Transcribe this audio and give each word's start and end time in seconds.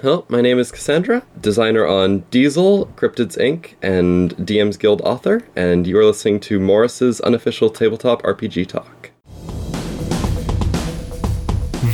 Hello, 0.00 0.24
my 0.28 0.40
name 0.40 0.60
is 0.60 0.70
Cassandra, 0.70 1.24
designer 1.40 1.84
on 1.84 2.20
Diesel, 2.30 2.86
Cryptids 2.94 3.36
Inc., 3.36 3.74
and 3.82 4.30
DM's 4.36 4.76
Guild 4.76 5.00
author, 5.00 5.42
and 5.56 5.88
you 5.88 5.98
are 5.98 6.04
listening 6.04 6.38
to 6.38 6.60
Morrus's 6.60 7.20
unofficial 7.22 7.68
tabletop 7.68 8.22
RPG 8.22 8.68
talk. 8.68 9.10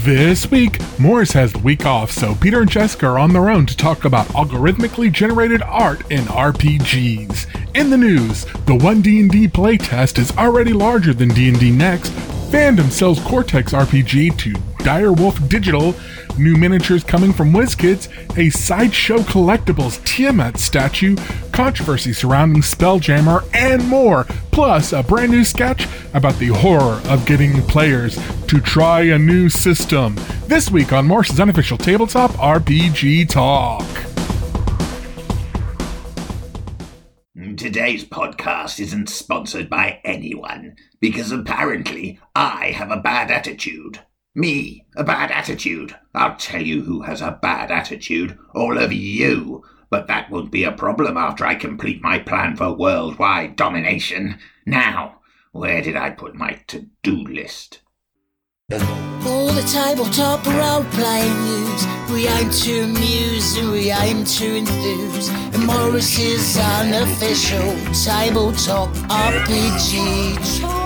This 0.05 0.51
week, 0.51 0.73
Morrus 0.99 1.33
has 1.33 1.55
the 1.55 1.61
week 1.61 1.87
off, 1.87 2.11
so 2.11 2.35
Peter 2.35 2.61
and 2.61 2.71
Jessica 2.71 3.07
are 3.07 3.19
on 3.19 3.33
their 3.33 3.49
own 3.49 3.65
to 3.65 3.75
talk 3.75 4.05
about 4.05 4.27
algorithmically 4.29 5.11
generated 5.11 5.63
art 5.63 6.01
in 6.13 6.25
RPGs. 6.25 7.47
In 7.75 7.89
the 7.89 7.97
news, 7.97 8.45
the 8.45 8.77
1D&D 8.77 9.49
playtest 9.49 10.19
is 10.19 10.31
already 10.37 10.75
larger 10.75 11.15
than 11.15 11.31
D&D 11.31 11.71
Next. 11.71 12.13
Fandom 12.53 12.91
sells 12.91 13.19
Cortex 13.21 13.73
RPG 13.73 14.37
to 14.41 14.53
Direwolf 14.85 15.49
Digital, 15.49 15.95
new 16.39 16.57
miniatures 16.57 17.05
coming 17.05 17.33
from 17.33 17.53
WizKids, 17.53 18.39
a 18.39 18.51
sideshow 18.51 19.19
collectibles 19.19 20.05
Tiamat 20.05 20.59
statue, 20.59 21.17
controversy 21.53 22.13
surrounding 22.13 22.63
Spelljammer, 22.63 23.49
and 23.55 23.87
more. 23.89 24.25
Plus, 24.51 24.93
a 24.93 25.03
brand 25.03 25.31
new 25.31 25.45
sketch 25.45 25.87
about 26.15 26.35
the 26.37 26.49
horror 26.49 27.01
of 27.07 27.27
getting 27.27 27.63
players 27.63 28.17
to 28.47 28.61
try 28.61 29.03
a 29.03 29.19
new 29.19 29.49
system. 29.49 30.17
This 30.47 30.71
week 30.71 30.93
on 30.93 31.07
Morrus's 31.07 31.41
unofficial 31.41 31.79
tabletop 31.79 32.31
RPG 32.33 33.29
talk. 33.29 33.85
Today's 37.57 38.05
podcast 38.05 38.81
isn't 38.81 39.09
sponsored 39.09 39.71
by 39.71 40.01
anyone 40.05 40.77
because 41.01 41.33
apparently 41.33 42.19
I 42.35 42.73
have 42.73 42.91
a 42.91 43.01
bad 43.01 43.31
attitude. 43.31 44.01
Me, 44.37 44.85
a 44.97 45.05
bad 45.05 45.31
attitude. 45.31 45.95
I'll 46.13 46.35
tell 46.37 46.63
you 46.63 46.83
who 46.83 47.03
has 47.03 47.21
a 47.21 47.39
bad 47.41 47.71
attitude. 47.71 48.37
All 48.53 48.79
of 48.79 48.93
you. 48.93 49.63
But 49.91 50.09
that 50.09 50.29
won't 50.29 50.51
be 50.51 50.65
a 50.65 50.73
problem 50.73 51.17
after 51.17 51.47
I 51.47 51.55
complete 51.55 52.03
my 52.03 52.19
plan 52.19 52.57
for 52.57 52.73
worldwide 52.73 53.55
domination. 53.55 54.39
Now, 54.67 55.21
where 55.53 55.83
did 55.83 55.95
I 55.95 56.11
put 56.11 56.35
my 56.35 56.61
to 56.67 56.87
do 57.05 57.15
list? 57.15 57.83
All 58.73 59.53
the 59.53 59.63
tabletop 59.73 60.45
role 60.47 60.85
playing 60.91 61.45
news. 61.45 61.87
We 62.11 62.27
aim 62.27 62.51
to 62.51 62.81
amuse 62.81 63.57
and 63.57 63.71
we 63.71 63.93
aim 63.93 64.25
to 64.25 64.57
enthuse. 64.57 65.29
And 65.29 65.65
Morrus's 65.65 66.59
unofficial 66.59 67.77
tabletop 67.93 68.91
RPG. 69.09 70.84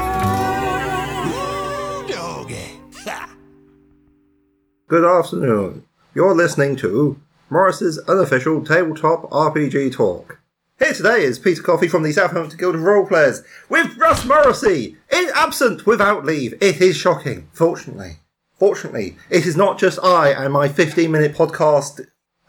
Good 4.89 5.05
afternoon. 5.05 5.85
You're 6.15 6.35
listening 6.35 6.75
to 6.77 7.21
Morrus's 7.51 7.99
unofficial 8.09 8.65
tabletop 8.65 9.29
RPG 9.29 9.93
talk. 9.93 10.41
Here 10.79 10.95
today 10.95 11.25
is 11.25 11.39
Peter 11.39 11.63
Coffey 11.63 11.89
from 11.89 12.05
the 12.05 12.13
Southampton 12.13 12.59
Guild 12.59 12.75
of 12.75 12.81
Roleplayers 12.81 13.45
with 13.69 13.99
Russ 13.99 14.25
Morrissey, 14.25 14.97
in 15.13 15.29
absent 15.35 15.85
without 15.85 16.25
leave. 16.25 16.55
It 16.63 16.81
is 16.81 16.97
shocking, 16.97 17.51
fortunately. 17.53 18.21
Fortunately, 18.59 19.19
it 19.29 19.45
is 19.45 19.59
not 19.59 19.79
just 19.79 20.03
I 20.03 20.31
and 20.31 20.55
my 20.55 20.69
15 20.69 21.13
minute 21.13 21.35
podcast 21.35 22.01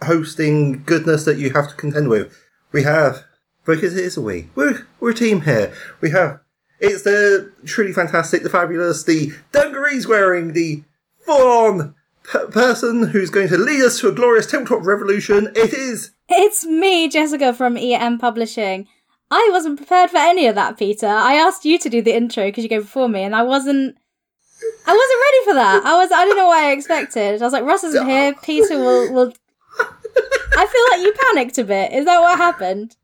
hosting 0.04 0.84
goodness 0.86 1.26
that 1.26 1.40
you 1.40 1.50
have 1.50 1.68
to 1.68 1.76
contend 1.76 2.08
with. 2.08 2.34
We 2.72 2.84
have, 2.84 3.26
because 3.66 3.98
it 3.98 4.06
is 4.06 4.16
a 4.16 4.22
we, 4.22 4.48
we're, 4.56 4.88
we're 5.02 5.10
a 5.10 5.14
team 5.14 5.42
here. 5.42 5.74
We 6.00 6.12
have, 6.12 6.40
it's 6.80 7.02
the 7.02 7.52
truly 7.66 7.92
fantastic, 7.92 8.44
the 8.44 8.50
fabulous, 8.50 9.04
the 9.04 9.34
dungarees 9.52 10.08
wearing, 10.08 10.54
the 10.54 10.86
full 11.26 11.46
on 11.46 11.96
person 12.52 13.08
who's 13.08 13.30
going 13.30 13.50
to 13.50 13.58
lead 13.58 13.84
us 13.84 14.00
to 14.00 14.10
a 14.10 14.12
glorious 14.12 14.46
tabletop 14.46 14.86
revolution. 14.86 15.52
It 15.56 15.74
is 15.74 16.12
It's 16.28 16.66
me, 16.66 17.08
Jessica 17.10 17.54
from 17.54 17.78
EN 17.78 18.18
Publishing. 18.18 18.88
I 19.32 19.50
wasn't 19.52 19.78
prepared 19.78 20.10
for 20.10 20.18
any 20.18 20.48
of 20.48 20.56
that, 20.56 20.78
Peter. 20.78 21.08
I 21.08 21.34
asked 21.36 21.66
you 21.66 21.78
to 21.80 21.90
do 21.90 22.02
the 22.02 22.16
intro 22.16 22.46
because 22.46 22.64
you 22.64 22.70
go 22.70 22.82
before 22.82 23.08
me, 23.08 23.22
and 23.24 23.36
I 23.36 23.44
wasn't. 23.44 23.96
I 24.86 24.92
wasn't 24.92 25.22
ready 25.22 25.46
for 25.46 25.54
that. 25.54 25.86
I 25.86 25.98
was. 25.98 26.12
I 26.12 26.26
didn't 26.26 26.38
know 26.38 26.48
what 26.48 26.64
I 26.64 26.72
expected. 26.72 27.42
I 27.42 27.46
was 27.46 27.54
like, 27.54 27.64
Russ 27.64 27.84
isn't 27.84 28.08
here. 28.08 28.34
Peter 28.42 28.78
will. 28.78 29.14
will. 29.14 29.34
I 29.78 30.66
feel 30.66 30.98
like 30.98 31.06
you 31.06 31.14
panicked 31.28 31.58
a 31.60 31.64
bit. 31.64 31.94
Is 31.94 32.06
that 32.06 32.20
what 32.20 32.38
happened? 32.38 32.96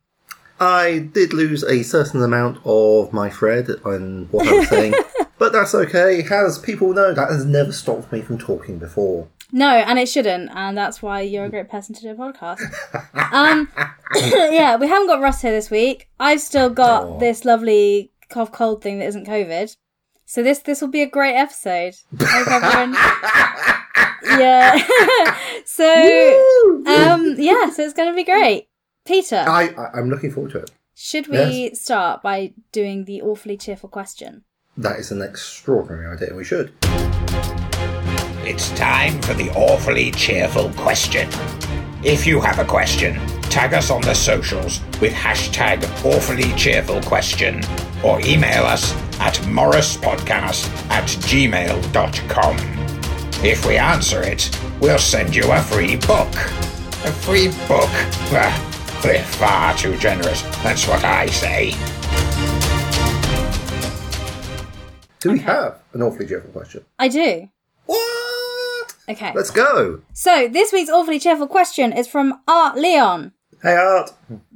I 0.59 1.09
did 1.13 1.33
lose 1.33 1.63
a 1.63 1.83
certain 1.83 2.23
amount 2.23 2.59
of 2.65 3.13
my 3.13 3.29
thread 3.29 3.69
on 3.83 4.27
what 4.31 4.47
I 4.47 4.53
was 4.53 4.69
saying, 4.69 4.93
but 5.37 5.53
that's 5.53 5.75
okay. 5.75 6.23
As 6.29 6.57
people 6.59 6.93
know, 6.93 7.13
that 7.13 7.29
has 7.29 7.45
never 7.45 7.71
stopped 7.71 8.11
me 8.11 8.21
from 8.21 8.37
talking 8.37 8.79
before. 8.79 9.27
No, 9.51 9.69
and 9.69 9.99
it 9.99 10.09
shouldn't, 10.09 10.49
and 10.53 10.77
that's 10.77 11.01
why 11.01 11.21
you're 11.21 11.45
a 11.45 11.49
great 11.49 11.69
person 11.69 11.95
to 11.95 12.01
do 12.01 12.09
a 12.09 12.15
podcast. 12.15 12.61
Um, 13.31 13.69
yeah, 14.15 14.75
we 14.75 14.87
haven't 14.87 15.07
got 15.07 15.21
Russ 15.21 15.41
here 15.41 15.51
this 15.51 15.69
week. 15.69 16.09
I've 16.19 16.41
still 16.41 16.69
got 16.69 17.19
this 17.19 17.45
lovely 17.45 18.11
cough 18.29 18.51
cold 18.51 18.81
thing 18.81 18.99
that 18.99 19.05
isn't 19.05 19.27
COVID. 19.27 19.75
So 20.25 20.41
this 20.41 20.59
this 20.59 20.81
will 20.81 20.89
be 20.89 21.03
a 21.03 21.09
great 21.09 21.35
episode. 21.35 21.95
Hope 22.19 22.47
everyone. 22.47 22.93
yeah. 24.39 24.83
so 25.65 26.83
um 26.87 27.35
yeah, 27.37 27.69
so 27.69 27.83
it's 27.83 27.93
going 27.93 28.11
to 28.11 28.15
be 28.15 28.23
great. 28.23 28.67
Peter, 29.05 29.45
I, 29.47 29.69
I 29.77 29.99
I'm 29.99 30.09
looking 30.09 30.31
forward 30.31 30.51
to 30.53 30.59
it. 30.59 30.71
should 30.95 31.27
we 31.27 31.75
start 31.75 32.23
by 32.23 32.53
doing 32.71 33.05
the 33.05 33.21
awfully 33.21 33.55
cheerful 33.55 33.89
question? 33.89 34.43
That 34.77 34.99
is 34.99 35.11
an 35.11 35.21
extraordinary 35.21 36.05
idea. 36.07 36.29
and 36.29 36.37
We 36.37 36.43
should. 36.43 36.73
It's 38.43 38.69
time 38.71 39.21
for 39.21 39.33
the 39.33 39.49
awfully 39.55 40.11
cheerful 40.11 40.69
question. 40.73 41.29
If 42.03 42.27
you 42.27 42.41
have 42.41 42.59
a 42.59 42.65
question, 42.65 43.15
tag 43.43 43.73
us 43.73 43.89
on 43.89 44.01
the 44.01 44.13
socials 44.13 44.81
with 45.01 45.13
hashtag 45.13 45.83
awfully 46.05 46.53
cheerful 46.53 47.01
question 47.01 47.61
or 48.03 48.19
email 48.21 48.63
us 48.65 48.93
at 49.19 49.35
morrispodcast 49.45 50.67
at 50.89 51.07
gmail.com. 51.07 52.57
If 53.43 53.65
we 53.65 53.77
answer 53.77 54.21
it, 54.23 54.59
we'll 54.79 54.99
send 54.99 55.35
you 55.35 55.49
a 55.51 55.61
free 55.61 55.95
book. 55.95 56.33
A 56.35 57.11
free 57.11 57.47
book? 57.67 57.89
Bah, 58.29 58.53
we're 59.03 59.23
far 59.23 59.75
too 59.77 59.97
generous. 59.97 60.41
That's 60.63 60.87
what 60.87 61.03
I 61.03 61.27
say. 61.27 61.71
Do 65.25 65.31
we 65.31 65.39
Okay. 65.39 65.45
have 65.45 65.79
an 65.93 66.03
awfully 66.03 66.27
cheerful 66.27 66.51
question? 66.51 66.85
I 66.99 67.07
do. 67.07 67.49
What? 67.87 68.93
Okay. 69.09 69.31
Let's 69.33 69.49
go. 69.49 70.01
So 70.13 70.47
this 70.47 70.71
week's 70.71 70.89
awfully 70.91 71.17
cheerful 71.19 71.47
question 71.47 71.91
is 71.91 72.07
from 72.07 72.41
Art 72.47 72.77
Leon. 72.77 73.31
Hey, 73.63 73.73
Art. 73.75 74.11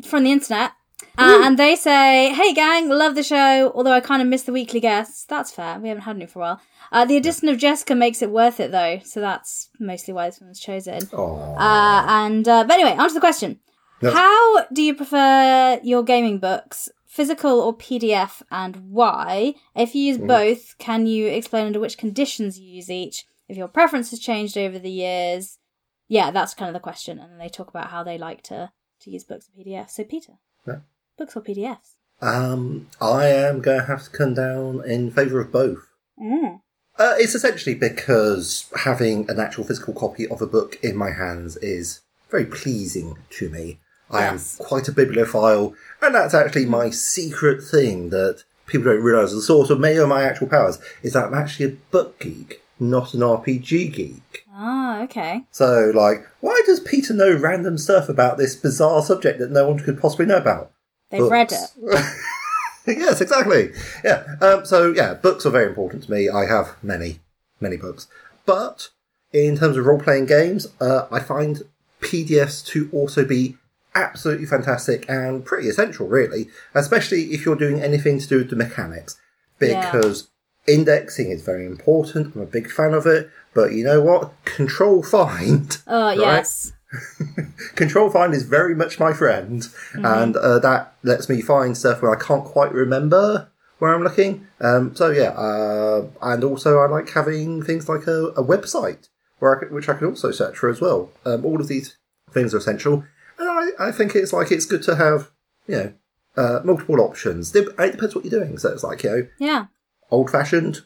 from 0.06 0.26
the 0.26 0.32
internet. 0.32 0.72
Uh, 1.18 1.42
and 1.44 1.58
they 1.58 1.76
say, 1.76 2.32
Hey 2.34 2.54
gang, 2.54 2.88
love 2.88 3.16
the 3.16 3.24
show, 3.24 3.72
although 3.74 3.92
I 3.92 4.00
kind 4.00 4.22
of 4.22 4.28
miss 4.28 4.44
the 4.44 4.52
weekly 4.54 4.80
guests. 4.80 5.26
That's 5.26 5.50
fair. 5.52 5.80
We 5.80 5.90
haven't 5.90 6.04
had 6.04 6.16
any 6.18 6.28
for 6.28 6.38
a 6.40 6.42
while. 6.44 6.62
Uh, 6.92 7.06
the 7.06 7.18
addition 7.18 7.50
of 7.50 7.58
Jessica 7.58 7.96
makes 7.96 8.22
it 8.22 8.30
worth 8.30 8.60
it 8.60 8.72
though, 8.72 9.00
so 9.04 9.20
that's 9.22 9.70
mostly 9.80 10.14
why 10.14 10.28
this 10.28 10.40
one 10.40 10.50
was 10.50 10.60
chosen. 10.60 11.00
Uh, 11.12 12.06
and 12.08 12.48
uh, 12.48 12.64
but 12.64 12.76
anyway, 12.76 12.96
on 12.96 13.08
to 13.08 13.14
the 13.16 13.20
question. 13.20 13.60
How 14.02 14.66
do 14.68 14.82
you 14.84 14.94
prefer 14.96 15.80
your 15.84 16.04
gaming 16.04 16.38
books, 16.40 16.90
physical 17.20 17.60
or 17.60 17.76
PDF, 17.76 18.42
and 18.50 18.78
why? 18.92 19.54
If 19.76 19.94
you 19.94 20.04
use 20.04 20.18
both, 20.18 20.78
can 20.78 21.06
you 21.06 21.28
explain 21.28 21.66
under 21.66 21.82
which 21.82 21.98
conditions 21.98 22.58
you 22.58 22.72
use 22.72 22.90
each? 22.90 23.26
If 23.50 23.58
your 23.58 23.68
preference 23.68 24.12
has 24.12 24.22
changed 24.22 24.58
over 24.58 24.80
the 24.80 24.90
years, 24.90 25.58
yeah, 26.08 26.32
that's 26.32 26.54
kind 26.54 26.70
of 26.70 26.74
the 26.74 26.80
question. 26.80 27.20
And 27.20 27.30
then 27.30 27.38
they 27.38 27.50
talk 27.50 27.68
about 27.68 27.90
how 27.90 28.04
they 28.04 28.18
like 28.18 28.42
to 28.44 28.72
to 29.02 29.10
use 29.12 29.26
books 29.26 29.50
or 29.50 29.62
PDFs. 29.62 29.90
So 29.90 30.06
Peter, 30.06 30.36
Yeah. 30.66 30.80
books 31.18 31.36
or 31.36 31.42
PDFs? 31.42 31.96
Um, 32.22 32.88
I 33.02 33.26
am 33.28 33.60
going 33.60 33.82
to 33.82 33.86
have 33.88 34.06
to 34.06 34.10
come 34.10 34.34
down 34.34 34.82
in 34.86 35.12
favour 35.12 35.42
of 35.42 35.52
both. 35.52 35.90
Mm. 36.18 36.62
Uh, 36.98 37.16
it's 37.18 37.36
essentially 37.36 37.76
because 37.76 38.70
having 38.78 39.30
an 39.30 39.42
actual 39.42 39.66
physical 39.66 39.94
copy 39.94 40.26
of 40.26 40.42
a 40.42 40.48
book 40.48 40.80
in 40.82 40.96
my 40.96 41.12
hands 41.12 41.58
is 41.58 42.00
very 42.32 42.46
pleasing 42.46 43.18
to 43.32 43.50
me. 43.50 43.82
I 44.10 44.24
am 44.24 44.40
quite 44.58 44.88
a 44.88 44.92
bibliophile, 44.92 45.74
and 46.02 46.16
that's 46.16 46.34
actually 46.34 46.66
my 46.66 46.90
secret 46.90 47.64
thing 47.64 48.10
that 48.10 48.44
people 48.66 48.92
don't 48.92 49.04
realise. 49.04 49.32
The 49.32 49.42
source 49.42 49.70
of 49.70 49.80
many 49.80 49.98
of 49.98 50.10
my 50.10 50.24
actual 50.24 50.48
powers 50.48 50.80
is 51.04 51.14
that 51.14 51.26
I'm 51.26 51.34
actually 51.34 51.66
a 51.66 51.78
book 51.92 52.20
geek, 52.20 52.62
not 52.80 53.14
an 53.14 53.22
RPG 53.22 53.94
geek. 53.94 54.46
Ah, 54.54 55.02
okay. 55.04 55.44
So, 55.52 55.92
like, 55.96 56.28
why 56.42 56.62
does 56.66 56.80
Peter 56.80 57.14
know 57.14 57.36
random 57.36 57.78
stuff 57.78 58.10
about 58.10 58.38
this 58.38 58.56
bizarre 58.56 59.02
subject 59.02 59.40
that 59.40 59.52
no 59.52 59.68
one 59.68 59.80
could 59.80 60.02
possibly 60.02 60.26
know 60.26 60.38
about? 60.38 60.72
They've 61.10 61.24
read 61.24 61.52
it. 61.52 61.70
yes, 62.98 63.22
exactly. 63.22 63.72
Yeah. 64.04 64.26
Um, 64.42 64.66
so 64.66 64.92
yeah, 64.92 65.14
books 65.16 65.46
are 65.46 65.52
very 65.52 65.68
important 65.68 66.04
to 66.04 66.12
me. 66.12 66.30
I 66.30 66.46
have 66.46 66.76
many, 66.84 67.20
many 67.60 67.78
books. 67.78 68.08
But 68.46 68.90
in 69.32 69.58
terms 69.58 69.78
of 69.78 69.86
role 69.86 70.00
playing 70.00 70.26
games, 70.26 70.68
uh, 70.80 71.08
I 71.12 71.20
find 71.20 71.64
PDFs 72.02 72.66
to 72.68 72.90
also 72.92 73.26
be 73.26 73.58
absolutely 74.04 74.46
fantastic 74.46 75.06
and 75.10 75.46
pretty 75.46 75.68
essential, 75.70 76.08
really, 76.08 76.50
especially 76.74 77.24
if 77.34 77.46
you're 77.46 77.56
doing 77.56 77.82
anything 77.82 78.20
to 78.20 78.28
do 78.28 78.38
with 78.40 78.50
the 78.50 78.56
mechanics, 78.56 79.18
Yeah. 79.60 79.92
because 79.92 80.30
indexing 80.68 81.32
is 81.32 81.42
very 81.44 81.66
important. 81.66 82.36
I'm 82.36 82.42
a 82.42 82.46
big 82.46 82.70
fan 82.72 82.94
of 82.94 83.06
it. 83.06 83.30
But 83.54 83.74
you 83.74 83.84
know 83.84 84.02
what? 84.02 84.32
Control 84.46 85.02
find. 85.16 85.78
Oh 85.88 86.08
right? 86.08 86.18
yes. 86.18 86.72
Control 87.76 88.10
Find 88.10 88.34
is 88.34 88.44
very 88.44 88.74
much 88.76 89.00
my 89.00 89.14
friend, 89.14 89.68
and 89.94 90.36
uh, 90.36 90.58
that 90.60 90.96
lets 91.04 91.30
me 91.30 91.40
find 91.42 91.78
stuff 91.78 92.02
where 92.02 92.16
I 92.16 92.20
can't 92.20 92.44
quite 92.44 92.72
remember 92.74 93.48
where 93.78 93.94
I'm 93.94 94.04
looking. 94.04 94.48
Um, 94.60 94.96
so 94.96 95.12
yeah, 95.12 95.30
uh, 95.32 96.08
and 96.22 96.44
also 96.44 96.80
I 96.80 96.88
like 96.88 97.10
having 97.12 97.62
things 97.62 97.88
like 97.88 98.08
a, 98.08 98.28
a 98.30 98.44
website 98.44 99.08
where 99.38 99.56
I 99.56 99.60
could, 99.60 99.72
which 99.72 99.88
I 99.88 99.94
can 99.94 100.08
also 100.08 100.32
search 100.32 100.58
for 100.58 100.68
as 100.70 100.82
well. 100.82 101.12
Um, 101.26 101.46
all 101.46 101.62
of 101.62 101.68
these 101.68 101.96
things 102.32 102.54
are 102.54 102.58
essential, 102.58 103.04
I, 103.60 103.88
I 103.88 103.92
think 103.92 104.16
it's 104.16 104.34
like 104.34 104.52
it's 104.52 104.66
good 104.66 104.84
to 104.84 104.96
have 104.96 105.30
you 105.68 105.76
know 105.76 105.94
uh, 106.38 106.60
multiple 106.64 107.02
options. 107.02 107.54
It 107.56 107.66
depends 107.78 108.16
what 108.16 108.26
you're 108.26 108.40
doing. 108.40 108.58
So 108.58 108.70
it's 108.72 108.84
like 108.84 109.04
you 109.04 109.10
know 109.10 109.28
Yeah. 109.40 109.66
old 110.12 110.30
fashioned 110.32 110.82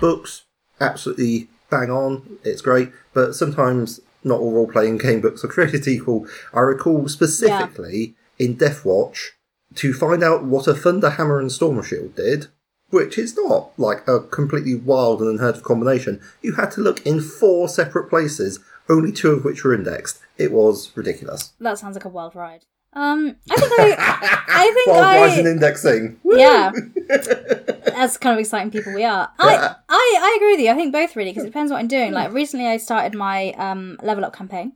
books, 0.00 0.44
absolutely 0.80 1.48
bang 1.70 1.90
on. 1.90 2.38
It's 2.44 2.62
great, 2.62 2.90
but 3.12 3.34
sometimes 3.34 4.00
not 4.22 4.40
all 4.40 4.52
role 4.52 4.66
playing 4.68 4.98
game 4.98 5.20
books 5.20 5.44
are 5.44 5.48
created 5.56 5.86
equal. 5.86 6.26
I 6.52 6.60
recall 6.60 7.08
specifically 7.08 8.14
in 8.38 8.54
Death 8.54 8.84
Watch 8.84 9.32
to 9.76 9.92
find 9.92 10.22
out 10.22 10.44
what 10.44 10.66
a 10.68 10.74
Thunder 10.74 11.10
Hammer 11.10 11.38
and 11.40 11.50
Storm 11.52 11.82
Shield 11.82 12.14
did. 12.16 12.46
Which 12.90 13.18
is 13.18 13.34
not 13.36 13.72
like 13.76 14.06
a 14.06 14.20
completely 14.20 14.76
wild 14.76 15.20
and 15.20 15.28
unheard 15.28 15.56
of 15.56 15.64
combination. 15.64 16.20
You 16.42 16.52
had 16.52 16.70
to 16.72 16.80
look 16.80 17.04
in 17.04 17.20
four 17.20 17.68
separate 17.68 18.08
places, 18.08 18.60
only 18.88 19.12
two 19.12 19.30
of 19.30 19.44
which 19.44 19.64
were 19.64 19.74
indexed. 19.74 20.18
It 20.38 20.52
was 20.52 20.90
ridiculous. 20.96 21.52
That 21.60 21.78
sounds 21.78 21.94
like 21.96 22.04
a 22.04 22.08
wild 22.08 22.34
ride. 22.34 22.64
Um, 22.96 23.36
I 23.50 23.56
think 23.56 23.72
I, 23.98 24.42
I 24.48 24.70
think 24.74 24.86
Wild 24.86 25.04
I, 25.04 25.20
Rising 25.22 25.46
indexing. 25.46 26.20
yeah. 26.24 26.70
That's 27.08 28.16
kind 28.18 28.34
of 28.34 28.38
exciting 28.40 28.70
people 28.70 28.94
we 28.94 29.02
are. 29.04 29.28
I, 29.38 29.74
I, 29.88 30.18
I 30.22 30.34
agree 30.36 30.52
with 30.52 30.60
you. 30.60 30.70
I 30.70 30.74
think 30.74 30.92
both 30.92 31.16
really 31.16 31.30
because 31.30 31.42
it 31.42 31.48
depends 31.48 31.72
what 31.72 31.78
I'm 31.78 31.88
doing. 31.88 32.12
Like 32.12 32.32
recently, 32.32 32.66
I 32.68 32.76
started 32.76 33.16
my 33.16 33.50
um 33.52 33.98
level 34.02 34.24
up 34.24 34.34
campaign. 34.36 34.72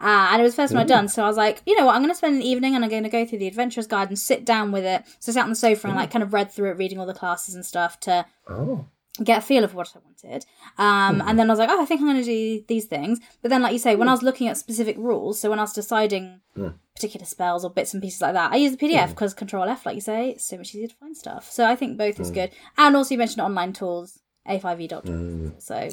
Uh, 0.00 0.30
and 0.32 0.40
it 0.40 0.44
was 0.44 0.54
the 0.56 0.62
first 0.62 0.72
one 0.74 0.82
I'd 0.82 0.88
done, 0.88 1.06
so 1.06 1.22
I 1.22 1.28
was 1.28 1.36
like, 1.36 1.62
you 1.64 1.78
know 1.78 1.86
what, 1.86 1.94
I'm 1.94 2.02
going 2.02 2.10
to 2.10 2.16
spend 2.18 2.34
an 2.34 2.42
evening 2.42 2.74
and 2.74 2.82
I'm 2.84 2.90
going 2.90 3.04
to 3.04 3.08
go 3.08 3.24
through 3.24 3.38
the 3.38 3.46
Adventurer's 3.46 3.86
Guide 3.86 4.08
and 4.08 4.18
sit 4.18 4.44
down 4.44 4.72
with 4.72 4.84
it. 4.84 5.04
So 5.20 5.30
I 5.30 5.34
sat 5.34 5.44
on 5.44 5.50
the 5.50 5.54
sofa 5.54 5.86
and 5.86 5.96
like 5.96 6.10
kind 6.10 6.24
of 6.24 6.32
read 6.32 6.50
through 6.50 6.70
it, 6.72 6.76
reading 6.76 6.98
all 6.98 7.06
the 7.06 7.14
classes 7.14 7.54
and 7.54 7.64
stuff 7.64 8.00
to 8.00 8.26
Oh. 8.48 8.86
Get 9.22 9.38
a 9.38 9.42
feel 9.42 9.64
of 9.64 9.74
what 9.74 9.92
I 9.94 9.98
wanted. 9.98 10.46
Um, 10.78 11.20
And 11.20 11.30
hmm. 11.30 11.36
then 11.36 11.50
I 11.50 11.52
was 11.52 11.58
like, 11.58 11.68
oh, 11.70 11.82
I 11.82 11.84
think 11.84 12.00
I'm 12.00 12.06
going 12.06 12.18
to 12.18 12.24
do 12.24 12.64
these 12.66 12.86
things. 12.86 13.20
But 13.42 13.50
then, 13.50 13.62
like 13.62 13.72
you 13.72 13.78
say, 13.78 13.94
when 13.94 14.06
hmm. 14.06 14.10
I 14.10 14.12
was 14.12 14.22
looking 14.22 14.48
at 14.48 14.56
specific 14.56 14.96
rules, 14.96 15.40
so 15.40 15.50
when 15.50 15.58
I 15.58 15.62
was 15.62 15.72
deciding 15.72 16.40
hmm. 16.54 16.68
particular 16.94 17.26
spells 17.26 17.64
or 17.64 17.70
bits 17.70 17.92
and 17.92 18.02
pieces 18.02 18.22
like 18.22 18.34
that, 18.34 18.52
I 18.52 18.56
use 18.56 18.74
the 18.74 18.78
PDF 18.78 19.10
because 19.10 19.34
Control 19.34 19.68
F, 19.68 19.84
like 19.84 19.96
you 19.96 20.00
say, 20.00 20.30
it's 20.30 20.44
so 20.44 20.56
much 20.56 20.74
easier 20.74 20.88
to 20.88 20.94
find 20.94 21.16
stuff. 21.16 21.50
So 21.50 21.66
I 21.66 21.76
think 21.76 21.98
both 21.98 22.18
is 22.20 22.30
good. 22.30 22.50
And 22.78 22.96
also, 22.96 23.14
you 23.14 23.18
mentioned 23.18 23.42
online 23.42 23.72
tools, 23.72 24.18
A5e.com. 24.48 25.54
So 25.58 25.88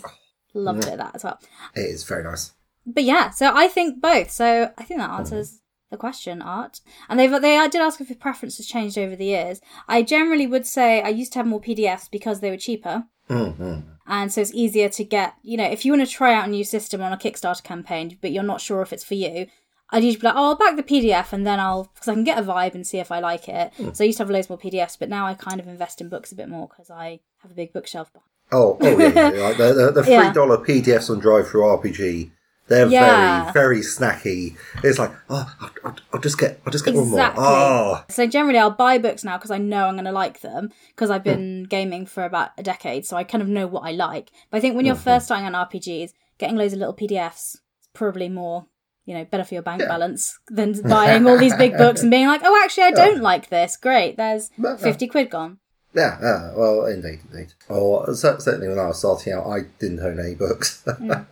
love 0.53 0.77
a 0.77 0.79
bit 0.79 0.93
of 0.93 0.99
that 0.99 1.15
as 1.15 1.23
well. 1.23 1.39
It 1.75 1.81
is 1.81 2.03
very 2.05 2.23
nice. 2.23 2.53
But 2.85 3.03
yeah, 3.03 3.29
so 3.31 3.51
I 3.53 3.67
think 3.67 4.01
both. 4.01 4.31
So 4.31 4.71
I 4.77 4.83
think 4.83 4.99
that 4.99 5.11
answers 5.11 5.59
the 5.89 5.97
question, 5.97 6.41
Art. 6.41 6.81
And 7.07 7.19
they've 7.19 7.41
they 7.41 7.57
I 7.57 7.67
did 7.67 7.81
ask 7.81 7.99
if 7.99 8.09
your 8.09 8.17
preference 8.17 8.57
has 8.57 8.67
changed 8.67 8.97
over 8.97 9.15
the 9.15 9.25
years. 9.25 9.61
I 9.87 10.03
generally 10.03 10.47
would 10.47 10.65
say 10.65 11.01
I 11.01 11.09
used 11.09 11.33
to 11.33 11.39
have 11.39 11.47
more 11.47 11.61
PDFs 11.61 12.09
because 12.11 12.39
they 12.39 12.49
were 12.49 12.57
cheaper. 12.57 13.05
Mm-hmm. 13.29 13.81
And 14.07 14.33
so 14.33 14.41
it's 14.41 14.53
easier 14.53 14.89
to 14.89 15.03
get, 15.03 15.35
you 15.43 15.55
know, 15.55 15.69
if 15.69 15.85
you 15.85 15.91
want 15.91 16.07
to 16.07 16.11
try 16.11 16.33
out 16.33 16.47
a 16.47 16.51
new 16.51 16.63
system 16.63 17.01
on 17.01 17.13
a 17.13 17.17
Kickstarter 17.17 17.63
campaign, 17.63 18.17
but 18.21 18.31
you're 18.31 18.43
not 18.43 18.61
sure 18.61 18.81
if 18.81 18.91
it's 18.91 19.03
for 19.03 19.13
you, 19.13 19.45
I'd 19.91 20.03
usually 20.03 20.21
be 20.21 20.27
like, 20.27 20.35
oh, 20.35 20.49
I'll 20.49 20.55
back 20.55 20.75
the 20.75 20.83
PDF 20.83 21.31
and 21.31 21.45
then 21.45 21.59
I'll, 21.59 21.91
because 21.93 22.07
I 22.07 22.13
can 22.13 22.23
get 22.23 22.39
a 22.39 22.43
vibe 22.43 22.73
and 22.73 22.85
see 22.85 22.97
if 22.97 23.11
I 23.11 23.19
like 23.19 23.47
it. 23.47 23.71
Mm. 23.77 23.95
So 23.95 24.03
I 24.03 24.07
used 24.07 24.17
to 24.17 24.23
have 24.23 24.31
loads 24.31 24.49
more 24.49 24.57
PDFs, 24.57 24.97
but 24.97 25.09
now 25.09 25.27
I 25.27 25.35
kind 25.35 25.59
of 25.59 25.67
invest 25.67 26.01
in 26.01 26.09
books 26.09 26.31
a 26.31 26.35
bit 26.35 26.49
more 26.49 26.67
because 26.67 26.89
I 26.89 27.19
have 27.39 27.51
a 27.51 27.55
big 27.55 27.71
bookshelf 27.71 28.11
behind. 28.11 28.29
Oh, 28.51 28.77
oh 28.81 28.97
yeah, 28.97 29.31
yeah. 29.31 29.53
The, 29.53 29.73
the, 29.73 29.91
the 29.91 30.03
three 30.03 30.13
Yeah. 30.13 30.31
PDFs 30.33 31.09
on 31.09 31.21
DriveThruRPG. 31.21 32.31
They're 32.69 32.87
Yeah. 32.87 33.51
very, 33.51 33.53
very 33.53 33.79
snacky. 33.79 34.55
It's 34.83 34.99
like, 34.99 35.11
oh, 35.29 35.51
I'll, 35.83 35.95
I'll, 36.13 36.21
just 36.21 36.37
get, 36.37 36.61
I'll 36.65 36.71
just 36.71 36.85
get 36.85 36.95
Exactly. 36.95 37.41
one 37.41 37.51
more. 37.51 37.97
Oh, 37.97 38.03
So 38.09 38.27
generally, 38.27 38.59
I'll 38.59 38.69
buy 38.69 38.99
books 38.99 39.23
now 39.23 39.37
because 39.37 39.51
I 39.51 39.57
know 39.57 39.85
I'm 39.85 39.95
going 39.95 40.05
to 40.05 40.11
like 40.11 40.41
them 40.41 40.71
because 40.89 41.09
I've 41.09 41.23
been 41.23 41.63
hmm. 41.63 41.67
gaming 41.67 42.05
for 42.05 42.23
about 42.23 42.51
a 42.57 42.63
decade, 42.63 43.05
so 43.05 43.17
I 43.17 43.23
kind 43.23 43.41
of 43.41 43.47
know 43.47 43.67
what 43.67 43.81
I 43.81 43.91
like. 43.91 44.31
But 44.49 44.57
I 44.57 44.61
think 44.61 44.75
when 44.75 44.85
you're 44.85 44.95
mm-hmm. 44.95 45.03
first 45.03 45.25
starting 45.25 45.47
on 45.47 45.67
RPGs, 45.67 46.11
getting 46.37 46.55
loads 46.55 46.73
of 46.73 46.79
little 46.79 46.93
PDFs 46.93 47.55
is 47.55 47.89
probably 47.93 48.29
more, 48.29 48.67
you 49.05 49.15
know, 49.15 49.25
better 49.25 49.43
for 49.43 49.55
your 49.55 49.63
bank 49.63 49.81
balance 49.81 50.39
than 50.47 50.79
buying 50.87 51.27
all 51.27 51.37
these 51.37 51.55
big 51.55 51.75
books 51.75 52.01
and 52.01 52.11
being 52.11 52.27
like, 52.27 52.41
oh, 52.43 52.61
actually, 52.63 52.83
I 52.83 52.91
don't 52.91 53.21
like 53.21 53.49
this. 53.49 53.77
Great, 53.77 54.17
there's 54.17 54.51
no. 54.57 54.69
Uh, 54.69 54.77
fifty 54.77 55.07
quid 55.07 55.31
gone. 55.31 55.57
yeah, 55.93 56.19
yeah. 56.21 56.53
Well, 56.55 56.85
indeed, 56.85 57.19
indeed. 57.31 57.53
Oh, 57.67 58.13
certainly 58.13 58.67
when 58.67 58.79
I 58.79 58.87
was 58.87 58.99
starting 58.99 59.33
out, 59.33 59.47
I 59.47 59.61
didn't 59.79 60.01
own 60.01 60.19
any 60.19 60.35
books. 60.35 60.83
Hmm. 60.85 61.13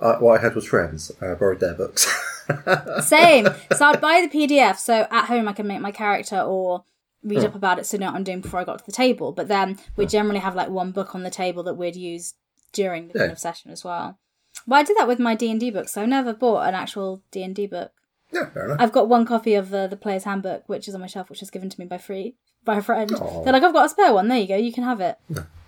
uh, 0.00 0.16
what 0.16 0.38
I 0.38 0.42
had 0.42 0.54
was 0.54 0.66
friends. 0.66 1.12
I 1.20 1.34
borrowed 1.34 1.60
their 1.60 1.74
books. 1.74 2.06
Same. 3.06 3.48
so 3.76 3.86
I'd 3.86 4.00
buy 4.00 4.26
the 4.26 4.36
PDF, 4.36 4.76
so 4.78 5.06
at 5.10 5.26
home 5.26 5.46
I 5.46 5.52
can 5.52 5.66
make 5.66 5.80
my 5.80 5.92
character 5.92 6.40
or 6.40 6.84
read 7.22 7.44
up 7.44 7.54
about 7.54 7.78
it 7.78 7.84
so 7.86 7.98
know 7.98 8.06
what 8.06 8.14
I'm 8.14 8.24
doing 8.24 8.40
before 8.40 8.60
I 8.60 8.64
got 8.64 8.78
to 8.78 8.86
the 8.86 8.92
table. 8.92 9.32
But 9.32 9.48
then 9.48 9.78
we 9.96 10.06
generally 10.06 10.40
have 10.40 10.54
like 10.54 10.68
one 10.70 10.90
book 10.90 11.14
on 11.14 11.22
the 11.22 11.30
table 11.30 11.62
that 11.64 11.74
we'd 11.74 11.96
use 11.96 12.34
during 12.72 13.08
the 13.08 13.18
kind 13.18 13.32
of 13.32 13.38
session 13.38 13.70
as 13.70 13.84
well. 13.84 14.18
Well, 14.66 14.80
I 14.80 14.82
did 14.82 14.96
that 14.96 15.08
with 15.08 15.18
my 15.18 15.34
D 15.34 15.50
and 15.50 15.60
D 15.60 15.70
books. 15.70 15.92
So 15.92 16.02
I 16.02 16.06
never 16.06 16.32
bought 16.32 16.66
an 16.66 16.74
actual 16.74 17.22
D 17.30 17.42
and 17.42 17.54
D 17.54 17.66
book. 17.66 17.92
yeah, 18.32 18.50
fair 18.50 18.64
enough. 18.66 18.80
I've 18.80 18.92
got 18.92 19.08
one 19.08 19.26
copy 19.26 19.54
of 19.54 19.70
the 19.70 19.86
the 19.86 19.96
Player's 19.96 20.24
Handbook, 20.24 20.68
which 20.68 20.88
is 20.88 20.94
on 20.94 21.00
my 21.00 21.06
shelf, 21.06 21.30
which 21.30 21.40
was 21.40 21.50
given 21.50 21.68
to 21.70 21.78
me 21.80 21.86
by 21.86 21.98
free 21.98 22.36
by 22.64 22.76
a 22.76 22.82
friend. 22.82 23.10
They're 23.10 23.52
like, 23.52 23.62
I've 23.62 23.72
got 23.72 23.86
a 23.86 23.88
spare 23.88 24.12
one. 24.14 24.28
There 24.28 24.38
you 24.38 24.48
go. 24.48 24.56
You 24.56 24.72
can 24.72 24.84
have 24.84 25.00
it. 25.00 25.18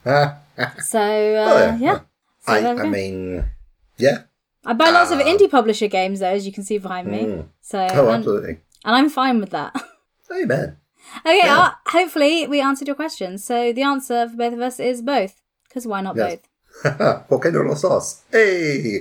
So 0.82 0.98
uh, 1.00 1.76
yeah. 1.78 1.78
yeah. 1.78 1.98
So 2.40 2.52
I, 2.52 2.82
I 2.82 2.86
mean, 2.88 3.44
yeah. 4.06 4.18
I 4.64 4.72
buy 4.74 4.90
lots 4.90 5.10
of 5.14 5.18
Ah. 5.20 5.24
indie 5.30 5.50
publisher 5.50 5.88
games 5.98 6.20
though, 6.20 6.34
as 6.38 6.46
you 6.46 6.52
can 6.56 6.64
see 6.64 6.78
behind 6.78 7.06
me. 7.14 7.20
So 7.60 7.78
Oh, 7.78 8.08
and, 8.08 8.18
absolutely. 8.18 8.54
and 8.86 8.92
I'm 8.98 9.08
fine 9.20 9.40
with 9.42 9.50
that. 9.50 9.72
Amen. 10.42 10.68
Okay, 11.26 11.40
Yeah. 11.44 11.58
uh, 11.58 11.70
hopefully 11.96 12.46
we 12.46 12.60
answered 12.60 12.88
your 12.88 12.94
question. 13.04 13.38
So 13.38 13.72
the 13.72 13.82
answer 13.82 14.28
for 14.28 14.36
both 14.36 14.54
of 14.54 14.60
us 14.68 14.78
is 14.80 15.02
both. 15.02 15.34
Because 15.68 15.84
why 15.86 16.00
not 16.00 16.16
Yes. 16.16 16.38
both? 16.84 17.28
Volcano 17.28 17.62
Los 17.68 17.80
Sauce. 17.82 18.22
Hey! 18.30 19.00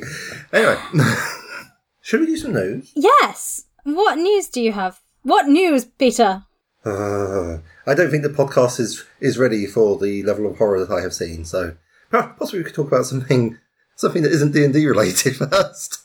Anyway, 0.52 0.78
should 2.02 2.20
we 2.22 2.26
do 2.28 2.38
some 2.38 2.54
news? 2.54 2.92
Yes! 2.96 3.66
What 3.84 4.18
news 4.18 4.50
do 4.50 4.62
you 4.62 4.72
have? 4.74 5.00
What 5.24 5.48
news, 5.48 5.86
Peter? 5.86 6.44
Uh, 6.84 7.58
I 7.86 7.94
don't 7.94 8.10
think 8.12 8.24
the 8.24 8.30
podcast 8.42 8.80
is 8.80 9.04
is 9.20 9.38
ready 9.38 9.66
for 9.68 9.98
the 9.98 10.24
level 10.24 10.46
of 10.48 10.58
horror 10.58 10.84
that 10.84 10.94
I 10.94 11.02
have 11.02 11.14
seen. 11.14 11.46
So 11.46 11.76
possibly 12.12 12.60
we 12.60 12.66
could 12.66 12.74
talk 12.76 12.88
about 12.88 13.06
something 13.06 13.58
something 14.02 14.24
that 14.24 14.32
isn't 14.32 14.52
D 14.54 14.64
and 14.66 14.74
D 14.74 14.86
related 14.86 15.36
first. 15.38 16.00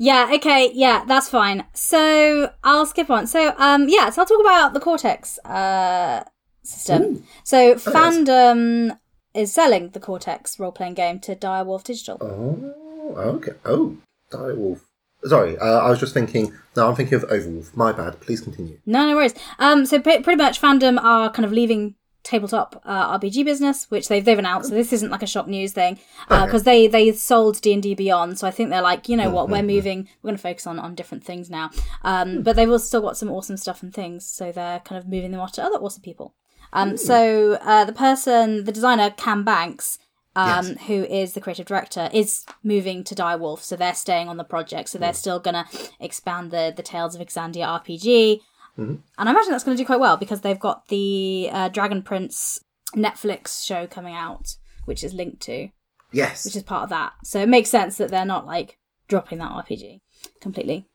Yeah, 0.00 0.30
okay, 0.34 0.70
yeah, 0.74 1.04
that's 1.06 1.28
fine. 1.28 1.64
So 1.74 2.52
I'll 2.62 2.86
skip 2.86 3.10
on. 3.10 3.26
So, 3.26 3.52
um, 3.58 3.88
yeah, 3.88 4.10
so 4.10 4.22
I'll 4.22 4.26
talk 4.26 4.40
about 4.40 4.72
the 4.72 4.80
Cortex 4.80 5.38
uh, 5.40 6.22
system. 6.62 7.24
So 7.42 7.74
fandom 7.74 8.96
is 9.34 9.52
selling 9.52 9.90
the 9.90 10.00
Cortex 10.00 10.58
role 10.60 10.70
playing 10.70 10.94
game 10.94 11.18
to 11.20 11.34
Direwolf 11.34 11.82
Digital. 11.82 12.18
oh, 12.22 13.14
okay. 13.16 13.52
Oh, 13.64 13.96
Direwolf. 14.30 14.80
Sorry, 15.24 15.58
uh, 15.58 15.80
I 15.80 15.90
was 15.90 15.98
just 15.98 16.14
thinking. 16.14 16.54
No, 16.76 16.88
I'm 16.88 16.94
thinking 16.94 17.14
of 17.14 17.24
Overwolf. 17.24 17.76
My 17.76 17.90
bad. 17.90 18.20
Please 18.20 18.40
continue. 18.40 18.78
No, 18.86 19.04
no 19.04 19.16
worries. 19.16 19.34
Um, 19.58 19.84
so 19.84 20.00
pre- 20.00 20.22
pretty 20.22 20.40
much 20.40 20.60
fandom 20.62 21.02
are 21.02 21.28
kind 21.32 21.44
of 21.44 21.50
leaving 21.50 21.96
tabletop 22.28 22.82
uh, 22.84 23.18
RPG 23.18 23.44
business, 23.44 23.90
which 23.90 24.08
they've 24.08 24.24
they've 24.24 24.38
announced. 24.38 24.68
So 24.68 24.74
this 24.74 24.92
isn't 24.92 25.10
like 25.10 25.22
a 25.22 25.26
shock 25.26 25.48
news 25.48 25.72
thing 25.72 25.98
because 26.28 26.64
they 26.64 26.86
they 26.86 27.10
sold 27.12 27.60
D 27.62 27.72
and 27.72 27.82
D 27.82 27.94
Beyond. 27.94 28.38
So 28.38 28.46
I 28.46 28.50
think 28.50 28.68
they're 28.68 28.82
like, 28.82 29.08
you 29.08 29.16
know 29.16 29.30
what, 29.30 29.48
we're 29.48 29.62
moving. 29.62 30.08
We're 30.22 30.28
going 30.28 30.36
to 30.36 30.42
focus 30.42 30.66
on 30.66 30.78
on 30.78 30.94
different 30.94 31.24
things 31.24 31.48
now. 31.48 31.70
Um, 32.04 32.42
but 32.42 32.54
they've 32.54 32.70
also 32.70 32.84
still 32.84 33.00
got 33.00 33.16
some 33.16 33.30
awesome 33.30 33.56
stuff 33.56 33.82
and 33.82 33.94
things. 33.94 34.26
So 34.26 34.52
they're 34.52 34.80
kind 34.80 34.98
of 34.98 35.08
moving 35.08 35.30
them 35.30 35.40
off 35.40 35.52
to 35.52 35.62
other 35.64 35.78
awesome 35.78 36.02
people. 36.02 36.34
Um, 36.72 36.98
so 36.98 37.54
uh, 37.62 37.84
the 37.86 37.94
person, 37.94 38.64
the 38.64 38.72
designer 38.72 39.10
Cam 39.10 39.44
Banks. 39.44 39.98
Um, 40.36 40.76
Who 40.86 41.02
is 41.02 41.32
the 41.32 41.40
creative 41.40 41.66
director? 41.66 42.08
Is 42.12 42.44
moving 42.62 43.02
to 43.04 43.14
Direwolf, 43.16 43.60
so 43.60 43.74
they're 43.74 43.92
staying 43.94 44.28
on 44.28 44.36
the 44.36 44.44
project. 44.44 44.90
So 44.90 44.98
they're 44.98 45.12
still 45.12 45.40
gonna 45.40 45.66
expand 45.98 46.52
the 46.52 46.72
the 46.76 46.82
Tales 46.82 47.16
of 47.16 47.20
Xadia 47.22 47.66
RPG. 47.66 48.40
And 48.78 49.02
I 49.18 49.30
imagine 49.30 49.50
that's 49.50 49.64
going 49.64 49.76
to 49.76 49.82
do 49.82 49.86
quite 49.86 50.00
well 50.00 50.16
because 50.16 50.40
they've 50.42 50.58
got 50.58 50.86
the 50.88 51.48
uh, 51.52 51.68
Dragon 51.68 52.02
Prince 52.02 52.60
Netflix 52.94 53.64
show 53.64 53.86
coming 53.86 54.14
out, 54.14 54.54
which 54.84 55.02
is 55.04 55.12
linked 55.14 55.40
to, 55.42 55.68
Yes. 56.12 56.44
which 56.44 56.56
is 56.56 56.62
part 56.62 56.84
of 56.84 56.90
that. 56.90 57.12
So 57.24 57.40
it 57.40 57.48
makes 57.48 57.68
sense 57.70 57.96
that 57.98 58.10
they're 58.10 58.24
not 58.24 58.46
like 58.46 58.78
dropping 59.08 59.38
that 59.38 59.50
RPG 59.52 60.00
completely. 60.40 60.86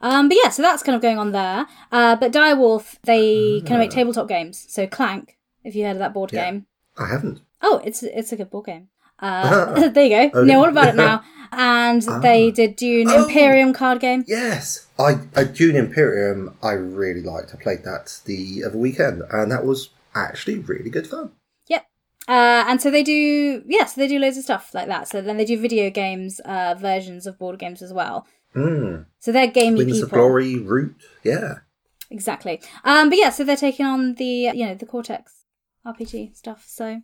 Um, 0.00 0.28
but 0.28 0.36
yeah, 0.42 0.50
so 0.50 0.62
that's 0.62 0.82
kind 0.82 0.96
of 0.96 1.02
going 1.02 1.18
on 1.18 1.32
there. 1.32 1.66
Uh, 1.92 2.16
but 2.16 2.32
Direwolf, 2.32 2.96
they 3.04 3.60
kind 3.60 3.74
of 3.74 3.78
make 3.78 3.90
tabletop 3.90 4.28
games. 4.28 4.66
So 4.68 4.86
Clank, 4.86 5.38
if 5.64 5.74
you 5.74 5.84
heard 5.84 5.92
of 5.92 5.98
that 6.00 6.12
board 6.14 6.32
Yeah. 6.32 6.50
game. 6.50 6.66
I 6.98 7.08
haven't. 7.08 7.40
Oh, 7.62 7.80
it's 7.84 8.02
it's 8.02 8.32
a 8.32 8.36
good 8.36 8.50
board 8.50 8.66
game. 8.66 8.88
Uh, 9.18 9.88
there 9.88 10.04
you 10.04 10.30
go. 10.30 10.40
Oh, 10.40 10.44
know 10.44 10.60
all 10.60 10.68
about 10.68 10.88
it 10.88 10.94
now. 10.96 11.22
And 11.52 12.02
they 12.22 12.50
did 12.50 12.76
Dune 12.76 13.08
Oh. 13.08 13.24
Imperium 13.24 13.72
card 13.72 14.00
game. 14.00 14.24
Yes, 14.26 14.86
I 14.98 15.18
uh, 15.34 15.44
Dune 15.44 15.76
Imperium. 15.76 16.56
I 16.62 16.72
really 16.72 17.22
liked. 17.22 17.54
I 17.54 17.62
played 17.62 17.84
that 17.84 18.20
the 18.24 18.64
other 18.64 18.78
weekend, 18.78 19.22
and 19.30 19.50
that 19.52 19.64
was 19.64 19.90
actually 20.14 20.58
really 20.58 20.90
good 20.90 21.06
fun. 21.06 21.32
Yep. 21.68 21.86
Uh, 22.28 22.64
and 22.68 22.80
so 22.80 22.90
they 22.90 23.02
do, 23.02 23.62
yeah, 23.66 23.84
so 23.84 24.00
they 24.00 24.08
do 24.08 24.18
loads 24.18 24.36
of 24.38 24.44
stuff 24.44 24.74
like 24.74 24.88
that. 24.88 25.08
So 25.08 25.20
then 25.20 25.36
they 25.36 25.44
do 25.44 25.60
video 25.60 25.90
games, 25.90 26.40
uh, 26.40 26.74
versions 26.78 27.26
of 27.26 27.38
board 27.38 27.58
games 27.58 27.82
as 27.82 27.92
well. 27.92 28.26
Mm. 28.54 29.06
So 29.20 29.30
they're 29.32 29.46
gamey 29.46 29.76
Wings 29.78 29.92
people. 30.00 30.04
of 30.06 30.10
Glory, 30.12 30.58
Root. 30.58 30.96
Yeah. 31.22 31.56
Exactly. 32.10 32.60
Um, 32.84 33.10
but 33.10 33.18
yeah, 33.18 33.30
so 33.30 33.44
they're 33.44 33.56
taking 33.56 33.84
on 33.84 34.14
the, 34.14 34.24
you 34.54 34.64
know, 34.66 34.74
the 34.74 34.86
Cortex 34.86 35.44
RPG 35.86 36.34
stuff. 36.36 36.64
So 36.66 37.02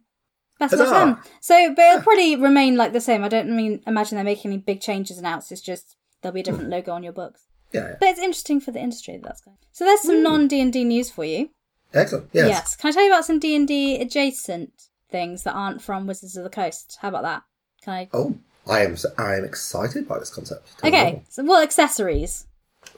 of 0.60 0.70
Huzzah! 0.70 0.84
them. 0.84 1.18
So, 1.40 1.74
but 1.74 1.82
it'll 1.82 2.02
probably 2.02 2.36
remain 2.36 2.76
like 2.76 2.92
the 2.92 3.00
same. 3.00 3.24
I 3.24 3.28
don't 3.28 3.54
mean 3.54 3.82
imagine 3.86 4.16
they're 4.16 4.24
making 4.24 4.52
any 4.52 4.60
big 4.60 4.80
changes 4.80 5.18
announced. 5.18 5.50
It's 5.50 5.60
just 5.60 5.96
there'll 6.20 6.34
be 6.34 6.40
a 6.40 6.44
different 6.44 6.70
logo 6.70 6.92
on 6.92 7.02
your 7.02 7.12
books. 7.12 7.46
Yeah. 7.72 7.88
yeah. 7.88 7.96
But 7.98 8.08
it's 8.10 8.20
interesting 8.20 8.60
for 8.60 8.70
the 8.70 8.80
industry 8.80 9.16
that 9.16 9.24
that's 9.24 9.40
going. 9.40 9.56
So 9.72 9.84
there's 9.84 10.02
some 10.02 10.16
hmm. 10.16 10.22
non 10.22 10.48
D 10.48 10.60
and 10.60 10.72
D 10.72 10.84
news 10.84 11.10
for 11.10 11.24
you. 11.24 11.50
Excellent. 11.94 12.28
Yes. 12.32 12.48
Yes. 12.48 12.76
Can 12.76 12.88
I 12.88 12.92
tell 12.92 13.04
you 13.04 13.10
about 13.10 13.24
some 13.24 13.38
D 13.38 13.56
and 13.56 13.66
D 13.66 14.00
adjacent 14.00 14.88
things 15.10 15.42
that 15.42 15.54
aren't 15.54 15.82
from 15.82 16.06
Wizards 16.06 16.36
of 16.36 16.44
the 16.44 16.50
Coast? 16.50 16.98
How 17.00 17.08
about 17.08 17.22
that? 17.22 17.42
Can 17.82 17.94
I? 17.94 18.08
Oh, 18.12 18.36
I 18.68 18.84
am. 18.84 18.96
I 19.18 19.36
am 19.36 19.44
excited 19.44 20.06
by 20.06 20.18
this 20.18 20.30
concept. 20.30 20.78
Tell 20.78 20.88
Okay. 20.88 21.22
So, 21.28 21.44
well, 21.44 21.62
accessories. 21.62 22.46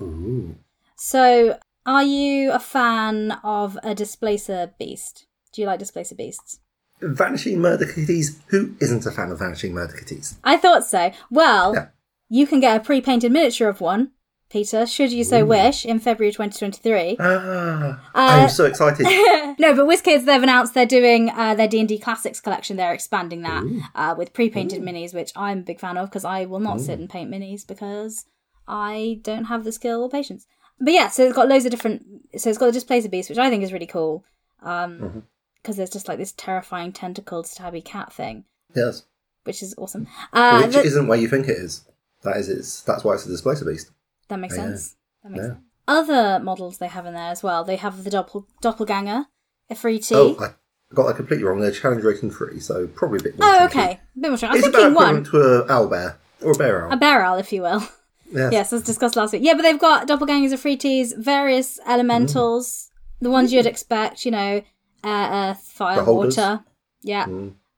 Ooh. 0.00 0.56
So, 0.96 1.58
are 1.86 2.04
you 2.04 2.52
a 2.52 2.58
fan 2.58 3.32
of 3.42 3.78
a 3.82 3.94
displacer 3.94 4.72
beast? 4.78 5.26
Do 5.52 5.60
you 5.60 5.66
like 5.66 5.78
displacer 5.78 6.14
beasts? 6.14 6.60
Vanishing 7.12 7.60
Murder 7.60 7.86
Kitties. 7.86 8.40
Who 8.48 8.74
isn't 8.80 9.06
a 9.06 9.10
fan 9.10 9.30
of 9.30 9.38
Vanishing 9.38 9.72
Murder 9.74 9.94
Kitties? 9.96 10.36
I 10.44 10.56
thought 10.56 10.84
so. 10.86 11.12
Well, 11.30 11.74
Yeah. 11.74 11.86
you 12.28 12.46
can 12.46 12.60
get 12.60 12.76
a 12.76 12.80
pre-painted 12.84 13.30
miniature 13.32 13.68
of 13.68 13.80
one, 13.80 14.12
Peter, 14.50 14.86
should 14.86 15.10
you 15.12 15.24
so 15.24 15.44
wish, 15.44 15.84
in 15.84 15.98
February 15.98 16.30
2023. 16.32 17.16
Ah, 17.18 17.24
Uh, 17.24 17.96
I'm 18.14 18.48
so 18.48 18.64
excited. 18.66 19.04
no, 19.58 19.74
but 19.74 19.86
WizKids, 19.86 20.24
they've 20.26 20.42
announced 20.42 20.74
they're 20.74 20.86
doing 20.86 21.30
uh, 21.30 21.54
their 21.54 21.66
D&D 21.68 21.98
Classics 21.98 22.40
collection. 22.40 22.76
They're 22.76 22.94
expanding 22.94 23.42
that 23.42 23.64
uh, 23.94 24.14
with 24.16 24.32
pre-painted 24.32 24.80
minis, 24.82 25.12
which 25.14 25.32
I'm 25.34 25.58
a 25.58 25.62
big 25.62 25.80
fan 25.80 25.96
of 25.96 26.08
because 26.08 26.24
I 26.24 26.44
will 26.44 26.60
not 26.60 26.80
sit 26.80 26.98
and 27.00 27.10
paint 27.10 27.30
minis 27.30 27.66
because 27.66 28.26
I 28.68 29.18
don't 29.22 29.44
have 29.46 29.64
the 29.64 29.72
skill 29.72 30.02
or 30.02 30.08
patience. 30.08 30.46
But 30.80 30.92
yeah, 30.92 31.08
so 31.08 31.24
it's 31.24 31.34
got 31.36 31.48
loads 31.48 31.64
of 31.64 31.70
different... 31.70 32.04
So 32.36 32.48
it's 32.50 32.58
got 32.58 32.66
the 32.66 32.72
Displacer 32.72 33.08
Beast, 33.08 33.28
which 33.30 33.38
I 33.38 33.48
think 33.50 33.62
is 33.64 33.72
really 33.72 33.86
cool. 33.86 34.24
Um, 34.62 35.24
because 35.64 35.76
there's 35.78 35.88
just 35.90 36.08
like 36.08 36.18
this 36.18 36.32
terrifying 36.32 36.92
tentacled 36.92 37.46
stabby 37.46 37.82
cat 37.82 38.12
thing, 38.12 38.44
yes. 38.76 39.04
which 39.44 39.62
is 39.62 39.74
awesome. 39.78 40.06
Uh, 40.32 40.62
Which 40.66 40.76
isn't 40.76 41.06
where 41.08 41.18
you 41.18 41.26
think 41.26 41.48
it 41.48 41.56
is. 41.56 41.84
That 42.22 42.36
is 42.36 42.50
its. 42.50 42.82
That's 42.82 43.02
why 43.02 43.14
it's 43.14 43.24
a 43.24 43.30
displacer 43.30 43.64
beast. 43.64 43.90
That 44.28 44.38
makes 44.38 44.56
Yeah. 44.56 44.64
sense. 44.64 44.96
That 45.22 45.32
makes 45.32 45.42
Yeah. 45.42 45.48
sense. 45.52 45.60
Other 45.88 46.38
models 46.44 46.76
they 46.78 46.86
have 46.88 47.06
in 47.06 47.14
there 47.14 47.30
as 47.30 47.42
well. 47.42 47.64
They 47.64 47.76
have 47.76 48.04
the 48.04 48.10
doppel- 48.10 48.44
doppelganger, 48.60 49.26
a 49.70 49.74
free 49.74 49.98
T. 49.98 50.14
Oh, 50.14 50.36
I 50.38 50.52
got 50.94 51.06
that 51.06 51.16
completely 51.16 51.44
wrong. 51.44 51.60
They're 51.60 51.70
challenge 51.70 52.04
rating 52.04 52.30
three, 52.30 52.60
so 52.60 52.86
probably 52.86 53.20
a 53.20 53.22
bit 53.22 53.38
more. 53.38 53.48
Oh, 53.48 53.64
okay. 53.64 54.00
A 54.16 54.20
bit 54.20 54.30
more. 54.30 54.38
I 54.42 54.52
was 54.52 54.58
It's 54.58 54.68
about 54.68 54.72
thinking 54.80 54.94
one. 54.94 55.24
to 55.24 55.36
a 55.38 55.66
owl 55.72 55.88
bear 55.88 56.18
or 56.42 56.52
a 56.52 56.54
bear 56.54 56.86
owl. 56.86 56.92
A 56.92 56.96
bear 56.96 57.22
owl, 57.24 57.36
if 57.38 57.52
you 57.52 57.62
will. 57.62 57.82
yes. 58.30 58.52
Yes, 58.52 58.72
as 58.72 58.82
discussed 58.82 59.16
last 59.16 59.32
week. 59.32 59.42
Yeah, 59.44 59.54
but 59.54 59.62
they've 59.62 59.78
got 59.78 60.06
doppelgangers 60.08 60.52
of 60.52 60.60
free 60.60 60.76
Ts, 60.76 61.12
various 61.12 61.78
elementals, 61.86 62.90
the 63.20 63.30
ones 63.30 63.52
you'd 63.52 63.66
expect, 63.66 64.24
you 64.24 64.30
know, 64.30 64.62
uh, 65.04 65.50
earth, 65.50 65.60
fire, 65.72 66.04
water. 66.04 66.64
Yeah. 67.02 67.26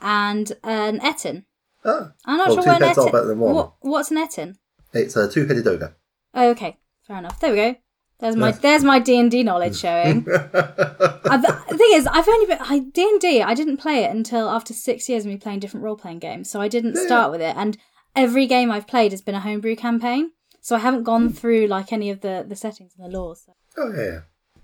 And 0.00 0.52
an 0.62 1.00
Ettin. 1.00 1.44
Ah, 1.84 2.12
I'm 2.24 2.36
not 2.38 2.48
Well, 2.48 2.56
sure 2.56 2.62
two 2.64 2.68
what 2.70 2.82
an 2.82 2.88
heads 2.88 2.98
are 2.98 3.10
better 3.12 3.26
than 3.26 3.38
one. 3.38 3.54
What, 3.54 3.72
what's 3.80 4.10
an 4.10 4.18
Ettin? 4.18 4.58
it's 4.92 5.16
a 5.16 5.28
two-headed 5.28 5.66
ogre. 5.66 5.96
Oh, 6.34 6.50
okay. 6.50 6.78
Fair 7.06 7.18
enough. 7.18 7.38
There 7.40 7.50
we 7.50 7.56
go. 7.56 7.74
There's 8.18 8.34
my 8.36 8.48
Yes. 8.48 8.58
there's 8.60 8.84
my 8.84 8.98
D 8.98 9.18
and 9.20 9.30
D 9.30 9.42
knowledge 9.42 9.78
showing. 9.78 10.26
I've, 10.30 11.42
the 11.42 11.76
thing 11.76 11.90
is, 11.92 12.06
I've 12.06 12.26
only 12.28 12.46
been 12.46 12.58
I 12.60 12.78
D 12.78 13.02
and 13.02 13.20
D. 13.20 13.42
I 13.42 13.54
didn't 13.54 13.76
play 13.76 14.04
it 14.04 14.10
until 14.10 14.48
after 14.48 14.72
six 14.72 15.08
years 15.08 15.24
of 15.24 15.30
me 15.30 15.36
playing 15.36 15.60
different 15.60 15.84
role 15.84 15.96
playing 15.96 16.20
games. 16.20 16.48
So 16.50 16.60
I 16.60 16.68
didn't 16.68 16.96
start 16.96 17.30
with 17.30 17.42
it, 17.42 17.54
and 17.56 17.76
every 18.14 18.46
game 18.46 18.70
I've 18.70 18.86
played 18.86 19.12
has 19.12 19.20
been 19.20 19.34
a 19.34 19.40
homebrew 19.40 19.76
campaign. 19.76 20.30
So 20.62 20.76
I 20.76 20.78
haven't 20.80 21.02
gone 21.04 21.30
through 21.30 21.66
like 21.66 21.92
any 21.92 22.10
of 22.10 22.22
the 22.22 22.44
the 22.48 22.56
settings 22.56 22.94
and 22.98 23.04
the 23.12 23.16
laws. 23.18 23.42
So 23.44 23.52
Oh 23.76 23.92
yeah. 23.94 24.20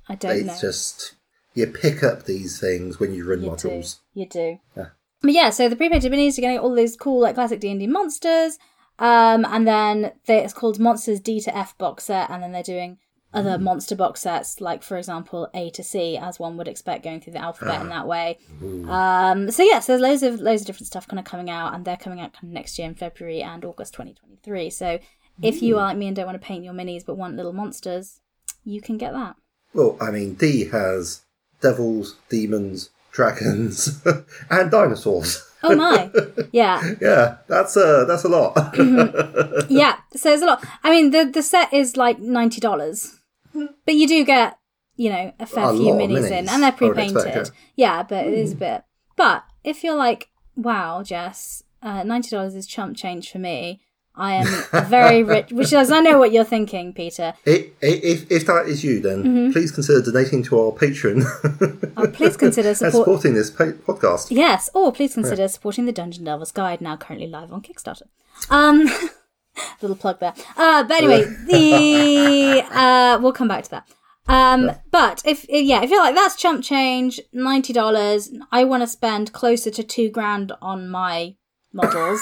I 0.08 0.14
don't 0.14 0.46
know. 0.46 0.52
It's 0.52 0.60
just 0.62 1.14
you 1.54 1.66
pick 1.66 2.02
up 2.02 2.24
these 2.24 2.58
things 2.58 2.98
when 2.98 3.14
you 3.14 3.28
run 3.28 3.42
you 3.42 3.50
modules. 3.50 3.98
do. 4.14 4.20
You 4.20 4.26
do. 4.26 4.58
Yeah. 4.76 4.86
But 5.20 5.32
yeah, 5.32 5.50
so 5.50 5.68
the 5.68 5.76
prepainted 5.76 6.10
minis 6.12 6.38
are 6.38 6.40
getting 6.40 6.58
all 6.58 6.74
these 6.74 6.96
cool 6.96 7.20
like 7.20 7.34
classic 7.34 7.60
D 7.60 7.70
and 7.70 7.80
D 7.80 7.86
monsters. 7.86 8.58
Um, 8.98 9.44
and 9.44 9.66
then 9.66 10.12
they, 10.26 10.44
it's 10.44 10.52
called 10.52 10.78
Monsters 10.78 11.20
D 11.20 11.40
to 11.40 11.56
F 11.56 11.76
box 11.78 12.04
set, 12.04 12.30
and 12.30 12.42
then 12.42 12.52
they're 12.52 12.62
doing 12.62 12.98
other 13.34 13.58
monster 13.58 13.96
box 13.96 14.20
sets, 14.20 14.60
like 14.60 14.82
for 14.82 14.98
example 14.98 15.48
A 15.54 15.70
to 15.70 15.82
C, 15.82 16.18
as 16.18 16.38
one 16.38 16.56
would 16.58 16.68
expect, 16.68 17.02
going 17.02 17.20
through 17.20 17.32
the 17.32 17.38
alphabet 17.40 17.80
in 17.80 17.88
that 17.88 18.06
way. 18.06 18.38
Um, 18.86 19.50
so 19.50 19.62
yeah, 19.62 19.80
so 19.80 19.92
there's 19.92 20.02
loads 20.02 20.22
of 20.22 20.40
loads 20.40 20.62
of 20.62 20.66
different 20.66 20.86
stuff 20.86 21.08
kind 21.08 21.18
of 21.18 21.24
coming 21.24 21.50
out, 21.50 21.74
and 21.74 21.84
they're 21.84 21.96
coming 21.96 22.20
out 22.20 22.34
kind 22.34 22.44
of 22.44 22.50
next 22.50 22.78
year 22.78 22.86
in 22.86 22.94
February 22.94 23.42
and 23.42 23.64
August 23.64 23.94
2023. 23.94 24.70
So 24.70 24.98
if 25.40 25.62
you 25.62 25.78
are 25.78 25.86
like 25.86 25.96
me 25.96 26.08
and 26.08 26.16
don't 26.16 26.26
want 26.26 26.40
to 26.40 26.46
paint 26.46 26.64
your 26.64 26.74
minis 26.74 27.04
but 27.04 27.16
want 27.16 27.36
little 27.36 27.52
monsters, 27.52 28.20
you 28.64 28.80
can 28.80 28.98
get 28.98 29.12
that. 29.12 29.36
Well, 29.72 29.96
I 30.00 30.10
mean, 30.10 30.34
D 30.34 30.66
has 30.66 31.22
devils, 31.62 32.16
demons, 32.28 32.90
dragons, 33.12 34.02
and 34.50 34.70
dinosaurs. 34.70 35.48
Oh 35.62 35.76
my, 35.76 36.10
yeah. 36.52 36.94
Yeah, 37.00 37.36
that's 37.46 37.76
a 37.76 38.04
that's 38.06 38.24
a 38.24 38.28
lot. 38.28 38.54
Mm-hmm. 38.72 39.72
yeah, 39.72 39.98
so 40.14 40.30
there's 40.30 40.42
a 40.42 40.46
lot. 40.46 40.64
I 40.82 40.90
mean, 40.90 41.10
the 41.10 41.24
the 41.24 41.42
set 41.42 41.72
is 41.72 41.96
like 41.96 42.18
ninety 42.18 42.60
dollars, 42.60 43.18
but 43.54 43.94
you 43.94 44.08
do 44.08 44.24
get 44.24 44.58
you 44.96 45.10
know 45.10 45.32
a 45.38 45.46
fair 45.46 45.70
A 45.70 45.76
few 45.76 45.92
minis 45.92 46.24
minis, 46.24 46.30
in, 46.30 46.48
and 46.48 46.62
they're 46.62 46.72
pre-painted. 46.72 47.50
yeah. 47.76 48.02
but 48.02 48.26
it 48.26 48.34
is 48.34 48.52
a 48.52 48.54
mm-hmm. 48.54 48.58
bit. 48.60 48.84
But 49.16 49.44
if 49.62 49.84
you're 49.84 49.96
like, 49.96 50.30
wow, 50.56 51.02
Jess, 51.02 51.62
uh, 51.82 52.02
ninety 52.02 52.30
dollars 52.30 52.54
is 52.54 52.66
chump 52.66 52.96
change 52.96 53.30
for 53.30 53.38
me. 53.38 53.82
I 54.14 54.34
am 54.34 54.84
very 54.88 55.22
rich, 55.34 55.52
which 55.52 55.72
is 55.72 55.90
I 55.90 56.00
know 56.00 56.18
what 56.18 56.32
you're 56.32 56.44
thinking, 56.44 56.92
Peter. 56.92 57.32
If 57.46 58.30
if 58.30 58.46
that 58.46 58.66
is 58.66 58.84
you, 58.84 59.00
then 59.00 59.22
Mm-hmm. 59.24 59.52
please 59.52 59.70
consider 59.72 60.02
donating 60.02 60.42
to 60.44 60.58
our 60.60 60.72
Patreon 60.72 61.24
Uh, 61.96 62.06
please 62.12 62.36
consider 62.36 62.74
support. 62.74 62.92
supporting 62.94 63.34
this 63.34 63.50
pa- 63.50 63.72
podcast. 63.86 64.26
Yes, 64.30 64.68
or 64.74 64.92
please 64.92 65.14
consider 65.14 65.48
supporting 65.48 65.86
the 65.86 65.92
Dungeon 65.92 66.24
Delvers 66.24 66.52
Guide, 66.52 66.80
now 66.80 66.96
currently 66.96 67.26
live 67.28 67.52
on 67.52 67.62
Kickstarter. 67.62 68.02
Um, 68.50 68.86
little 69.82 69.96
plug 69.96 70.20
there. 70.20 70.34
Uh, 70.56 70.82
but 70.82 70.96
anyway, 71.02 71.24
the 71.46 72.64
uh, 72.70 73.18
we'll 73.22 73.32
come 73.32 73.48
back 73.48 73.64
to 73.64 73.70
that. 73.70 73.88
Um, 74.28 74.70
but 74.90 75.22
if 75.24 75.46
yeah, 75.48 75.82
if 75.82 75.90
you're 75.90 76.02
like 76.02 76.14
that's 76.14 76.36
chump 76.36 76.62
change, 76.62 77.18
ninety 77.32 77.72
dollars, 77.72 78.30
I 78.52 78.64
want 78.64 78.82
to 78.82 78.86
spend 78.86 79.32
closer 79.32 79.70
to 79.70 79.82
two 79.82 80.10
grand 80.10 80.52
on 80.60 80.88
my 80.88 81.34
models. 81.72 82.20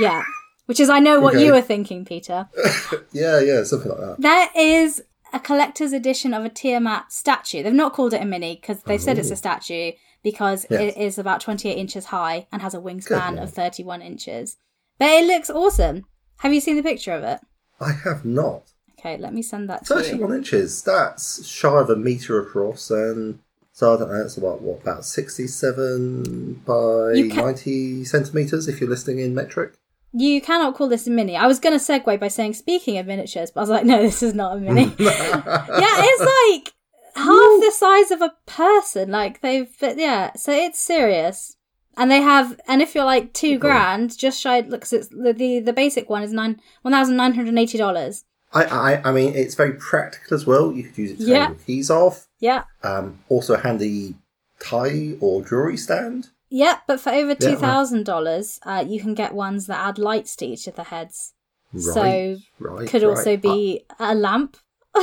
yeah, 0.00 0.22
which 0.70 0.78
is 0.78 0.88
I 0.88 1.00
know 1.00 1.18
what 1.18 1.34
Okay. 1.34 1.44
you 1.44 1.52
were 1.52 1.60
thinking, 1.62 2.04
Peter. 2.04 2.48
Yeah, 3.12 3.40
yeah, 3.40 3.64
something 3.64 3.90
like 3.90 3.98
that. 3.98 4.20
There 4.20 4.48
is 4.54 5.02
a 5.32 5.40
collector's 5.40 5.92
edition 5.92 6.32
of 6.32 6.44
a 6.44 6.48
Tiamat 6.48 7.12
statue. 7.12 7.64
They've 7.64 7.72
not 7.72 7.92
called 7.92 8.14
it 8.14 8.22
a 8.22 8.24
mini 8.24 8.54
because 8.54 8.80
they've 8.84 9.02
said 9.02 9.18
it's 9.18 9.30
a 9.30 9.32
oh. 9.32 9.36
statue 9.46 9.90
because 10.22 10.66
Yes. 10.70 10.80
it 10.94 11.00
is 11.00 11.18
about 11.18 11.40
28 11.40 11.76
inches 11.76 12.04
high 12.06 12.46
and 12.52 12.62
has 12.62 12.72
a 12.72 12.78
wingspan 12.78 13.30
Good 13.34 13.42
of 13.42 13.50
31 13.52 14.00
inches. 14.00 14.58
But 15.00 15.08
it 15.08 15.26
looks 15.26 15.50
awesome. 15.50 16.04
Have 16.38 16.54
you 16.54 16.60
seen 16.60 16.76
the 16.76 16.84
picture 16.84 17.14
of 17.14 17.24
it? 17.24 17.40
I 17.80 17.90
have 17.90 18.24
not. 18.24 18.70
Okay, 18.96 19.16
let 19.18 19.34
me 19.34 19.42
send 19.42 19.68
that 19.70 19.86
to 19.86 19.94
you. 19.94 20.02
31 20.04 20.34
inches. 20.36 20.82
That's 20.84 21.44
shy 21.44 21.80
of 21.80 21.90
a 21.90 21.96
metre 21.96 22.40
across, 22.40 22.90
and 22.92 23.40
so 23.72 23.92
I 23.92 23.98
don't 23.98 24.12
know. 24.12 24.22
It's 24.22 24.36
about 24.36 24.62
what 24.62 24.82
about 24.82 25.04
67 25.04 26.62
by 26.64 27.12
You 27.14 27.28
ca- 27.30 27.42
90 27.46 28.04
centimetres 28.04 28.68
if 28.68 28.80
you're 28.80 28.88
listening 28.90 29.18
in 29.18 29.34
metric. 29.34 29.72
You 30.12 30.40
cannot 30.40 30.74
call 30.74 30.88
this 30.88 31.06
a 31.06 31.10
mini. 31.10 31.36
I 31.36 31.46
was 31.46 31.60
going 31.60 31.78
to 31.78 31.84
segue 31.84 32.18
by 32.18 32.28
saying, 32.28 32.54
speaking 32.54 32.98
of 32.98 33.06
miniatures, 33.06 33.50
but 33.50 33.60
I 33.60 33.62
was 33.62 33.70
like, 33.70 33.84
no, 33.84 34.00
this 34.02 34.22
is 34.22 34.34
not 34.34 34.56
a 34.56 34.60
mini. 34.60 34.82
yeah, 34.98 35.94
it's 35.98 36.64
like 36.64 36.74
half 37.14 37.60
the 37.60 37.72
size 37.74 38.10
of 38.10 38.20
a 38.22 38.34
person. 38.46 39.10
Like 39.10 39.40
they've, 39.40 39.68
but 39.80 39.98
yeah, 39.98 40.32
so 40.34 40.52
it's 40.52 40.78
serious. 40.80 41.56
And 41.96 42.10
they 42.10 42.22
have, 42.22 42.58
and 42.66 42.80
if 42.80 42.94
you're 42.94 43.04
like 43.04 43.32
two 43.34 43.58
grand, 43.58 44.16
just 44.16 44.40
shy, 44.40 44.60
looks, 44.60 44.92
it's 44.92 45.08
the, 45.08 45.32
the 45.32 45.58
the 45.60 45.72
basic 45.72 46.08
one 46.08 46.22
is 46.22 46.32
nine 46.32 46.60
one 46.82 46.92
thousand 46.92 47.16
nine 47.16 47.34
hundred 47.34 47.56
eighty 47.58 47.76
dollars. 47.78 48.24
I, 48.52 48.64
I 48.64 49.08
I 49.08 49.12
mean, 49.12 49.34
it's 49.34 49.54
very 49.54 49.74
practical 49.74 50.34
as 50.34 50.46
well. 50.46 50.72
You 50.72 50.84
could 50.84 50.96
use 50.98 51.10
it 51.12 51.18
to 51.18 51.24
Yeah. 51.24 51.38
hang 51.46 51.50
your 51.50 51.58
keys 51.66 51.90
off. 51.90 52.26
Yeah, 52.38 52.62
Um, 52.82 53.18
also, 53.28 53.54
a 53.54 53.58
handy 53.58 54.14
tie 54.60 55.12
or 55.20 55.42
jewelry 55.44 55.76
stand. 55.76 56.30
Yeah, 56.50 56.78
but 56.86 57.00
for 57.00 57.10
over 57.10 57.30
Yeah. 57.30 57.34
two 57.50 57.56
thousand 57.56 58.04
dollars, 58.04 58.60
uh, 58.64 58.84
you 58.86 59.00
can 59.00 59.14
get 59.14 59.32
ones 59.34 59.66
that 59.66 59.78
add 59.78 59.98
lights 59.98 60.36
to 60.36 60.46
each 60.46 60.66
of 60.66 60.74
the 60.76 60.84
heads. 60.84 61.32
Right, 61.72 61.82
So, 61.94 62.36
right, 62.58 62.88
Could 62.88 63.02
right. 63.02 63.10
also 63.10 63.36
be 63.36 63.84
a 63.98 64.14
lamp. 64.14 64.56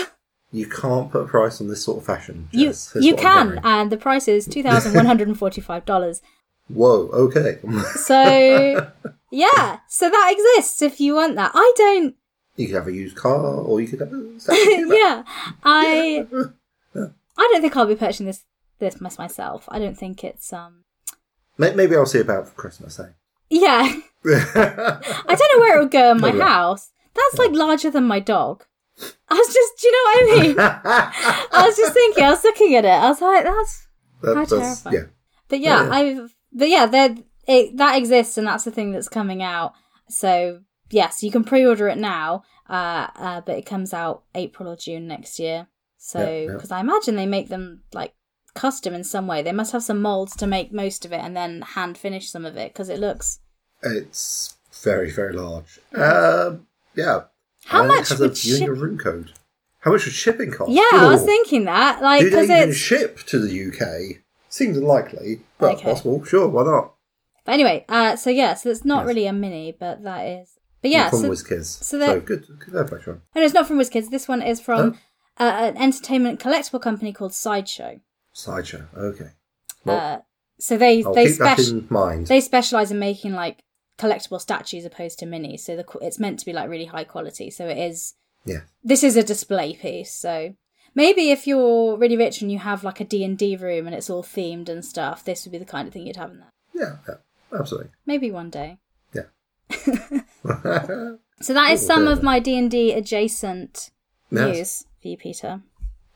You 0.51 0.65
can't 0.65 1.11
put 1.11 1.23
a 1.23 1.27
price 1.27 1.59
on 1.59 1.67
this 1.67 1.83
sort 1.83 1.97
of 1.97 2.05
fashion. 2.05 2.47
You 2.53 2.67
Jess, 2.67 2.95
is 2.95 3.03
you 3.05 3.15
can, 3.17 3.59
and 3.65 3.91
the 3.91 3.97
price 3.97 4.29
is 4.29 4.45
two 4.47 4.63
thousand 4.63 4.93
one 4.93 5.05
hundred 5.05 5.27
and 5.27 5.37
forty 5.37 5.59
five 5.59 5.83
dollars. 5.85 6.21
Whoa. 6.69 7.07
Okay. 7.25 7.59
So 7.95 8.91
yeah, 9.29 9.79
so 9.89 10.09
that 10.09 10.33
exists 10.35 10.81
if 10.81 11.01
you 11.01 11.15
want 11.15 11.35
that. 11.35 11.51
I 11.53 11.73
don't. 11.75 12.15
you 12.55 12.67
could 12.67 12.75
have 12.75 12.87
a 12.87 12.93
used 12.93 13.17
car, 13.17 13.43
or 13.45 13.81
you 13.81 13.87
could 13.89 13.99
have 13.99 14.11
a 14.13 14.37
yeah, 14.95 15.23
I 15.63 16.25
I 16.95 17.49
don't 17.51 17.61
think 17.61 17.75
I'll 17.75 17.85
be 17.85 17.95
purchasing 17.95 18.25
this 18.25 18.43
this 18.79 19.01
mys- 19.01 19.17
myself. 19.19 19.65
I 19.69 19.79
don't 19.79 19.97
think 19.97 20.23
it's 20.23 20.51
um 20.53 20.85
Maybe 21.57 21.95
I'll 21.95 22.05
see 22.05 22.19
about 22.19 22.47
for 22.49 22.55
Christmas, 22.55 22.99
eh? 22.99 23.09
Yeah. 23.49 23.93
I 24.25 25.35
don't 25.35 25.55
know 25.55 25.59
where 25.59 25.77
it 25.77 25.81
would 25.81 25.91
go 25.91 26.11
in 26.11 26.19
my 26.21 26.31
house. 26.31 26.91
That's 27.15 27.39
like 27.39 27.51
larger 27.51 27.89
than 27.89 28.03
my 28.05 28.19
dog. 28.19 28.65
I 29.29 29.33
was 29.35 29.53
just, 29.53 29.73
do 29.81 29.87
you 29.87 29.91
know 29.93 30.03
what 30.05 30.17
I 30.39 30.41
mean? 30.41 30.55
I 31.51 31.65
was 31.67 31.77
just 31.77 31.93
thinking, 31.93 32.23
I 32.23 32.29
was 32.31 32.43
looking 32.43 32.75
at 32.75 32.85
it. 32.85 32.89
I 32.89 33.09
was 33.09 33.21
like, 33.21 33.43
that's 33.43 33.87
That- 34.21 34.35
How 34.35 34.45
that's- 34.45 34.81
terrifying. 34.83 34.95
yeah. 34.95 35.11
But 35.49 35.59
yeah, 35.61 35.83
Yeah. 35.85 35.91
I've 35.93 36.35
but 36.51 36.69
yeah, 36.69 36.85
there 36.87 37.15
it 37.47 37.77
that 37.77 37.95
exists 37.97 38.37
and 38.37 38.47
that's 38.47 38.63
the 38.65 38.71
thing 38.71 38.91
that's 38.91 39.07
coming 39.09 39.41
out. 39.41 39.73
So 40.09 40.61
yes, 40.89 41.23
you 41.23 41.31
can 41.31 41.43
pre-order 41.43 41.87
it 41.87 41.97
now, 41.97 42.43
uh, 42.69 43.07
uh 43.15 43.41
but 43.41 43.57
it 43.57 43.65
comes 43.65 43.93
out 43.93 44.23
April 44.35 44.69
or 44.69 44.75
June 44.75 45.07
next 45.07 45.39
year. 45.39 45.67
So 45.97 46.19
Yeah, 46.19 46.39
yeah. 46.47 46.53
because 46.53 46.71
I 46.71 46.79
imagine 46.81 47.15
they 47.15 47.25
make 47.25 47.47
them 47.49 47.83
like 47.93 48.13
custom 48.57 48.93
in 48.93 49.03
some 49.03 49.27
way. 49.27 49.41
They 49.41 49.51
must 49.51 49.71
have 49.71 49.83
some 49.83 50.01
molds 50.01 50.35
to 50.37 50.47
make 50.47 50.71
most 50.73 51.05
of 51.05 51.11
it 51.13 51.21
and 51.21 51.35
then 51.35 51.61
hand 51.61 51.97
finish 51.97 52.29
some 52.29 52.45
of 52.45 52.55
it 52.57 52.73
because 52.73 52.89
it 52.89 52.99
looks. 52.99 53.39
It's 53.83 54.55
very, 54.83 55.11
very 55.11 55.33
large. 55.33 55.79
Um, 55.93 56.67
yeah. 56.95 57.21
How 57.65 57.83
And 57.83 57.91
it 57.91 57.95
much 57.95 58.09
has 58.09 58.19
would 58.19 58.31
a 58.31 58.35
ship- 58.35 58.59
union 58.59 58.79
room 58.79 58.97
code. 58.97 59.31
How 59.81 59.91
much 59.91 60.05
would 60.05 60.13
shipping 60.13 60.51
cost? 60.51 60.71
Yeah, 60.71 60.83
I 60.91 61.07
was 61.07 61.23
thinking 61.23 61.65
that 61.65 62.01
like 62.01 62.21
Do 62.21 62.29
they 62.29 62.41
because 62.41 62.49
even 62.49 62.69
it's. 62.69 62.77
ship 62.77 63.19
to 63.27 63.39
the 63.39 63.67
UK? 63.67 64.23
Seems 64.49 64.77
unlikely, 64.77 65.41
but 65.59 65.75
Okay. 65.75 65.83
possible. 65.83 66.23
Sure, 66.25 66.47
why 66.47 66.63
not? 66.63 66.93
But 67.45 67.53
anyway, 67.53 67.85
uh, 67.87 68.15
so 68.15 68.29
yeah, 68.29 68.53
so 68.55 68.69
it's 68.69 68.83
not 68.83 69.01
Yes. 69.01 69.07
really 69.07 69.25
a 69.27 69.33
mini, 69.33 69.75
but 69.77 70.03
that 70.03 70.21
is. 70.25 70.53
But 70.81 70.91
yeah, 70.91 71.09
from 71.09 71.19
so 71.21 71.29
WizKids. 71.29 71.65
so 71.65 71.83
So, 71.83 71.97
that- 71.99 72.25
good. 72.25 72.45
Good 72.59 73.01
Sean. 73.03 73.21
Oh, 73.35 73.39
no, 73.39 73.45
it's 73.45 73.53
not 73.53 73.67
from 73.67 73.77
WizKids. 73.79 74.09
This 74.09 74.27
one 74.27 74.41
is 74.41 74.59
from 74.59 74.97
uh, 75.39 75.43
an 75.43 75.77
entertainment 75.77 76.39
collectible 76.39 76.81
company 76.81 77.13
called 77.13 77.33
Sideshow. 77.33 77.99
Sideshow. 78.37 78.87
Okay. 78.95 79.29
Well, 79.83 79.97
Uh, 79.97 80.21
so 80.59 80.77
they 80.77 81.03
I'll 81.03 81.13
they 81.13 81.27
keep 81.27 81.37
that 81.39 81.59
spec- 81.59 81.69
in 81.73 81.87
mind. 81.89 82.27
they 82.27 82.39
specialize 82.41 82.91
in 82.91 82.99
making 82.99 83.33
like 83.33 83.63
collectible 83.97 84.39
statues 84.39 84.85
opposed 84.85 85.17
to 85.19 85.25
minis. 85.25 85.61
So 85.61 85.75
the 85.75 85.85
it's 86.01 86.19
meant 86.19 86.39
to 86.39 86.45
be 86.45 86.53
like 86.53 86.69
really 86.69 86.85
high 86.85 87.03
quality. 87.03 87.49
So 87.49 87.67
it 87.67 87.77
is. 87.77 88.13
Yeah. 88.45 88.61
This 88.83 89.03
is 89.03 89.17
a 89.17 89.23
display 89.23 89.73
piece. 89.73 90.13
So 90.13 90.53
maybe 90.93 91.31
if 91.31 91.47
you're 91.47 91.97
really 91.97 92.15
rich 92.17 92.41
and 92.41 92.51
you 92.51 92.59
have 92.59 92.83
like 92.83 92.99
a 92.99 93.05
D 93.05 93.23
and 93.23 93.37
D 93.37 93.55
room 93.55 93.87
and 93.87 93.95
it's 93.95 94.09
all 94.09 94.23
themed 94.23 94.69
and 94.69 94.85
stuff, 94.85 95.23
this 95.23 95.43
would 95.45 95.51
be 95.51 95.57
the 95.57 95.65
kind 95.65 95.87
of 95.87 95.93
thing 95.93 96.05
you'd 96.05 96.15
have 96.17 96.31
in 96.31 96.39
there. 96.39 96.51
Yeah, 96.73 96.97
yeah, 97.07 97.59
absolutely. 97.59 97.89
Maybe 98.05 98.29
one 98.31 98.49
day. 98.51 98.77
Yeah. 99.13 99.23
So 101.39 101.53
that 101.53 101.71
is 101.73 101.85
some 101.85 102.07
of 102.07 102.23
my 102.23 102.39
D 102.39 102.57
and 102.57 102.69
D 102.71 102.93
adjacent 102.93 103.91
Yes. 104.31 104.55
news 104.57 104.85
for 105.01 105.07
you, 105.07 105.17
Peter. 105.17 105.61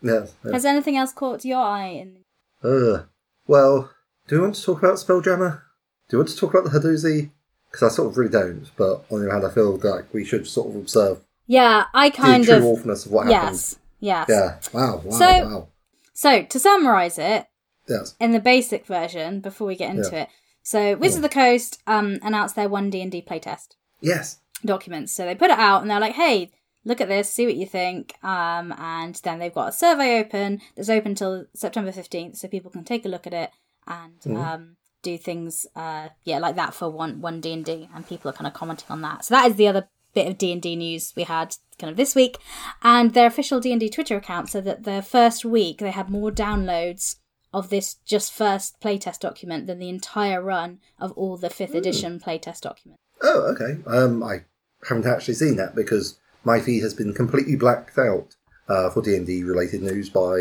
Yes. 0.02 0.34
yes. 0.44 0.54
Has 0.54 0.66
anything 0.66 0.98
else 0.98 1.14
caught 1.14 1.46
your 1.46 1.60
eye? 1.60 1.88
In 1.88 2.18
Uh, 2.64 3.04
well, 3.48 3.92
do 4.28 4.36
we 4.36 4.42
want 4.42 4.56
to 4.56 4.64
talk 4.64 4.80
about 4.80 4.96
Spelljammer? 4.96 5.62
Do 6.10 6.18
you 6.18 6.18
want 6.20 6.30
to 6.30 6.38
talk 6.38 6.54
about 6.54 6.72
the 6.72 6.80
Hadozee? 6.80 7.32
Because 7.72 7.92
I 7.92 7.96
sort 7.96 8.10
of 8.12 8.18
really 8.18 8.32
don't, 8.32 8.70
but 8.76 9.06
on 9.10 9.22
the 9.22 9.28
other 9.28 9.32
hand, 9.32 9.46
I 9.46 9.50
feel 9.54 9.78
like 9.78 10.14
we 10.14 10.26
should 10.26 10.46
sort 10.48 10.70
of 10.70 10.76
observe 10.76 11.22
yeah, 11.48 11.86
I 11.94 12.10
kind 12.10 12.44
the 12.46 12.56
of 12.58 12.62
true 12.62 12.70
awfulness 12.72 13.06
of 13.06 13.12
what 13.12 13.28
happened. 13.28 13.52
yes, 13.54 13.80
yes. 14.00 14.26
Yeah. 14.30 14.58
Wow. 14.74 15.02
Wow. 15.04 15.12
So- 15.12 15.26
wow. 15.50 15.68
So 16.14 16.44
to 16.44 16.60
summarize 16.60 17.18
it 17.18 17.48
Yes. 17.88 18.16
in 18.20 18.32
the 18.32 18.40
basic 18.40 18.86
version, 18.86 19.40
before 19.42 19.68
we 19.68 19.76
get 19.76 19.90
into 19.96 20.10
Yeah. 20.12 20.22
it, 20.24 20.30
so 20.64 20.96
Wizards 20.96 21.18
of 21.18 21.22
the 21.24 21.30
Coast 21.30 21.80
um, 21.88 22.20
announced 22.22 22.56
their 22.56 22.70
one 22.70 22.90
D 22.90 23.02
and 23.02 23.12
D 23.12 23.22
playtest 23.28 23.70
Yes. 24.02 24.38
documents. 24.64 25.14
So 25.14 25.26
they 25.26 25.36
put 25.36 25.50
it 25.52 25.58
out 25.60 25.82
and 25.82 25.90
they're 25.90 26.00
like, 26.00 26.14
"Hey, 26.14 26.52
look 26.84 27.02
at 27.02 27.08
this, 27.08 27.32
see 27.32 27.46
what 27.46 27.56
you 27.56 27.66
think." 27.66 28.16
Um, 28.24 28.74
and 28.78 29.16
then 29.24 29.40
they've 29.40 29.54
got 29.54 29.70
a 29.70 29.72
survey 29.74 30.20
open 30.20 30.62
that's 30.76 30.90
open 30.90 31.16
till 31.16 31.46
September 31.54 31.92
fifteenth, 31.92 32.38
so 32.38 32.48
people 32.48 32.72
can 32.72 32.84
take 32.84 33.06
a 33.06 33.10
look 33.10 33.28
at 33.28 33.34
it 33.34 33.52
and 33.88 34.20
Mm-hmm. 34.22 34.38
um, 34.38 34.78
do 35.04 35.18
things, 35.18 35.66
uh, 35.76 36.10
yeah, 36.26 36.38
like 36.38 36.56
that 36.56 36.76
for 36.76 36.88
one 36.88 37.22
one 37.22 37.42
D 37.42 37.54
and 37.54 37.66
D, 37.66 37.90
and 37.96 38.08
people 38.08 38.30
are 38.30 38.34
kind 38.34 38.46
of 38.46 38.54
commenting 38.54 38.86
on 38.90 39.02
that. 39.02 39.26
So 39.26 39.34
that 39.34 39.50
is 39.50 39.56
the 39.56 39.68
other 39.68 39.90
bit 40.14 40.28
of 40.28 40.38
D 40.38 40.52
and 40.52 40.62
D 40.62 40.76
news 40.76 41.14
we 41.16 41.24
had 41.24 41.56
kind 41.80 41.90
of 41.90 41.98
this 41.98 42.14
week, 42.14 42.38
and 42.84 43.14
their 43.14 43.26
official 43.26 43.60
D 43.60 43.72
and 43.72 43.80
D 43.80 43.90
Twitter 43.90 44.18
account 44.18 44.50
said 44.50 44.64
that 44.66 44.84
the 44.84 45.02
first 45.02 45.44
week 45.44 45.80
they 45.80 45.90
had 45.90 46.12
more 46.12 46.30
downloads 46.30 47.16
of 47.52 47.70
this 47.70 47.96
just 48.06 48.32
first 48.32 48.80
playtest 48.80 49.20
document 49.22 49.66
than 49.66 49.80
the 49.80 49.90
entire 49.90 50.42
run 50.42 50.80
of 51.00 51.12
all 51.14 51.36
the 51.36 51.50
fifth 51.50 51.74
edition 51.74 52.20
playtest 52.20 52.62
documents. 52.62 53.02
Oh, 53.24 53.54
okay. 53.54 53.82
Um, 53.88 54.22
I 54.24 54.44
haven't 54.88 55.08
actually 55.08 55.34
seen 55.34 55.56
that 55.56 55.74
because 55.74 56.20
my 56.44 56.60
feed 56.60 56.82
has 56.84 56.94
been 56.94 57.14
completely 57.14 57.56
blacked 57.56 57.98
out 57.98 58.36
uh, 58.68 58.90
for 58.90 59.02
D 59.02 59.16
and 59.16 59.26
D 59.26 59.44
related 59.44 59.82
news 59.82 60.10
by 60.10 60.38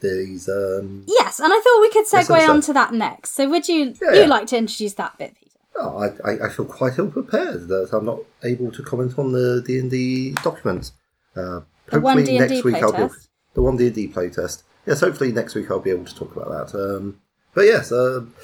these. 0.00 0.48
Um, 0.48 1.04
Yes, 1.06 1.40
and 1.40 1.52
I 1.52 1.60
thought 1.60 1.80
we 1.80 1.90
could 1.90 2.06
segue 2.06 2.48
onto 2.48 2.72
that 2.72 2.92
next. 2.92 3.32
So 3.34 3.48
would 3.48 3.68
you 3.68 3.94
Yeah, 4.02 4.12
you 4.12 4.20
yeah. 4.20 4.26
like 4.26 4.46
to 4.48 4.56
introduce 4.58 4.94
that 4.94 5.16
bit, 5.18 5.34
Peter? 5.34 5.46
oh, 5.76 5.96
I, 6.24 6.30
I, 6.32 6.46
I 6.46 6.48
feel 6.50 6.66
quite 6.66 6.98
ill 6.98 7.10
prepared 7.10 7.68
that 7.68 7.90
I'm 7.92 8.04
not 8.04 8.18
able 8.44 8.70
to 8.72 8.82
comment 8.82 9.18
on 9.18 9.32
the 9.32 9.62
D 9.66 9.78
and 9.78 9.90
D 9.90 10.32
documents. 10.42 10.92
Uh, 11.34 11.60
hopefully 11.90 12.24
D&D 12.24 12.38
next 12.38 12.64
week 12.64 12.76
I'll 12.76 12.92
be 12.92 12.98
able, 12.98 13.14
the 13.54 13.62
one 13.62 13.76
D 13.76 13.86
and 13.86 13.94
D 13.94 14.08
playtest. 14.08 14.62
Yes, 14.86 15.00
hopefully 15.00 15.32
next 15.32 15.54
week 15.54 15.70
I'll 15.70 15.80
be 15.80 15.90
able 15.90 16.04
to 16.04 16.14
talk 16.14 16.34
about 16.36 16.72
that. 16.72 16.78
Um, 16.78 17.20
but 17.54 17.62
yes, 17.62 17.92
um, 17.92 18.34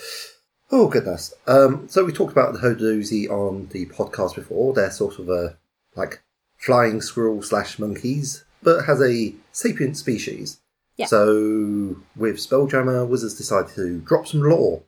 oh 0.71 0.89
goodness. 0.89 1.35
Um, 1.47 1.89
so 1.89 2.05
we 2.05 2.13
talked 2.13 2.33
about 2.33 2.55
the 2.55 2.61
Hadozee 2.61 3.29
on 3.29 3.69
the 3.73 3.87
podcast 3.87 4.37
before. 4.37 4.73
They're 4.73 4.91
sort 4.91 5.19
of 5.19 5.29
a 5.29 5.59
like 5.95 6.23
flying 6.57 7.01
squirrel 7.01 7.43
slash 7.43 7.79
monkeys, 7.79 8.45
but 8.63 8.85
has 8.87 9.01
a 9.01 9.35
sapient 9.53 9.97
species. 9.97 10.61
Yeah. 10.97 11.07
So 11.07 11.97
with 12.17 12.37
Spelljammer, 12.37 13.07
Wizards 13.07 13.35
decided 13.35 13.75
to 13.75 14.01
drop 14.01 14.27
some 14.27 14.43
lore. 14.43 14.83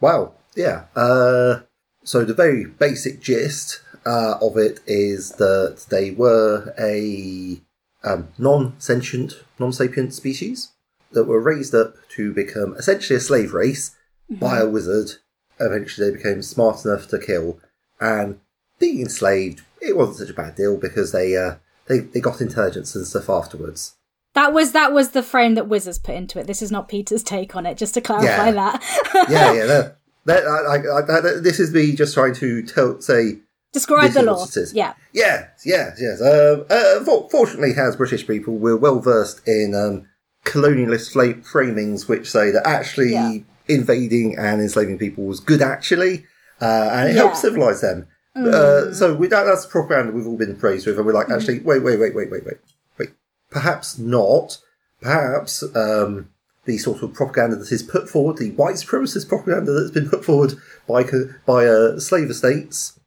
Wow. 0.00 0.32
Yeah. 0.56 0.84
Uh, 0.96 1.60
so 2.04 2.24
the 2.24 2.34
very 2.34 2.64
basic 2.64 3.20
gist 3.20 3.80
uh, 4.04 4.38
of 4.40 4.56
it 4.56 4.80
is 4.86 5.30
that 5.32 5.86
they 5.88 6.10
were 6.10 6.74
a 6.78 7.60
um, 8.02 8.28
non-sentient, 8.38 9.34
non-sapient 9.58 10.12
species 10.12 10.72
that 11.12 11.24
were 11.24 11.40
raised 11.40 11.74
up 11.74 11.94
to 12.16 12.32
become 12.32 12.74
essentially 12.76 13.16
a 13.16 13.20
slave 13.20 13.52
race 13.52 13.94
by 14.28 14.58
a 14.58 14.68
wizard. 14.68 15.12
Eventually, 15.60 16.10
they 16.10 16.16
became 16.16 16.42
smart 16.42 16.84
enough 16.84 17.06
to 17.08 17.18
kill, 17.18 17.60
and 18.00 18.40
being 18.78 19.00
enslaved, 19.00 19.62
it 19.82 19.96
wasn't 19.96 20.18
such 20.18 20.30
a 20.30 20.34
bad 20.34 20.54
deal 20.54 20.76
because 20.78 21.12
they 21.12 21.36
uh, 21.36 21.56
they 21.86 21.98
they 22.00 22.20
got 22.20 22.40
intelligence 22.40 22.94
and 22.94 23.06
stuff 23.06 23.28
afterwards. 23.28 23.94
That 24.34 24.52
was 24.54 24.72
that 24.72 24.92
was 24.92 25.10
the 25.10 25.22
frame 25.22 25.54
that 25.56 25.68
Wizards 25.68 25.98
put 25.98 26.14
into 26.14 26.38
it. 26.38 26.46
This 26.46 26.62
is 26.62 26.70
not 26.72 26.88
Peter's 26.88 27.22
take 27.22 27.54
on 27.54 27.66
it, 27.66 27.76
just 27.76 27.92
to 27.94 28.00
clarify 28.00 28.46
Yeah. 28.48 28.52
that. 28.52 29.26
Yeah, 29.28 29.52
yeah. 29.52 29.66
That, 29.66 29.96
that, 30.24 30.44
I, 30.46 30.76
I, 30.76 31.18
I, 31.18 31.20
that, 31.20 31.40
this 31.44 31.60
is 31.60 31.72
me 31.72 31.94
just 31.94 32.14
trying 32.14 32.34
to 32.36 32.62
tell, 32.62 33.00
say 33.00 33.40
Describe 33.72 34.12
the 34.12 34.22
law. 34.22 34.44
it 34.44 34.56
is. 34.56 34.72
Yeah. 34.72 34.94
Yes. 35.12 36.20
Um, 36.22 36.64
uh, 36.70 37.04
fortunately, 37.28 37.72
as 37.76 37.96
British 37.96 38.26
people, 38.26 38.54
we're 38.56 38.76
well 38.76 39.00
versed 39.00 39.46
in 39.48 39.74
um, 39.74 40.06
colonialist 40.44 41.12
framings, 41.44 42.08
which 42.08 42.30
say 42.30 42.50
that 42.50 42.66
actually 42.66 43.12
Yeah. 43.12 43.38
invading 43.68 44.36
and 44.38 44.60
enslaving 44.60 44.98
people 44.98 45.24
was 45.24 45.40
good, 45.40 45.60
actually, 45.62 46.26
uh, 46.60 46.88
and 46.92 47.10
it 47.10 47.14
Yeah. 47.16 47.22
helped 47.22 47.36
civilise 47.36 47.80
them. 47.80 48.06
Uh, 48.34 48.92
so 48.94 49.14
we, 49.14 49.26
that, 49.28 49.44
that's 49.44 49.66
propaganda 49.66 50.12
we've 50.12 50.26
all 50.26 50.38
been 50.38 50.56
praised 50.56 50.86
with, 50.86 50.96
and 50.96 51.06
we're 51.06 51.12
like, 51.12 51.28
actually, 51.30 51.58
wait, 51.60 51.82
wait, 51.82 51.98
wait, 51.98 52.14
wait, 52.14 52.30
wait, 52.30 52.44
wait, 52.46 52.58
wait. 52.98 53.10
Perhaps 53.50 53.98
not. 53.98 54.58
Perhaps 55.02 55.62
um, 55.76 56.30
the 56.64 56.78
sort 56.78 57.02
of 57.02 57.12
propaganda 57.12 57.56
that 57.56 57.70
is 57.72 57.82
put 57.82 58.08
forward, 58.08 58.38
the 58.38 58.52
white 58.52 58.76
supremacist 58.76 59.28
propaganda 59.28 59.72
that's 59.72 59.90
been 59.90 60.08
put 60.08 60.24
forward 60.24 60.54
by 60.88 61.04
by 61.44 61.66
uh, 61.66 61.98
slave 61.98 62.30
estates, 62.30 62.98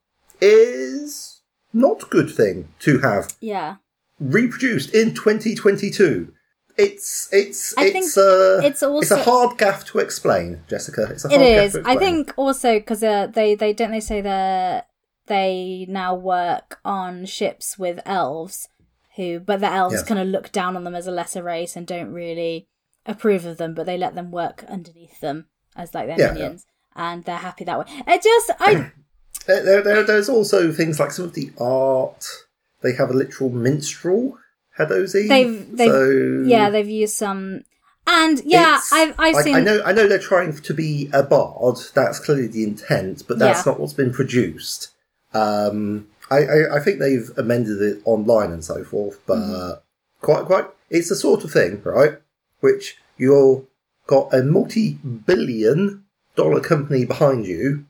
is 0.41 1.41
not 1.73 2.03
a 2.03 2.05
good 2.07 2.29
thing 2.29 2.67
to 2.79 2.99
have 2.99 3.33
Yeah. 3.41 3.77
reproduced 4.19 4.93
in 4.93 5.13
2022. 5.15 6.31
It's 6.77 7.29
it's 7.31 7.73
I 7.77 7.85
it's 7.85 8.17
uh, 8.17 8.59
it's 8.63 8.83
also- 8.83 9.15
a 9.19 9.23
hard 9.23 9.57
gaff 9.57 9.85
to 9.85 9.99
explain, 9.99 10.61
Jessica. 10.67 11.07
It's 11.09 11.23
a 11.23 11.29
It 11.29 11.31
hard 11.31 11.41
gaff 11.41 11.75
is. 11.75 11.77
I 11.85 11.95
think 11.95 12.33
also 12.35 12.77
because 12.79 13.01
uh, 13.01 13.27
they 13.27 13.55
they 13.55 13.71
don't 13.71 13.91
they 13.91 14.01
say 14.01 14.19
that 14.21 14.89
they 15.27 15.85
now 15.89 16.13
work 16.15 16.79
on 16.85 17.25
ships 17.25 17.77
with 17.79 17.99
elves 18.05 18.67
who, 19.15 19.39
but 19.39 19.59
the 19.61 19.71
elves 19.71 19.95
Yes. 19.95 20.03
kind 20.03 20.19
of 20.19 20.27
look 20.27 20.51
down 20.51 20.75
on 20.75 20.83
them 20.83 20.95
as 20.95 21.07
a 21.07 21.11
lesser 21.11 21.41
race 21.43 21.75
and 21.75 21.88
don't 21.88 22.11
really 22.11 22.67
approve 23.05 23.45
of 23.45 23.57
them, 23.57 23.73
but 23.73 23.85
they 23.85 23.97
let 23.97 24.15
them 24.15 24.29
work 24.31 24.63
underneath 24.67 25.19
them 25.21 25.45
as 25.75 25.93
like 25.93 26.07
their 26.07 26.19
Yeah, 26.19 26.33
minions, 26.33 26.65
and 26.95 27.23
they're 27.23 27.38
happy 27.38 27.63
that 27.65 27.79
way. 27.79 27.85
It 28.07 28.21
just 28.23 28.51
I 28.59 28.91
There, 29.47 29.63
there, 29.63 29.81
there- 29.83 30.03
there's 30.03 30.27
also 30.29 30.71
things 30.71 30.99
like 30.99 31.11
some 31.11 31.25
of 31.25 31.33
the 31.33 31.51
art. 31.59 32.25
They 32.81 32.93
have 32.93 33.09
a 33.09 33.13
literal 33.13 33.49
minstrel, 33.51 34.38
Hadozee. 34.79 35.27
they've 35.29 35.77
they 35.77 35.88
so 35.88 36.43
yeah 36.45 36.69
they've 36.69 36.89
used 36.89 37.15
some 37.15 37.63
and 38.07 38.41
yeah 38.43 38.75
it's- 38.75 38.91
I've 38.91 39.15
I've 39.19 39.33
like, 39.35 39.43
seen 39.45 39.55
I 39.55 39.61
know 39.61 39.81
I 39.85 39.91
know 39.93 40.07
they're 40.07 40.19
trying 40.19 40.55
to 40.59 40.73
be 40.73 41.09
a 41.13 41.23
bard. 41.23 41.77
That's 41.93 42.19
clearly 42.19 42.47
the 42.47 42.63
intent, 42.63 43.23
but 43.27 43.39
that's 43.39 43.65
Yeah. 43.65 43.71
not 43.71 43.79
what's 43.79 43.93
been 43.93 44.11
produced. 44.11 44.89
Um, 45.36 46.08
I, 46.32 46.38
I, 46.38 46.78
I 46.78 46.80
think 46.80 47.00
they've 47.00 47.30
amended 47.38 47.82
it 47.82 48.02
online 48.06 48.52
and 48.52 48.63
so 48.63 48.84
forth, 48.84 49.19
but 49.28 49.38
Mm-hmm. 49.38 49.71
quite 50.21 50.45
quite 50.45 50.65
it's 50.89 51.10
the 51.10 51.15
sort 51.15 51.43
of 51.43 51.52
thing, 51.52 51.82
right? 51.84 52.13
Which 52.62 52.98
you've 53.17 53.65
got 54.08 54.34
a 54.34 54.43
multi-billion 54.43 56.04
dollar 56.36 56.62
company 56.62 57.06
behind 57.06 57.45
you, 57.45 57.86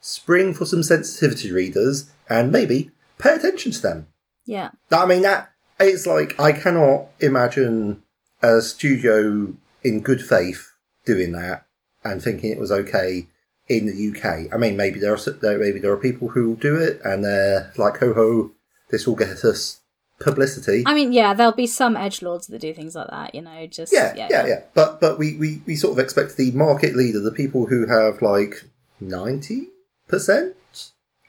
spring 0.00 0.54
for 0.54 0.64
some 0.64 0.82
sensitivity 0.82 1.50
readers, 1.52 2.10
and 2.28 2.52
maybe 2.52 2.90
pay 3.18 3.34
attention 3.34 3.72
to 3.72 3.80
them. 3.82 4.06
Yeah. 4.44 4.70
I 4.92 5.06
mean, 5.06 5.22
that 5.22 5.50
it's 5.80 6.06
like 6.06 6.38
I 6.40 6.52
cannot 6.52 7.06
imagine 7.20 8.02
a 8.42 8.60
studio 8.60 9.54
in 9.82 10.00
good 10.00 10.22
faith 10.22 10.72
doing 11.04 11.32
that 11.32 11.66
and 12.04 12.22
thinking 12.22 12.50
it 12.50 12.58
was 12.58 12.70
okay 12.72 13.26
in 13.68 13.86
the 13.86 14.10
UK. 14.18 14.52
I 14.54 14.56
mean, 14.56 14.76
maybe 14.76 15.00
there 15.00 15.12
are 15.14 15.30
there 15.40 15.58
maybe 15.58 15.80
there 15.80 15.92
are 15.92 15.96
people 15.96 16.28
who 16.28 16.48
will 16.50 16.56
do 16.56 16.76
it 16.76 17.00
and 17.04 17.24
they're 17.24 17.72
like, 17.76 17.98
ho 17.98 18.12
ho, 18.14 18.52
this 18.90 19.06
will 19.06 19.16
get 19.16 19.44
us 19.44 19.80
publicity. 20.20 20.82
I 20.86 20.94
mean, 20.94 21.12
yeah, 21.12 21.34
there'll 21.34 21.52
be 21.52 21.66
some 21.66 21.96
edge 21.96 22.22
lords 22.22 22.46
that 22.46 22.60
do 22.60 22.72
things 22.72 22.94
like 22.94 23.10
that, 23.10 23.34
you 23.34 23.42
know, 23.42 23.66
just 23.66 23.92
yeah, 23.92 24.14
yeah, 24.16 24.28
yeah, 24.46 24.60
But 24.74 25.00
but 25.00 25.18
we, 25.18 25.36
we, 25.36 25.62
we 25.66 25.76
sort 25.76 25.92
of 25.92 25.98
expect 25.98 26.36
the 26.36 26.50
market 26.52 26.96
leader, 26.96 27.20
the 27.20 27.32
people 27.32 27.66
who 27.66 27.86
have 27.86 28.22
like 28.22 28.64
ninety 29.00 29.68
percent, 30.08 30.54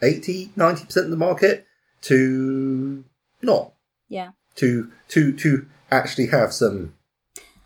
80 0.02 0.52
90 0.56 0.86
percent 0.86 1.06
of 1.06 1.12
the 1.12 1.18
market, 1.18 1.66
to 2.04 3.04
not 3.42 3.74
Yeah. 4.08 4.32
to 4.56 4.92
to 5.10 5.34
to 5.34 5.66
actually 5.90 6.28
have 6.28 6.54
some 6.54 6.94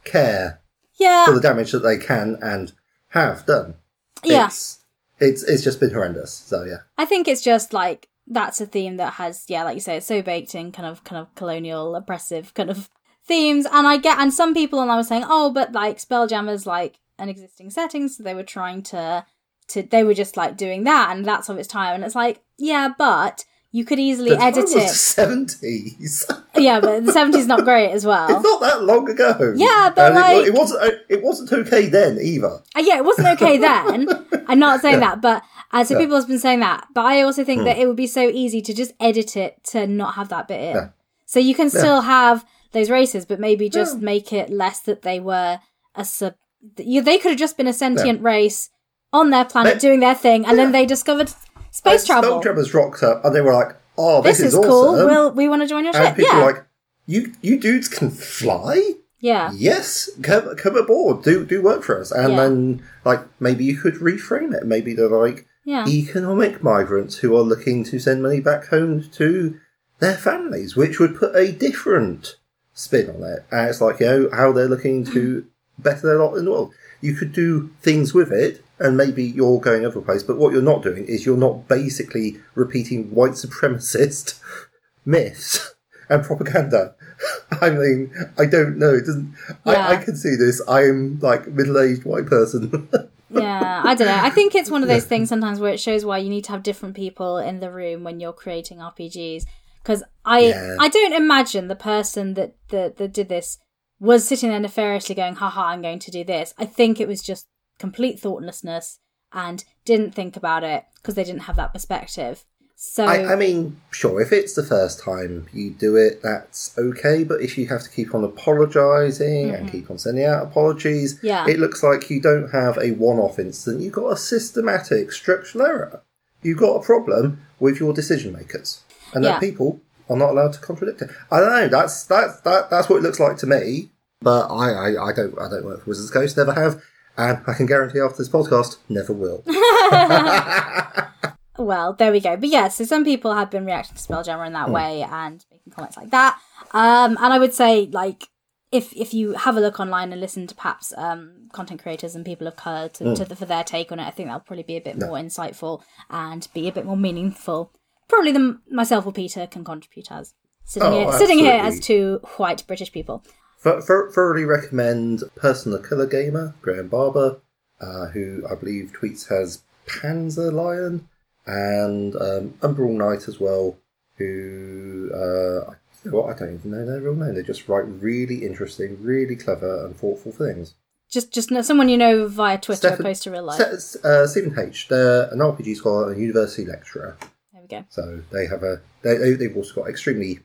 care 0.06 0.62
Yeah. 0.96 1.26
for 1.26 1.34
the 1.34 1.42
damage 1.42 1.72
that 1.72 1.80
they 1.80 1.98
can 1.98 2.38
and 2.42 2.72
have 3.10 3.46
done. 3.46 3.76
Yeah. 4.24 4.48
It's 4.48 4.80
it's 5.20 5.44
it's 5.44 5.64
just 5.64 5.80
been 5.80 5.92
horrendous. 5.92 6.34
So 6.34 6.64
yeah. 6.64 6.80
I 6.98 7.06
think 7.06 7.28
it's 7.28 7.42
just 7.42 7.74
like 7.74 8.10
that's 8.28 8.62
a 8.62 8.66
theme 8.66 8.98
that 8.98 9.14
has, 9.14 9.46
yeah, 9.48 9.64
like 9.64 9.76
you 9.76 9.82
say, 9.82 9.98
it's 9.98 10.06
so 10.06 10.22
baked 10.22 10.56
in 10.56 10.72
kind 10.72 10.88
of 10.88 11.04
kind 11.04 11.22
of 11.22 11.34
colonial 11.36 11.96
oppressive 11.96 12.54
kind 12.54 12.70
of 12.70 12.90
themes. 13.26 13.66
And 13.72 13.88
I 13.88 13.98
get 13.98 14.20
and 14.20 14.34
some 14.34 14.54
people 14.54 14.82
and 14.82 14.92
I 14.92 14.96
was 14.96 15.08
saying, 15.08 15.26
oh, 15.28 15.52
but 15.52 15.72
like 15.72 15.98
Spelljammer's 15.98 16.66
like 16.66 17.00
an 17.20 17.30
existing 17.30 17.70
setting, 17.70 18.08
so 18.08 18.24
they 18.24 18.34
were 18.34 18.44
trying 18.44 18.84
to 18.84 19.26
to 19.70 19.84
they 19.84 20.04
were 20.04 20.14
just 20.14 20.38
like 20.38 20.58
doing 20.58 20.84
that 20.86 21.16
and 21.16 21.26
that's 21.26 21.50
of 21.50 21.58
its 21.58 21.68
time. 21.68 21.96
And 21.96 22.04
it's 22.04 22.16
like, 22.16 22.42
yeah, 22.58 22.90
but 22.98 23.46
you 23.72 23.86
could 23.86 24.00
easily 24.00 24.32
The 24.32 24.42
edit 24.42 24.64
was 24.64 24.76
it. 24.76 24.90
Seventies. 24.90 26.26
yeah, 26.58 26.80
but 26.80 27.06
the 27.06 27.12
seventies 27.12 27.48
not 27.48 27.64
great 27.64 27.92
as 27.92 28.06
well. 28.12 28.28
it's 28.30 28.44
not 28.44 28.62
that 28.62 28.84
long 28.84 29.10
ago. 29.10 29.54
Yeah, 29.56 29.92
but 29.96 30.12
And 30.12 30.18
it, 30.18 30.22
wa- 30.22 30.38
like- 30.38 30.48
it 30.48 30.54
wasn't 30.54 31.02
it 31.10 31.24
wasn't 31.24 31.54
okay 31.54 31.88
then 31.88 32.20
either. 32.22 32.60
Uh, 32.76 32.80
yeah, 32.82 32.98
it 32.98 33.06
wasn't 33.06 33.28
okay 33.42 33.58
then. 33.58 34.08
I'm 34.48 34.60
not 34.60 34.82
saying 34.82 35.00
that, 35.00 35.22
but 35.22 35.44
uh, 35.72 35.84
so 35.84 35.98
people 35.98 36.16
have 36.18 36.28
been 36.28 36.40
saying 36.40 36.60
that. 36.60 36.88
But 36.94 37.06
I 37.06 37.22
also 37.22 37.44
think 37.46 37.64
that 37.64 37.78
it 37.78 37.88
would 37.88 37.96
be 37.96 38.08
so 38.08 38.22
easy 38.28 38.62
to 38.62 38.74
just 38.74 38.92
edit 39.00 39.38
it 39.38 39.64
to 39.72 39.88
not 39.88 40.16
have 40.16 40.30
that 40.30 40.48
bit 40.48 40.60
in. 40.62 40.72
Hmm. 40.72 40.78
Yeah. 40.78 40.90
So 41.26 41.40
you 41.40 41.56
can 41.56 41.70
still 41.70 42.02
have 42.02 42.46
those 42.74 42.90
races, 42.90 43.26
but 43.26 43.40
maybe 43.40 43.70
just 43.70 44.00
make 44.00 44.34
it 44.34 44.50
less 44.50 44.80
that 44.82 45.02
they 45.04 45.20
were 45.22 45.60
a 45.96 46.04
sub. 46.06 46.36
They 46.76 47.18
could 47.18 47.32
have 47.32 47.40
just 47.40 47.56
been 47.58 47.68
a 47.68 47.74
sentient 47.74 48.22
race 48.22 48.70
on 49.14 49.30
their 49.30 49.46
planet 49.46 49.80
doing 49.80 50.00
their 50.02 50.16
thing, 50.16 50.46
and 50.46 50.58
then 50.60 50.72
they 50.74 50.86
discovered 50.86 51.32
space 51.72 52.06
travel. 52.06 52.40
Spelljammers 52.42 52.74
rocked 52.74 53.02
up 53.04 53.26
and 53.26 53.34
they 53.36 53.42
were 53.42 53.54
like, 53.54 53.76
"Oh, 53.98 54.22
this, 54.22 54.38
This 54.38 54.48
is 54.48 54.56
awesome!" 54.56 54.70
cool. 54.70 54.94
We'll, 55.06 55.32
we 55.32 55.50
want 55.50 55.62
to 55.64 55.68
join 55.68 55.84
your 55.86 55.96
and 55.96 56.08
ship. 56.08 56.16
people 56.18 56.38
Yeah, 56.38 56.46
were 56.46 56.52
like, 56.54 56.66
"You 57.08 57.34
you 57.42 57.60
dudes 57.60 57.88
can 57.88 58.12
fly." 58.12 58.94
yeah, 59.20 59.52
Yes, 59.56 60.10
come 60.24 60.56
come 60.56 60.76
aboard. 60.76 61.24
Do 61.24 61.46
do 61.46 61.62
work 61.62 61.84
for 61.84 62.00
us, 62.00 62.12
and 62.12 62.34
Yeah. 62.34 62.42
then 62.42 62.84
like 63.06 63.22
maybe 63.40 63.64
you 63.66 63.78
could 63.78 63.96
reframe 63.96 64.54
it. 64.54 64.66
Maybe 64.66 64.94
they're 64.94 65.08
like 65.10 65.48
yeah. 65.64 65.88
economic 65.88 66.64
migrants 66.64 67.18
who 67.18 67.36
are 67.36 67.42
looking 67.44 67.84
to 67.86 68.00
send 68.00 68.24
money 68.24 68.40
back 68.40 68.68
home 68.68 69.04
to 69.14 69.60
their 70.00 70.16
families, 70.16 70.76
which 70.76 71.00
would 71.00 71.16
put 71.16 71.36
a 71.36 71.52
different 71.52 72.36
spin 72.74 73.10
on 73.12 73.24
it. 73.24 73.46
And 73.52 73.70
it's 73.70 73.82
like 73.82 74.00
you 74.00 74.06
know 74.08 74.30
how 74.34 74.52
they're 74.52 74.68
looking 74.68 75.04
to 75.06 75.42
hmm. 75.42 75.82
better 75.82 76.08
their 76.08 76.18
lot 76.18 76.36
in 76.36 76.46
the 76.46 76.52
world. 76.52 76.74
You 77.00 77.14
could 77.14 77.32
do 77.34 77.70
things 77.82 78.14
with 78.14 78.32
it, 78.32 78.64
and 78.82 78.98
maybe 78.98 79.24
you're 79.24 79.60
going 79.60 79.86
over 79.86 80.00
other 80.00 80.06
place. 80.06 80.24
But 80.24 80.38
what 80.38 80.52
you're 80.52 80.62
not 80.62 80.82
doing 80.82 81.06
is 81.06 81.26
you're 81.26 81.38
not 81.38 81.68
basically 81.68 82.38
repeating 82.56 83.14
white 83.14 83.34
supremacist 83.34 84.40
myths 85.06 85.76
and 86.10 86.24
propaganda. 86.24 86.96
I 87.62 87.70
mean, 87.70 88.12
I 88.38 88.46
don't 88.48 88.78
know. 88.78 88.96
It 88.96 89.06
doesn't. 89.06 89.36
Yeah. 89.66 89.88
I, 89.88 89.94
I 89.94 90.04
can 90.04 90.16
see 90.16 90.36
this. 90.36 90.62
I 90.68 90.86
am 90.86 91.20
like 91.20 91.48
middle-aged 91.48 92.04
white 92.06 92.26
person. 92.26 92.90
yeah, 93.30 93.84
I 93.86 93.94
don't 93.94 94.08
know. 94.08 94.20
I 94.22 94.32
think 94.32 94.56
it's 94.56 94.72
one 94.72 94.82
of 94.82 94.90
those 94.90 95.06
things 95.06 95.30
sometimes 95.30 95.60
where 95.60 95.74
it 95.74 95.80
shows 95.80 96.04
why 96.04 96.18
you 96.18 96.30
need 96.30 96.46
to 96.46 96.52
have 96.52 96.64
different 96.64 96.96
people 96.96 97.38
in 97.38 97.60
the 97.60 97.72
room 97.72 98.04
when 98.04 98.20
you're 98.20 98.34
creating 98.34 98.80
RPGs. 98.80 99.46
Because 99.84 100.04
I, 100.26 100.40
Yeah. 100.40 100.78
I 100.80 100.90
don't 100.90 101.14
imagine 101.14 101.68
the 101.68 101.76
person 101.76 102.34
that, 102.34 102.56
that 102.70 102.98
that 102.98 103.14
did 103.14 103.30
this 103.30 103.60
was 104.00 104.28
sitting 104.28 104.50
there 104.50 104.60
nefariously 104.60 105.14
going, 105.14 105.36
"Haha, 105.36 105.66
I'm 105.66 105.84
going 105.84 106.00
to 106.00 106.12
do 106.12 106.24
this." 106.24 106.56
I 106.58 106.66
think 106.66 107.00
it 107.00 107.08
was 107.08 107.22
just 107.22 107.46
complete 107.82 108.20
thoughtlessness 108.20 109.00
and 109.34 109.64
didn't 109.86 110.14
think 110.14 110.38
about 110.38 110.64
it 110.64 110.86
because 110.96 111.16
they 111.16 111.24
didn't 111.24 111.42
have 111.50 111.56
that 111.58 111.74
perspective. 111.74 112.46
So 112.76 113.04
I, 113.06 113.34
I 113.34 113.36
mean, 113.36 113.80
sure, 113.92 114.20
if 114.22 114.32
it's 114.32 114.56
the 114.56 114.64
first 114.64 115.04
time 115.04 115.48
you 115.54 115.70
do 115.70 115.96
it, 115.96 116.22
that's 116.24 116.76
okay. 116.78 117.24
But 117.24 117.42
if 117.42 117.56
you 117.58 117.68
have 117.68 117.84
to 117.84 117.90
keep 117.90 118.16
on 118.16 118.24
apologising 118.24 119.52
and 119.52 119.72
keep 119.72 119.90
on 119.92 119.98
sending 120.00 120.26
out 120.26 120.44
apologies, 120.44 121.16
Mm-hmm. 121.18 121.28
Yeah. 121.28 121.48
it 121.48 121.60
looks 121.60 121.84
like 121.84 122.10
you 122.10 122.20
don't 122.22 122.50
have 122.52 122.78
a 122.78 122.92
one-off 122.92 123.38
incident. 123.40 123.84
You've 123.84 123.94
got 123.94 124.10
a 124.12 124.18
systematic 124.18 125.12
structural 125.12 125.66
error. 125.68 126.02
You've 126.42 126.58
got 126.60 126.76
a 126.76 126.84
problem 126.84 127.46
with 127.60 127.80
your 127.80 127.94
decision 127.94 128.34
makers, 128.34 128.82
and 129.14 129.24
Yeah. 129.24 129.34
that 129.34 129.42
people 129.42 129.80
are 130.10 130.18
not 130.18 130.32
allowed 130.32 130.54
to 130.54 130.60
contradict 130.60 131.02
it. 131.04 131.10
I 131.32 131.40
don't 131.40 131.52
know. 131.52 131.68
That's 131.68 132.04
that's 132.06 132.42
that, 132.42 132.70
that's 132.72 132.90
what 132.90 132.98
it 132.98 133.04
looks 133.04 133.20
like 133.20 133.38
to 133.38 133.46
me. 133.48 133.90
But 134.22 134.48
I, 134.48 134.68
I, 134.72 134.88
I 135.10 135.14
don't 135.14 135.38
I 135.40 135.48
don't 135.50 135.66
work 135.66 135.84
for 135.84 135.90
Wizards 135.92 136.12
Coast, 136.12 136.36
never 136.38 136.54
have, 136.54 136.82
and 137.18 137.40
I 137.48 137.54
can 137.54 137.66
guarantee 137.66 138.00
after 138.00 138.18
this 138.18 138.30
podcast, 138.30 138.78
never 138.90 139.14
will. 139.14 139.44
Well, 141.58 141.94
there 141.94 142.12
we 142.12 142.22
go. 142.22 142.38
But 142.38 142.50
yeah, 142.50 142.70
so 142.70 142.86
some 142.86 143.04
people 143.04 143.34
have 143.36 143.52
been 143.52 143.66
reacting 143.66 143.96
to 143.96 144.02
Spelljammer 144.02 144.48
in 144.48 144.54
that 144.54 144.68
Hmm. 144.68 144.74
way 144.74 145.02
and 145.04 145.46
making 145.52 145.74
comments 145.74 145.96
like 145.98 146.10
that. 146.10 146.40
Um, 146.72 147.18
and 147.22 147.34
I 147.34 147.38
would 147.38 147.54
say, 147.54 147.88
like, 147.92 148.30
if 148.72 148.94
if 148.96 149.14
you 149.14 149.34
have 149.34 149.58
a 149.58 149.60
look 149.60 149.80
online 149.80 150.12
and 150.12 150.20
listen 150.22 150.48
to 150.48 150.56
perhaps 150.56 150.94
um, 150.98 151.50
content 151.52 151.84
creators 151.84 152.16
and 152.16 152.26
people 152.26 152.48
of 152.48 152.56
color 152.56 152.88
to, 152.90 153.04
Hmm. 153.04 153.14
to 153.16 153.26
the, 153.26 153.36
for 153.36 153.46
their 153.46 153.64
take 153.66 153.92
on 153.92 154.00
it, 154.00 154.08
I 154.08 154.12
think 154.12 154.30
that'll 154.30 154.40
probably 154.40 154.64
be 154.64 154.78
a 154.78 154.82
bit 154.82 154.98
more 155.00 155.20
insightful 155.20 155.82
and 156.10 156.48
be 156.54 156.68
a 156.68 156.72
bit 156.72 156.86
more 156.86 156.98
meaningful. 156.98 157.72
Probably 158.08 158.32
than 158.32 158.62
myself 158.72 159.06
or 159.06 159.12
Peter 159.12 159.46
can 159.46 159.64
contribute 159.64 160.12
as 160.12 160.34
sitting 160.64 160.88
Oh, 160.88 161.00
here 161.10 161.12
sitting 161.20 161.38
here 161.40 161.62
as 161.62 161.80
two 161.80 162.22
white 162.38 162.66
British 162.66 162.92
people. 162.92 163.24
Th- 163.64 163.76
th- 163.86 164.12
thoroughly 164.14 164.44
recommend 164.44 165.24
Personal 165.36 165.80
Colour 165.80 166.08
Gamer, 166.08 166.56
Graeme 166.62 166.88
Barber, 166.88 167.40
uh, 167.80 168.08
who 168.08 168.44
I 168.50 168.56
believe 168.56 168.94
tweets 169.00 169.30
has 169.30 169.62
Panzer 169.88 170.52
Lion, 170.52 171.08
and 171.46 172.16
um, 172.16 172.54
Umbral 172.62 172.92
Knight 172.92 173.28
as 173.28 173.40
well, 173.40 173.78
who, 174.18 175.10
uh, 175.14 175.74
what, 176.10 176.36
I 176.36 176.40
don't 176.40 176.56
even 176.56 176.72
know 176.72 176.86
their 176.86 177.02
real 177.02 177.16
name. 177.16 177.36
They 177.36 177.44
just 177.44 177.68
write 177.68 177.86
really 177.88 178.46
interesting, 178.46 178.98
really 179.02 179.36
clever, 179.36 179.86
and 179.86 179.96
thoughtful 179.96 180.32
things. 180.32 180.74
Just 181.10 181.34
just 181.34 181.50
someone 181.66 181.90
you 181.90 181.98
know 181.98 182.28
via 182.28 182.58
Twitter 182.58 182.88
Stephen- 182.88 183.02
opposed 183.02 183.24
to 183.24 183.32
real 183.32 183.44
life. 183.44 183.60
Uh, 183.60 184.26
Stephen 184.26 184.58
H. 184.58 184.88
They're 184.88 185.24
an 185.34 185.40
RPG 185.40 185.76
scholar 185.76 186.08
and 186.10 186.18
a 186.18 186.20
university 186.22 186.64
lecturer. 186.66 187.18
there 187.52 187.62
we 187.62 187.68
go. 187.68 187.84
So 187.90 188.22
they 188.32 188.48
have 188.48 188.64
a 188.64 188.80
they 189.02 189.34
they've 189.34 189.56
also 189.56 189.74
got 189.82 189.90
extremely 189.90 190.40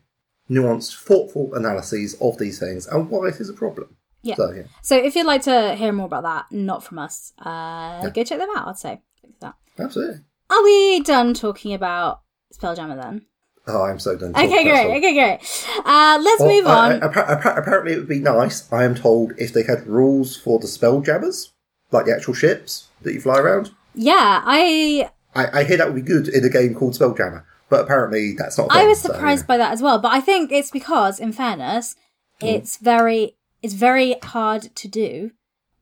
nuanced, 0.50 0.94
thoughtful 0.96 1.54
analyses 1.54 2.14
of 2.20 2.38
these 2.38 2.58
things 2.58 2.86
and 2.86 3.08
why 3.10 3.28
it 3.28 3.40
is 3.40 3.48
a 3.48 3.52
problem. 3.54 3.96
Yeah. 4.22 4.34
So 4.36 4.50
yeah. 4.52 4.62
So 4.82 4.96
if 4.96 5.14
you'd 5.14 5.26
like 5.26 5.42
to 5.42 5.74
hear 5.76 5.92
more 5.92 6.06
about 6.06 6.22
that, 6.24 6.46
not 6.50 6.82
from 6.84 6.98
us, 6.98 7.32
uh, 7.38 8.08
go 8.10 8.24
check 8.24 8.38
them 8.38 8.48
out. 8.56 8.68
I'd 8.68 8.78
say. 8.78 9.00
That. 9.40 9.54
Absolutely. 9.78 10.20
Are 10.50 10.62
we 10.64 11.00
done 11.00 11.34
talking 11.34 11.74
about 11.74 12.20
Spelljammer 12.54 13.00
then? 13.00 13.26
Oh, 13.68 13.82
I'm 13.82 13.98
so 13.98 14.16
done. 14.16 14.30
Okay, 14.30 14.62
great. 14.62 14.96
Okay, 14.98 15.12
great. 15.14 15.40
Uh, 15.84 16.18
let's 16.22 16.40
Well, 16.40 16.48
move 16.48 16.66
on. 16.68 16.92
I- 17.02 17.06
appa- 17.06 17.54
apparently, 17.60 17.94
it 17.94 17.98
would 17.98 18.08
be 18.08 18.20
nice. 18.20 18.72
I 18.72 18.84
am 18.84 18.94
told 18.94 19.32
if 19.38 19.52
they 19.52 19.64
had 19.64 19.86
rules 19.88 20.36
for 20.36 20.60
the 20.60 20.68
spell 20.68 21.00
jammers, 21.00 21.52
like 21.90 22.06
the 22.06 22.14
actual 22.14 22.34
ships 22.34 22.86
that 23.02 23.12
you 23.12 23.20
fly 23.20 23.38
around. 23.38 23.72
yeah, 23.94 24.40
I 24.44 25.10
I, 25.34 25.60
I 25.60 25.64
hear 25.64 25.76
that 25.78 25.88
would 25.92 25.96
be 25.96 26.02
good 26.02 26.28
in 26.28 26.44
a 26.44 26.48
game 26.48 26.74
called 26.74 26.94
Spelljammer, 26.94 27.42
but 27.68 27.80
apparently 27.80 28.34
that's 28.34 28.58
not. 28.58 28.68
a 28.68 28.72
I 28.72 28.84
was 28.84 29.00
surprised 29.00 29.44
yeah. 29.44 29.46
by 29.48 29.56
that 29.58 29.72
as 29.72 29.82
well. 29.82 29.98
But 29.98 30.12
I 30.12 30.20
think 30.20 30.52
it's 30.52 30.70
because, 30.70 31.18
in 31.18 31.32
fairness, 31.32 31.96
Hmm. 32.40 32.46
it's 32.48 32.76
very 32.76 33.36
it's 33.62 33.74
very 33.74 34.16
hard 34.22 34.74
to 34.76 34.88
do 34.88 35.30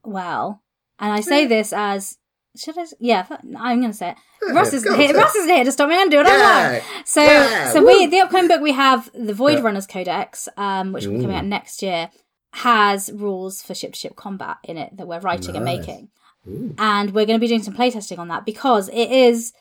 well. 0.04 0.62
And 0.98 1.12
I 1.12 1.20
say 1.20 1.46
this 1.46 1.72
as 1.72 2.18
should 2.56 2.78
I? 2.78 2.84
Yeah, 3.00 3.26
I'm 3.58 3.80
going 3.80 3.90
to 3.90 3.96
say 3.96 4.10
it. 4.10 4.16
Russ 4.54 4.72
yeah, 4.72 4.76
is 4.76 4.84
go 4.84 4.94
here. 4.94 5.12
Russ 5.12 5.34
is 5.34 5.46
here 5.46 5.64
to 5.64 5.72
stop 5.72 5.88
me 5.88 6.00
and 6.00 6.08
do 6.10 6.18
what 6.18 6.26
I 6.28 6.72
want. 6.74 6.84
So, 7.04 7.20
yeah, 7.22 7.70
so 7.72 7.80
woo. 7.80 7.86
we 7.86 8.06
the 8.06 8.20
upcoming 8.20 8.46
book 8.46 8.60
we 8.60 8.70
have 8.72 9.10
the 9.12 9.34
Void 9.34 9.54
Yeah. 9.58 9.60
Runners 9.62 9.86
Codex, 9.88 10.48
um, 10.56 10.92
which 10.92 11.04
will 11.06 11.16
be 11.16 11.22
coming 11.22 11.36
out 11.36 11.44
next 11.44 11.82
year, 11.82 12.10
has 12.52 13.10
rules 13.12 13.60
for 13.60 13.74
ship 13.74 13.94
to 13.94 13.98
ship 13.98 14.14
combat 14.14 14.58
in 14.62 14.78
it 14.78 14.96
that 14.96 15.08
we're 15.08 15.18
writing 15.18 15.56
and 15.56 15.64
Nice. 15.64 15.78
making, 15.78 16.08
and 16.78 17.12
we're 17.12 17.26
going 17.26 17.40
to 17.40 17.44
be 17.44 17.48
doing 17.48 17.64
some 17.64 17.74
playtesting 17.74 18.18
on 18.18 18.28
that 18.28 18.44
because 18.46 18.88
it 18.90 19.10
is 19.10 19.52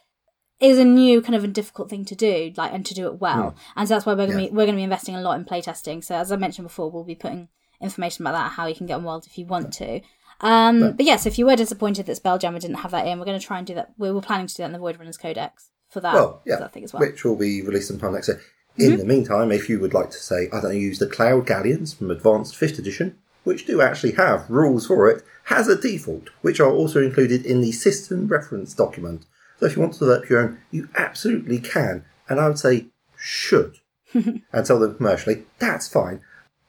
is 0.64 0.78
a 0.80 0.86
new 0.86 1.22
kind 1.22 1.36
of 1.36 1.44
a 1.44 1.48
difficult 1.48 1.90
thing 1.90 2.06
to 2.06 2.16
do, 2.16 2.52
like 2.58 2.72
and 2.74 2.86
to 2.86 2.94
do 2.94 3.06
it 3.08 3.20
well. 3.20 3.56
And 3.76 3.88
so 3.88 3.94
that's 3.94 4.06
why 4.06 4.14
we're 4.14 4.28
gonna 4.28 4.42
Yeah. 4.42 4.48
be 4.50 4.56
we're 4.56 4.66
gonna 4.66 4.78
be 4.78 4.84
investing 4.84 5.16
a 5.16 5.22
lot 5.22 5.38
in 5.38 5.46
playtesting. 5.46 6.04
So 6.04 6.16
as 6.16 6.32
I 6.32 6.36
mentioned 6.38 6.68
before, 6.68 6.90
we'll 6.90 7.04
be 7.04 7.16
putting 7.16 7.50
information 7.82 8.26
about 8.26 8.34
that, 8.34 8.52
how 8.54 8.66
you 8.66 8.74
can 8.76 8.88
get 8.88 8.94
on 8.96 9.02
involved 9.02 9.28
if 9.28 9.38
you 9.38 9.46
want 9.46 9.74
to. 9.74 10.02
Um, 10.42 10.94
but 10.94 11.06
yes, 11.06 11.26
if 11.26 11.38
you 11.38 11.46
were 11.46 11.56
disappointed 11.56 12.06
that 12.06 12.22
Spelljammer 12.22 12.60
didn't 12.60 12.78
have 12.78 12.92
that 12.92 13.06
in, 13.08 13.20
we're 13.20 13.26
going 13.26 13.40
to 13.40 13.46
try 13.46 13.58
and 13.60 13.68
do 13.68 13.76
that. 13.76 13.94
We 13.98 14.12
were 14.12 14.22
planning 14.22 14.48
to 14.48 14.54
do 14.54 14.64
that 14.64 14.68
in 14.68 14.72
the 14.74 14.80
Void 14.80 14.98
Runners 15.00 15.18
Codex 15.18 15.70
for 15.90 16.00
that, 16.02 16.14
Well, 16.16 16.42
yeah, 16.46 16.58
that 16.58 16.74
thing 16.74 16.84
as 16.84 16.92
well. 16.92 17.02
Mm-hmm. 17.02 17.12
which 17.12 17.24
will 17.24 17.36
be 17.36 17.62
released 17.62 17.88
sometime 17.90 18.14
next 18.14 18.28
year. 18.30 18.42
In 18.78 18.98
the 18.98 19.06
meantime, 19.06 19.52
if 19.52 19.70
you 19.70 19.80
would 19.80 19.94
like 19.94 20.10
to 20.10 20.18
say, 20.18 20.48
I 20.52 20.60
don't 20.60 20.64
know, 20.64 20.70
use 20.72 20.98
the 21.00 21.08
Cloud 21.08 21.46
Galleons 21.46 21.94
from 21.94 22.10
Advanced 22.10 22.56
5th 22.56 22.80
Edition, 22.80 23.16
which 23.44 23.66
do 23.66 23.80
actually 23.82 24.14
have 24.14 24.50
rules 24.50 24.88
for 24.88 25.10
it, 25.10 25.24
has 25.46 25.68
a 25.68 25.80
default, 25.80 26.30
which 26.42 26.60
are 26.60 26.72
also 26.72 27.02
included 27.02 27.46
in 27.46 27.62
the 27.62 27.72
system 27.72 28.28
reference 28.28 28.74
document. 28.74 29.26
So 29.64 29.68
if 29.68 29.78
you 29.78 29.82
want 29.82 29.94
to 29.94 30.00
develop 30.00 30.28
your 30.30 30.42
own, 30.42 30.58
you 30.72 30.90
absolutely 30.98 31.58
can, 31.58 32.04
and 32.28 32.38
I 32.38 32.50
would 32.50 32.60
say 32.60 32.88
should, 33.16 33.78
and 34.14 34.68
sell 34.68 34.78
them 34.78 34.96
commercially. 34.98 35.44
That's 35.60 35.88
fine. 35.88 36.20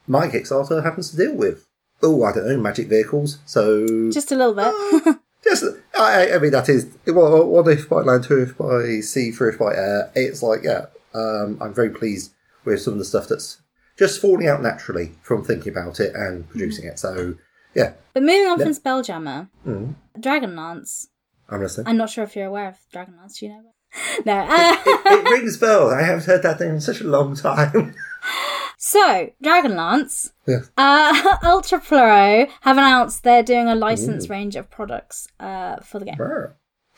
My 0.07 0.29
Kickstarter 0.29 0.81
happens 0.81 1.11
to 1.11 1.17
deal 1.17 1.35
with, 1.35 1.67
oh, 2.01 2.23
I 2.23 2.31
don't 2.31 2.47
know, 2.47 2.55
magic 2.57 2.87
vehicles. 2.87 3.39
So 3.45 3.85
Just 4.11 4.31
a 4.31 4.37
little 4.37 4.53
bit. 4.53 5.17
Just, 5.43 5.65
I, 5.99 6.35
I 6.35 6.39
mean, 6.39 6.51
that 6.51 6.69
is 6.69 6.87
what, 7.05 7.47
what 7.47 7.67
if 7.67 7.89
by 7.89 7.97
land, 7.97 8.23
two 8.23 8.41
if 8.43 8.57
by 8.57 9.01
sea, 9.01 9.31
three 9.31 9.49
if 9.49 9.59
by 9.59 9.75
air. 9.75 10.09
It's 10.15 10.41
like, 10.41 10.63
yeah, 10.63 10.85
um, 11.13 11.57
I'm 11.59 11.73
very 11.73 11.89
pleased 11.89 12.31
with 12.63 12.81
some 12.81 12.93
of 12.93 12.99
the 12.99 13.03
stuff 13.03 13.27
that's 13.27 13.61
just 13.99 14.21
falling 14.21 14.47
out 14.47 14.61
naturally 14.61 15.11
from 15.21 15.43
thinking 15.43 15.73
about 15.73 15.99
it 15.99 16.15
and 16.15 16.47
producing 16.47 16.85
it. 16.85 16.97
So, 16.97 17.35
yeah, 17.73 17.91
but 18.13 18.23
moving 18.23 18.47
on 18.47 18.57
from 18.57 18.69
Spelljammer, 18.69 19.49
Mm. 19.67 19.95
Dragonlance. 20.17 21.07
I'm 21.49 21.61
listening. 21.61 21.87
I'm 21.87 21.97
not 21.97 22.09
sure 22.09 22.23
if 22.23 22.35
you're 22.35 22.47
aware 22.47 22.69
of 22.69 22.77
Dragonlance. 22.93 23.39
Do 23.39 23.45
you 23.45 23.51
know? 23.51 23.61
No. 24.25 24.33
Uh, 24.33 24.75
it 24.85 25.29
rings 25.29 25.57
bells. 25.57 25.93
I 25.93 26.01
haven't 26.01 26.25
heard 26.25 26.43
that 26.43 26.59
name 26.59 26.71
in 26.71 26.81
such 26.81 26.99
a 26.99 27.05
long 27.07 27.35
time. 27.35 27.95
so 28.77 29.29
Dragonlance, 29.41 30.31
yeah. 30.45 30.59
uh, 30.77 31.37
Ultra 31.43 31.79
Pro 31.79 32.45
have 32.61 32.77
announced 32.77 33.23
they're 33.23 33.43
doing 33.43 33.67
a 33.67 33.75
license 33.75 34.25
Ooh. 34.25 34.29
range 34.29 34.55
of 34.57 34.69
products 34.69 35.29
uh, 35.39 35.77
for 35.77 35.99
the 35.99 36.05
game. 36.05 36.17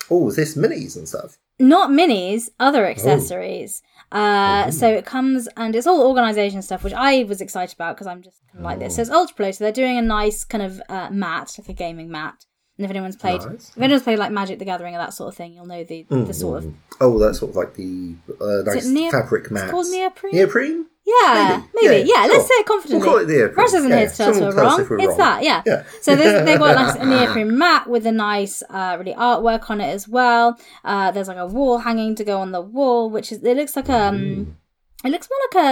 Oh, 0.10 0.30
is 0.30 0.38
this 0.38 0.56
minis 0.56 0.96
and 0.96 1.08
stuff? 1.08 1.38
not 1.60 1.90
minis, 1.90 2.50
other 2.60 2.86
accessories. 2.86 3.82
Uh, 4.12 4.72
so 4.72 4.88
it 4.88 5.06
comes 5.06 5.48
and 5.58 5.76
it's 5.76 5.88
all 5.88 6.08
organization 6.08 6.62
stuff, 6.62 6.84
which 6.84 6.94
I 6.94 7.24
was 7.24 7.42
excited 7.42 7.76
about 7.76 7.96
because 7.96 8.08
I'm 8.08 8.22
just 8.22 8.42
kind 8.48 8.60
of 8.60 8.64
like 8.66 8.80
this. 8.80 8.96
So 8.96 9.02
it's 9.02 9.12
Ultra 9.12 9.36
Pro, 9.36 9.52
so 9.52 9.64
they're 9.64 9.74
doing 9.74 9.98
a 9.98 10.02
nice 10.02 10.44
kind 10.44 10.64
of 10.64 10.82
uh, 10.88 11.10
mat, 11.12 11.56
like 11.58 11.70
a 11.70 11.74
gaming 11.74 12.10
mat. 12.10 12.46
And 12.78 12.86
if 12.86 12.92
anyone's 12.92 13.16
played, 13.16 13.42
Nice. 13.42 13.72
if 13.76 13.82
anyone's 13.82 14.04
played 14.04 14.20
like 14.20 14.32
Magic 14.32 14.60
the 14.60 14.66
Gathering 14.66 14.94
or 14.94 15.00
that 15.00 15.14
sort 15.14 15.30
of 15.30 15.36
thing, 15.36 15.54
you'll 15.54 15.66
know 15.66 15.84
the 15.84 16.04
the 16.10 16.34
sort 16.34 16.64
of 16.64 16.74
Oh, 17.02 17.18
that's 17.20 17.40
sort 17.40 17.50
of 17.52 17.56
like 17.56 17.74
the 17.76 18.16
uh, 18.42 18.64
nice 18.72 18.86
neo- 18.88 19.12
fabric 19.12 19.48
it's 19.52 19.72
called 19.72 19.88
neoprene? 19.90 20.34
Neoprene? 20.36 20.86
yeah, 21.06 21.64
Maybe. 21.76 21.88
maybe, 21.88 22.10
Yeah, 22.10 22.26
yeah. 22.26 22.32
let's 22.34 22.48
say 22.48 22.54
it 22.56 22.66
confidently. 22.66 23.08
We'll 23.08 23.18
call 23.20 23.24
it 23.24 23.30
neoprene. 23.34 23.56
Russ 23.56 23.74
isn't 23.74 23.90
Yeah, 23.90 23.98
here 24.00 24.10
to 24.10 24.16
tell 24.16 24.30
us 24.30 24.40
we're 24.40 24.52
wrong. 24.62 24.80
it's 24.82 24.90
wrong. 24.90 25.18
that, 25.18 25.44
yeah. 25.44 25.64
Yeah. 25.66 25.84
So 26.02 26.16
there's, 26.16 26.46
they've 26.46 26.60
got 26.60 26.76
like 26.76 27.00
a 27.02 27.06
neoprene 27.12 27.58
mat 27.58 27.88
with 27.90 28.06
a 28.06 28.12
nice, 28.12 28.62
uh, 28.70 28.96
really 29.00 29.14
artwork 29.14 29.70
on 29.72 29.80
it 29.82 29.88
as 29.90 30.08
well. 30.08 30.60
Uh, 30.84 31.12
there's 31.12 31.28
like 31.28 31.38
a 31.38 31.48
wall 31.48 31.80
hanging 31.80 32.14
to 32.16 32.24
go 32.24 32.40
on 32.40 32.52
the 32.52 32.62
wall, 32.62 33.10
which 33.10 33.32
is 33.32 33.44
it 33.44 33.58
looks 33.58 33.76
like 33.76 33.90
um, 33.90 34.58
it 35.04 35.10
looks 35.10 35.28
more 35.30 35.64
like 35.64 35.66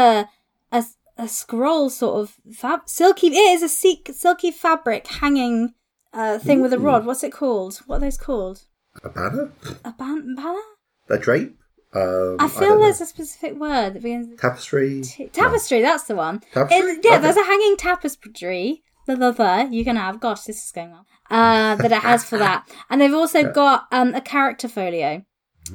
a 0.73 0.77
a, 0.77 0.83
a 1.23 1.27
scroll 1.27 1.89
sort 1.89 2.21
of 2.21 2.35
fab 2.53 2.81
silky. 2.87 3.27
It 3.27 3.33
is 3.55 3.61
a 3.63 3.69
silk, 3.69 4.09
silky 4.13 4.51
fabric 4.51 5.05
hanging 5.07 5.73
uh 6.15 6.39
thing 6.39 6.61
with 6.61 6.73
a 6.73 6.79
rod. 6.79 7.05
What's 7.05 7.23
it 7.23 7.31
called? 7.31 7.79
What 7.85 7.97
are 7.97 7.99
those 8.01 8.17
called? 8.17 8.65
A 9.03 9.09
banner? 9.09 9.51
A 9.83 9.91
ban- 9.91 10.35
banner? 10.35 10.61
A 11.09 11.17
drape? 11.19 11.57
Um, 11.93 12.37
I 12.39 12.47
feel 12.49 12.71
know. 12.71 12.79
there's 12.79 12.99
a 13.01 13.05
specific 13.05 13.57
word 13.57 13.91
that 13.93 14.01
begins 14.03 14.27
with 14.27 14.39
tapestry. 14.39 15.01
T- 15.01 15.27
tapestry, 15.27 15.81
that's 15.81 16.03
the 16.05 16.15
one. 16.15 16.41
Tapestry? 16.53 16.77
It- 16.91 16.99
yeah, 17.05 17.11
Okay. 17.13 17.21
there's 17.21 17.37
a 17.37 17.43
hanging 17.43 17.77
tapestry. 17.77 18.83
The, 19.07 19.15
the, 19.15 19.69
you 19.71 19.83
can 19.83 19.95
have. 19.97 20.19
Gosh, 20.19 20.41
this 20.43 20.63
is 20.65 20.71
going 20.71 20.91
well. 20.91 21.05
Uh, 21.29 21.75
that 21.75 21.91
it 21.91 22.01
has 22.01 22.23
for 22.25 22.37
that, 22.37 22.67
and 22.89 22.99
they've 22.99 23.13
also 23.13 23.51
got 23.51 23.85
um, 23.91 24.13
a 24.15 24.21
character 24.21 24.67
folio, 24.67 25.23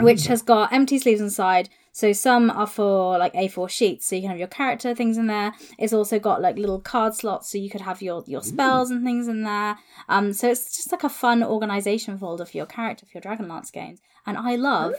which 0.00 0.26
has 0.26 0.42
got 0.42 0.72
empty 0.72 0.98
sleeves 0.98 1.20
inside. 1.20 1.68
So 1.92 2.12
some 2.12 2.50
are 2.50 2.66
for 2.66 3.18
like 3.18 3.32
A4 3.34 3.68
sheets, 3.68 4.06
so 4.06 4.14
you 4.14 4.22
can 4.22 4.30
have 4.30 4.38
your 4.38 4.48
character 4.48 4.94
things 4.94 5.18
in 5.18 5.26
there. 5.26 5.52
It's 5.78 5.92
also 5.92 6.18
got 6.18 6.40
like 6.40 6.56
little 6.56 6.80
card 6.80 7.14
slots, 7.14 7.50
so 7.50 7.58
you 7.58 7.70
could 7.70 7.80
have 7.80 8.00
your 8.00 8.22
your 8.26 8.42
spells 8.42 8.90
and 8.90 9.04
things 9.04 9.28
in 9.28 9.42
there. 9.42 9.76
Um, 10.08 10.32
so 10.32 10.50
it's 10.50 10.76
just 10.76 10.92
like 10.92 11.04
a 11.04 11.08
fun 11.08 11.42
organization 11.42 12.16
folder 12.18 12.44
for 12.44 12.56
your 12.56 12.66
character 12.66 13.06
for 13.06 13.18
your 13.18 13.22
Dragonlance 13.22 13.72
games, 13.72 14.00
and 14.26 14.36
I 14.38 14.56
love 14.56 14.94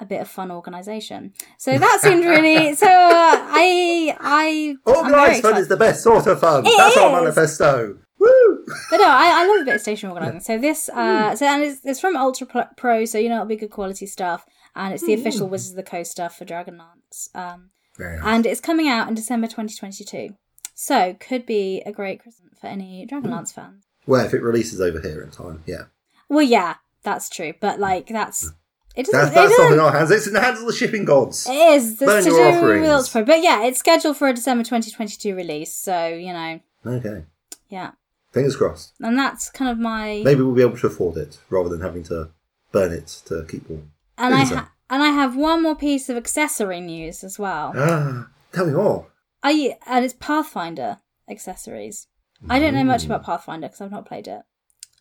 a 0.00 0.06
bit 0.06 0.20
of 0.20 0.28
fun 0.28 0.50
organization. 0.50 1.34
So 1.58 1.76
that 1.76 1.98
seemed 2.02 2.24
really. 2.24 2.74
So 2.80 2.86
uh, 2.86 2.88
I 2.90 4.16
I 4.18 4.76
Organised 4.86 5.42
fun 5.42 5.58
is 5.58 5.68
the 5.68 5.76
best 5.76 6.02
sort 6.02 6.26
of 6.26 6.40
fun. 6.40 6.64
It 6.66 6.72
That's 6.76 6.96
our 6.96 7.20
manifesto. 7.20 7.98
Woo! 8.18 8.64
But 8.90 8.98
no, 8.98 9.08
I, 9.08 9.42
I 9.42 9.46
love 9.46 9.62
a 9.62 9.64
bit 9.64 9.74
of 9.76 9.80
station 9.80 10.10
organising. 10.10 10.40
So 10.40 10.58
this, 10.58 10.88
uh, 10.90 11.34
so 11.34 11.46
and 11.46 11.62
it's, 11.62 11.80
it's 11.84 12.00
from 12.00 12.16
Ultra 12.16 12.68
Pro, 12.76 13.04
so 13.04 13.18
you 13.18 13.28
know 13.28 13.36
it'll 13.36 13.46
be 13.46 13.56
good 13.56 13.70
quality 13.70 14.06
stuff, 14.06 14.46
and 14.80 14.94
it's 14.94 15.04
the 15.04 15.14
hmm. 15.14 15.20
official 15.20 15.48
Wizards 15.48 15.70
of 15.70 15.76
the 15.76 15.82
Coast 15.82 16.10
stuff 16.10 16.36
for 16.36 16.44
Dragonlance, 16.44 17.34
um, 17.34 17.70
and 17.98 18.46
it's 18.46 18.60
coming 18.60 18.88
out 18.88 19.08
in 19.08 19.14
December 19.14 19.46
2022. 19.46 20.34
So 20.74 21.14
could 21.20 21.44
be 21.44 21.82
a 21.84 21.92
great 21.92 22.22
present 22.22 22.58
for 22.58 22.66
any 22.66 23.06
Dragonlance 23.06 23.52
fans. 23.52 23.84
Well, 24.06 24.24
if 24.24 24.32
it 24.32 24.42
releases 24.42 24.80
over 24.80 24.98
here 25.00 25.20
in 25.22 25.30
time, 25.30 25.62
yeah. 25.66 25.84
Well, 26.30 26.42
yeah, 26.42 26.76
that's 27.02 27.28
true, 27.28 27.52
but 27.60 27.76
hmm. 27.76 27.82
like 27.82 28.06
that's 28.06 28.48
hmm. 28.48 28.54
it 28.96 29.06
doesn't. 29.06 29.20
That's, 29.20 29.34
that's 29.34 29.50
not 29.50 29.64
doesn't 29.64 29.72
in 29.74 29.80
our 29.80 29.92
hands. 29.92 30.10
It's 30.10 30.26
in 30.26 30.32
the 30.32 30.40
hands 30.40 30.60
of 30.60 30.66
the 30.66 30.72
shipping 30.72 31.04
gods. 31.04 31.46
it 31.46 31.52
is. 31.52 31.96
Burn 31.98 32.24
to 32.24 32.30
your 32.30 32.52
do 32.52 32.58
offerings. 32.58 33.08
Pro, 33.10 33.24
but 33.24 33.42
yeah, 33.42 33.64
it's 33.64 33.78
scheduled 33.78 34.16
for 34.16 34.28
a 34.28 34.32
December 34.32 34.64
2022 34.64 35.36
release. 35.36 35.74
So 35.74 36.08
you 36.08 36.32
know, 36.32 36.60
Okay. 36.86 37.24
yeah, 37.68 37.90
Fingers 38.32 38.56
crossed. 38.56 38.94
and 39.00 39.18
that's 39.18 39.50
kind 39.50 39.70
of 39.70 39.78
my 39.78 40.22
Maybe 40.24 40.40
we'll 40.40 40.54
be 40.54 40.62
able 40.62 40.78
to 40.78 40.86
afford 40.86 41.18
it 41.18 41.38
rather 41.50 41.68
than 41.68 41.82
having 41.82 42.04
to 42.04 42.30
burn 42.72 42.92
it 42.92 43.20
to 43.26 43.44
keep 43.46 43.68
warm. 43.68 43.92
And 44.20 44.34
I 44.34 44.44
ha- 44.44 44.72
and 44.88 45.02
I 45.02 45.08
have 45.08 45.36
one 45.36 45.62
more 45.62 45.74
piece 45.76 46.08
of 46.08 46.16
accessory 46.16 46.80
news 46.80 47.24
as 47.24 47.38
well. 47.38 47.72
Ah, 47.76 48.28
tell 48.52 48.66
me 48.66 48.72
more. 48.72 49.06
I 49.42 49.76
and 49.86 50.04
it's 50.04 50.14
Pathfinder 50.14 50.98
accessories. 51.28 52.06
I 52.48 52.58
don't 52.58 52.74
know 52.74 52.84
much 52.84 53.04
about 53.04 53.22
Pathfinder 53.24 53.66
because 53.68 53.80
I've 53.80 53.90
not 53.90 54.06
played 54.06 54.26
it. 54.28 54.42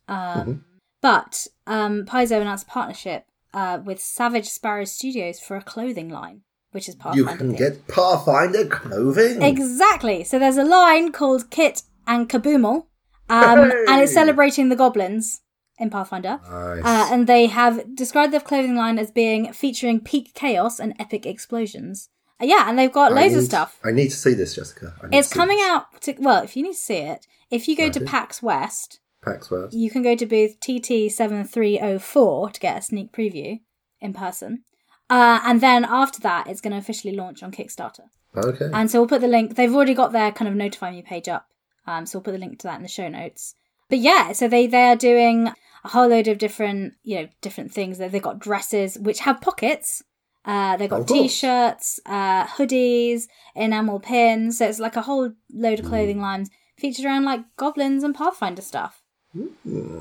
Um, 0.08 0.66
But 1.02 1.48
um, 1.68 2.06
Paizo 2.06 2.42
announced 2.42 2.68
a 2.68 2.70
partnership 2.70 3.26
uh, 3.54 3.80
with 3.84 4.00
Savage 4.02 4.48
Sparrow 4.50 4.84
Studios 4.86 5.40
for 5.40 5.56
a 5.56 5.62
clothing 5.62 6.10
line, 6.10 6.42
which 6.72 6.90
is 6.90 6.96
part. 6.96 7.16
You 7.16 7.26
can 7.26 7.54
get 7.54 7.88
Pathfinder 7.88 8.66
clothing. 8.68 9.42
exactly. 9.42 10.24
So 10.26 10.38
there's 10.38 10.58
a 10.58 10.66
line 10.66 11.12
called 11.14 11.50
Kit 11.50 11.84
and 12.06 12.28
Kaboomal, 12.30 12.88
um, 13.30 13.70
Hey! 13.72 13.86
and 13.88 14.02
it's 14.02 14.14
celebrating 14.14 14.68
the 14.70 14.76
goblins 14.76 15.40
in 15.80 15.90
Pathfinder. 15.90 16.40
Nice. 16.50 16.84
Uh, 16.84 17.10
and 17.12 17.28
they 17.28 17.48
have 17.48 17.96
described 17.96 18.34
their 18.34 18.40
clothing 18.42 18.76
line 18.76 19.00
as 19.00 19.12
being 19.12 19.54
featuring 19.54 20.00
peak 20.02 20.34
chaos 20.34 20.80
and 20.80 20.94
epic 21.00 21.26
explosions. 21.26 22.10
Uh, 22.42 22.46
yeah, 22.46 22.70
and 22.70 22.78
they've 22.78 22.92
got 22.92 23.12
I 23.12 23.22
loads 23.22 23.36
of 23.36 23.44
stuff. 23.44 23.80
I 23.84 23.92
need 23.92 24.10
to 24.10 24.16
see 24.16 24.34
this, 24.34 24.56
Jessica. 24.56 24.94
It's 25.12 25.30
to 25.30 25.36
coming 25.36 25.58
this. 25.58 25.68
out. 25.68 26.02
To, 26.02 26.16
well, 26.20 26.44
if 26.44 26.56
you 26.56 26.64
need 26.64 26.74
to 26.74 26.78
see 26.78 26.98
it, 26.98 27.26
if 27.50 27.68
you 27.68 27.76
go 27.76 27.90
to. 27.90 28.00
PAX 28.02 28.42
West, 28.42 29.00
PAX 29.22 29.50
West. 29.52 29.74
you 29.74 29.90
can 29.90 30.04
go 30.04 30.16
to 30.16 30.26
booth 30.26 30.60
TT7304 30.60 32.54
to 32.54 32.60
get 32.60 32.78
a 32.78 32.82
sneak 32.82 33.12
preview 33.12 33.60
in 34.00 34.14
person. 34.14 34.64
Uh, 35.10 35.40
and 35.44 35.60
then 35.60 35.86
after 35.86 36.20
that, 36.22 36.48
it's 36.48 36.62
going 36.62 36.72
to 36.72 36.78
officially 36.78 37.16
launch 37.16 37.42
on 37.42 37.52
Kickstarter. 37.52 38.10
Okay. 38.38 38.70
And 38.72 38.92
so 38.92 39.00
we'll 39.00 39.10
put 39.10 39.22
the 39.22 39.28
link. 39.28 39.56
They've 39.56 39.74
already 39.74 39.96
got 39.96 40.12
their 40.12 40.32
kind 40.32 40.48
of 40.48 40.56
notify 40.56 40.92
me 40.92 41.02
page 41.02 41.28
up. 41.28 41.48
Um, 41.88 42.06
so 42.06 42.20
we'll 42.20 42.24
put 42.24 42.34
the 42.34 42.38
link 42.38 42.60
to 42.60 42.68
that 42.68 42.76
in 42.78 42.84
the 42.84 42.88
show 42.88 43.08
notes. 43.08 43.56
But 43.90 43.98
yeah, 44.00 44.34
so 44.34 44.48
they 44.48 44.68
they 44.68 44.84
are 44.84 44.96
doing 44.96 45.52
a 45.84 45.90
whole 45.90 46.08
load 46.08 46.28
of 46.28 46.38
different 46.38 46.94
you 47.04 47.16
know 47.22 47.28
different 47.42 47.72
things. 47.74 47.98
They- 47.98 48.08
They've 48.08 48.22
got 48.22 48.40
dresses 48.40 48.98
which 48.98 49.20
have 49.22 49.42
pockets. 49.42 50.04
Uh, 50.46 50.78
they've 50.78 50.90
got 50.90 51.06
course. 51.06 51.22
t-shirts, 51.22 52.00
uh, 52.06 52.46
hoodies, 52.48 53.24
enamel 53.56 54.00
pins. 54.00 54.58
So 54.58 54.68
it's 54.68 54.80
like 54.80 54.96
a 54.96 55.02
whole 55.02 55.34
load 55.54 55.80
of 55.80 55.86
clothing 55.86 56.20
lines 56.22 56.50
featured 56.78 57.06
around 57.06 57.26
like 57.26 57.42
goblins 57.58 58.04
and 58.04 58.16
Pathfinder 58.16 58.62
stuff. 58.62 59.02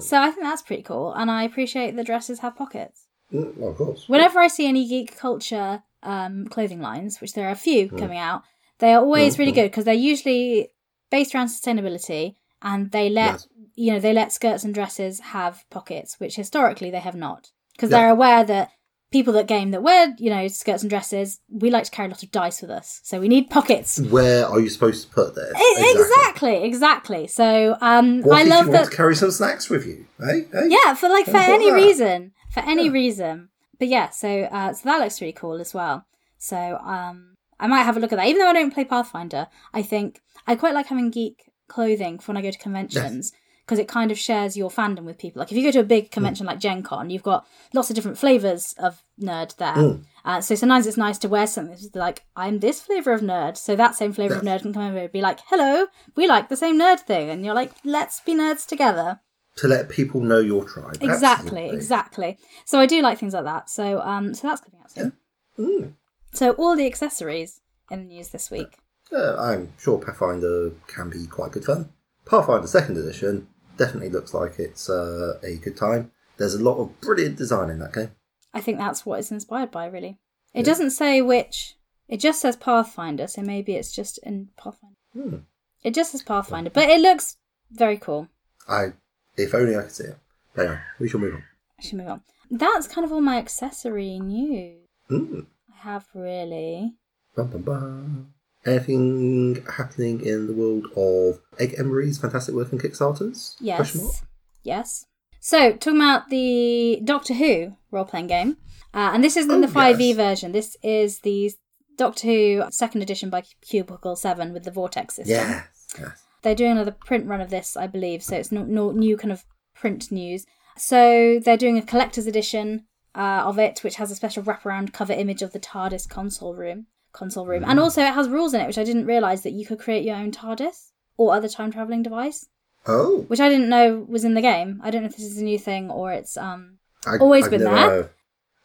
So 0.01 0.17
I 0.23 0.31
think 0.31 0.43
that's 0.43 0.63
pretty 0.63 0.83
cool, 0.83 1.13
and 1.13 1.31
I 1.31 1.43
appreciate 1.43 1.97
the 1.97 2.05
dresses 2.05 2.39
have 2.39 2.57
pockets. 2.57 3.07
Mm, 3.33 3.57
well, 3.57 3.71
of 3.73 3.77
course. 3.77 4.09
Whenever 4.09 4.39
I 4.39 4.49
see 4.49 4.67
any 4.67 4.89
geek 4.89 5.19
culture 5.19 5.83
um, 6.03 6.47
clothing 6.47 6.81
lines, 6.81 7.21
which 7.21 7.35
there 7.35 7.47
are 7.49 7.53
a 7.53 7.57
few 7.57 7.89
coming 7.91 8.17
out, 8.19 8.43
they 8.79 8.95
are 8.95 9.01
always 9.03 9.39
really 9.39 9.53
good 9.53 9.71
because 9.71 9.85
they're 9.85 9.93
usually 9.95 10.71
based 11.11 11.35
around 11.35 11.49
sustainability, 11.49 12.37
and 12.63 12.91
they 12.91 13.09
let 13.09 13.33
Yes. 13.33 13.49
you 13.75 13.93
know 13.93 14.01
they 14.01 14.13
let 14.13 14.33
skirts 14.33 14.65
and 14.65 14.75
dresses 14.75 15.21
have 15.21 15.65
pockets, 15.71 16.19
which 16.19 16.37
historically 16.37 16.91
they 16.91 17.01
have 17.01 17.15
not, 17.15 17.51
because 17.75 17.91
Yeah. 17.91 17.99
they're 17.99 18.11
aware 18.11 18.45
that 18.45 18.71
people 19.11 19.33
that 19.33 19.47
game 19.47 19.71
that 19.71 19.83
wear 19.83 20.15
you 20.19 20.29
know 20.31 20.49
skirts 20.49 20.83
and 20.83 20.91
dresses, 20.91 21.41
we 21.51 21.71
like 21.71 21.85
to 21.85 21.91
carry 21.91 22.07
a 22.07 22.11
lot 22.11 22.23
of 22.23 22.31
dice 22.31 22.61
with 22.61 22.71
us, 22.71 23.01
so 23.05 23.19
we 23.21 23.29
need 23.29 23.49
pockets. 23.51 23.99
Where 24.01 24.47
are 24.47 24.61
you 24.61 24.69
supposed 24.69 25.07
to 25.09 25.15
put 25.15 25.35
this? 25.35 25.53
E- 25.57 25.93
Exactly, 25.99 26.63
exactly. 26.65 27.27
So 27.27 27.77
um, 27.81 28.23
What 28.23 28.39
I 28.39 28.43
if 28.43 28.49
love 28.49 28.67
you 28.67 28.73
that. 28.73 28.79
want 28.81 28.91
to 28.91 28.97
carry 28.97 29.17
some 29.17 29.31
snacks 29.31 29.71
with 29.71 29.87
you? 29.87 30.07
Hey, 30.21 30.47
hey. 30.53 30.69
Yeah, 30.69 30.95
for 30.95 31.09
like 31.09 31.25
for 31.25 31.37
any 31.37 31.71
that? 31.71 31.77
reason, 31.77 32.33
for 32.53 32.61
any 32.61 32.91
reason. 32.91 33.49
But 33.79 33.89
yeah, 33.89 34.11
so 34.11 34.43
uh, 34.43 34.73
so 34.75 34.83
that 34.89 34.99
looks 35.01 35.21
really 35.21 35.33
cool 35.33 35.61
as 35.61 35.73
well. 35.73 36.05
So 36.39 36.57
um, 36.85 37.37
I 37.59 37.67
might 37.67 37.83
have 37.85 37.97
a 37.97 38.01
look 38.01 38.13
at 38.13 38.17
that. 38.17 38.27
Even 38.29 38.41
though 38.41 38.49
I 38.49 38.53
don't 38.53 38.73
play 38.75 38.85
Pathfinder, 38.85 39.47
I 39.73 39.83
think 39.83 40.21
I 40.47 40.55
quite 40.55 40.75
like 40.75 40.87
having 40.89 41.11
geek 41.11 41.48
clothing 41.69 42.19
for 42.19 42.33
when 42.33 42.37
I 42.37 42.43
go 42.43 42.51
to 42.51 42.59
conventions 42.59 43.33
because 43.69 43.79
it 43.79 43.87
kind 43.87 44.11
of 44.11 44.19
shares 44.19 44.57
your 44.57 44.71
fandom 44.71 45.05
with 45.05 45.19
people. 45.19 45.41
Like 45.41 45.53
if 45.53 45.59
you 45.59 45.63
go 45.63 45.71
to 45.73 45.81
a 45.81 45.85
big 45.85 46.11
convention 46.11 46.47
like 46.47 46.59
Gen 46.59 46.83
Con, 46.83 47.11
you've 47.11 47.23
got 47.23 47.47
lots 47.75 47.91
of 47.91 47.97
different 47.97 48.17
flavors 48.17 48.75
of 48.79 49.03
nerd 49.21 49.55
there. 49.57 49.99
Uh, 50.25 50.41
so 50.41 50.55
sometimes 50.55 50.87
it's 50.87 50.97
nice 50.97 51.19
to 51.19 51.29
wear 51.29 51.47
something 51.47 51.77
like, 51.93 52.25
I'm 52.35 52.61
this 52.61 52.81
flavor 52.81 53.13
of 53.13 53.21
nerd. 53.21 53.59
So 53.59 53.77
that 53.77 53.95
same 53.95 54.15
flavor 54.15 54.37
of 54.37 54.43
nerd 54.43 54.63
can 54.63 54.73
come 54.73 54.85
over 54.85 54.97
and 54.97 55.13
be 55.13 55.21
like, 55.21 55.41
hello, 55.49 55.89
we 56.17 56.27
like 56.27 56.49
the 56.49 56.57
same 56.57 56.79
nerd 56.79 57.01
thing. 57.01 57.29
And 57.29 57.45
you're 57.45 57.55
like, 57.55 57.73
let's 57.85 58.21
be 58.21 58.35
nerds 58.35 58.67
together. 58.67 59.21
To 59.57 59.69
let 59.69 59.91
people 59.91 60.23
know 60.23 60.39
your 60.39 60.65
tribe. 60.65 60.97
Exactly, 61.03 61.65
Absolutely. 61.65 61.77
exactly. 61.77 62.39
So 62.65 62.79
I 62.81 62.87
do 62.87 63.03
like 63.03 63.19
things 63.19 63.35
like 63.35 63.45
that. 63.45 63.69
So 63.69 64.01
um, 64.01 64.33
so 64.33 64.49
that's 64.49 64.63
coming 64.63 64.81
out 64.81 64.91
soon. 64.91 65.13
Mm. 65.59 65.93
So 66.33 66.53
all 66.53 66.75
the 66.75 66.87
accessories 66.87 67.61
in 67.91 68.01
the 68.01 68.15
news 68.15 68.29
this 68.29 68.51
week. 68.51 68.79
Uh, 69.13 69.37
I'm 69.39 69.73
sure 69.79 69.99
Pathfinder 69.99 70.73
can 70.87 71.11
be 71.11 71.27
quite 71.27 71.53
good 71.53 71.65
fun. 71.65 71.91
Pathfinder 72.27 72.67
Second 72.67 72.99
Edition 72.99 73.49
definitely 73.77 74.11
looks 74.11 74.35
like 74.35 74.59
it's 74.59 74.91
uh, 74.91 75.39
a 75.43 75.57
good 75.57 75.77
time. 75.77 76.11
There's 76.37 76.55
a 76.55 76.63
lot 76.63 76.79
of 76.79 77.01
brilliant 77.01 77.37
design 77.37 77.71
in 77.71 77.79
that 77.79 77.95
game. 77.95 78.11
I 78.53 78.61
think 78.61 78.79
that's 78.79 79.07
what 79.07 79.19
it's 79.19 79.31
inspired 79.31 79.71
by, 79.71 79.87
really. 79.87 80.19
It 80.55 80.65
doesn't 80.65 80.91
say 80.91 81.23
which. 81.23 81.77
It 82.09 82.21
just 82.21 82.41
says 82.41 82.57
Pathfinder, 82.57 83.27
so 83.27 83.43
maybe 83.43 83.75
it's 83.75 83.95
just 83.95 84.19
in 84.23 84.49
Pathfinder. 84.57 84.97
Hmm. 85.13 85.37
It 85.83 85.95
just 85.95 86.13
says 86.13 86.23
Pathfinder, 86.23 86.71
but 86.71 86.89
it 86.89 87.01
looks 87.01 87.37
very 87.71 87.99
cool. 87.99 88.29
I, 88.69 88.93
if 89.37 89.55
only 89.55 89.77
I 89.77 89.83
could 89.83 89.93
see 89.93 90.05
it. 90.05 90.19
But 90.55 90.67
anyway, 90.67 90.81
we 90.99 91.09
shall 91.09 91.21
move 91.21 91.35
on. 91.35 91.45
I 91.79 91.83
should 91.83 91.99
move 91.99 92.09
on. 92.09 92.23
That's 92.51 92.89
kind 92.89 93.05
of 93.05 93.13
all 93.13 93.21
my 93.21 93.37
accessory 93.37 94.19
news 94.19 94.89
Mm. 95.11 95.47
I 95.73 95.77
have, 95.89 96.07
really. 96.15 96.95
Bum, 97.35 97.49
bum, 97.49 97.63
bum. 97.63 98.35
Anything 98.69 99.65
happening 99.77 100.21
in 100.25 100.47
the 100.47 100.53
world 100.53 100.87
of 100.97 101.41
Egg 101.59 101.75
Emery's 101.79 102.19
fantastic 102.19 102.55
work 102.55 102.73
on 102.73 102.79
Kickstarters? 102.79 103.57
Yes. 103.61 104.23
Yes. 104.63 105.07
So, 105.41 105.73
talking 105.73 106.01
about 106.01 106.29
the 106.29 107.01
Doctor 107.05 107.35
Who 107.35 107.77
role 107.91 108.05
playing 108.05 108.27
game, 108.27 108.59
uh, 108.93 109.13
and 109.15 109.25
this 109.25 109.37
isn't 109.37 109.51
Oh, 109.51 109.61
the 109.61 109.67
5e 109.67 110.09
yes. 110.09 110.17
version, 110.17 110.53
this 110.53 110.77
is 110.83 111.21
the 111.21 111.53
Doctor 111.97 112.27
Who 112.27 112.65
second 112.71 113.03
edition 113.03 113.31
by 113.31 113.45
Cubicle 113.63 114.17
7 114.17 114.53
with 114.53 114.65
the 114.65 114.71
Vortex 114.71 115.15
system. 115.17 115.37
Yes. 115.37 115.67
yes. 115.99 116.25
They're 116.43 116.55
doing 116.55 116.73
another 116.73 116.93
print 116.93 117.27
run 117.27 117.41
of 117.41 117.51
this, 117.51 117.77
I 117.77 117.87
believe, 117.87 118.23
so 118.23 118.37
it's 118.37 118.53
not 118.53 118.69
no, 118.69 118.91
new 118.91 119.17
kind 119.17 119.33
of 119.33 119.45
print 119.75 120.13
news. 120.13 120.45
So, 120.77 121.41
they're 121.43 121.57
doing 121.57 121.79
a 121.79 121.83
collector's 121.83 122.27
edition 122.27 122.85
uh, 123.15 123.43
of 123.47 123.59
it, 123.59 123.83
which 123.83 123.97
has 123.97 124.11
a 124.11 124.15
special 124.15 124.43
wraparound 124.43 124.93
cover 124.93 125.13
image 125.13 125.41
of 125.41 125.53
the 125.53 125.61
TARDIS 125.61 126.09
console 126.09 126.55
room. 126.55 126.87
Console 127.13 127.47
room, 127.47 127.63
Mm. 127.65 127.69
and 127.71 127.81
also 127.81 128.03
it 128.03 128.15
has 128.15 128.29
rules 128.29 128.55
in 128.55 128.61
it, 128.61 128.67
which 128.67 128.79
I 128.79 128.85
didn't 128.85 129.07
realise 129.07 129.41
that 129.43 129.53
you 129.53 129.65
could 129.67 129.79
create 129.79 130.05
your 130.05 130.17
own 130.17 130.31
TARDIS 130.31 130.93
or 131.17 131.35
other 131.35 131.49
time 131.49 131.71
traveling 131.73 132.03
device 132.03 132.47
Oh, 132.87 133.25
which 133.29 133.41
I 133.41 133.49
didn't 133.49 133.69
know 133.69 134.07
was 134.09 134.25
in 134.25 134.35
the 134.35 134.41
game. 134.41 134.81
I 134.85 134.91
don't 134.91 135.03
know 135.03 135.09
if 135.09 135.17
this 135.17 135.27
is 135.27 135.39
a 135.39 135.45
new 135.45 135.59
thing 135.59 135.91
or 135.91 136.13
it's 136.13 136.37
um 136.37 136.79
I, 137.07 137.17
Always 137.19 137.45
I've 137.45 137.51
been 137.51 137.65
never- 137.65 137.77
there. 138.03 138.11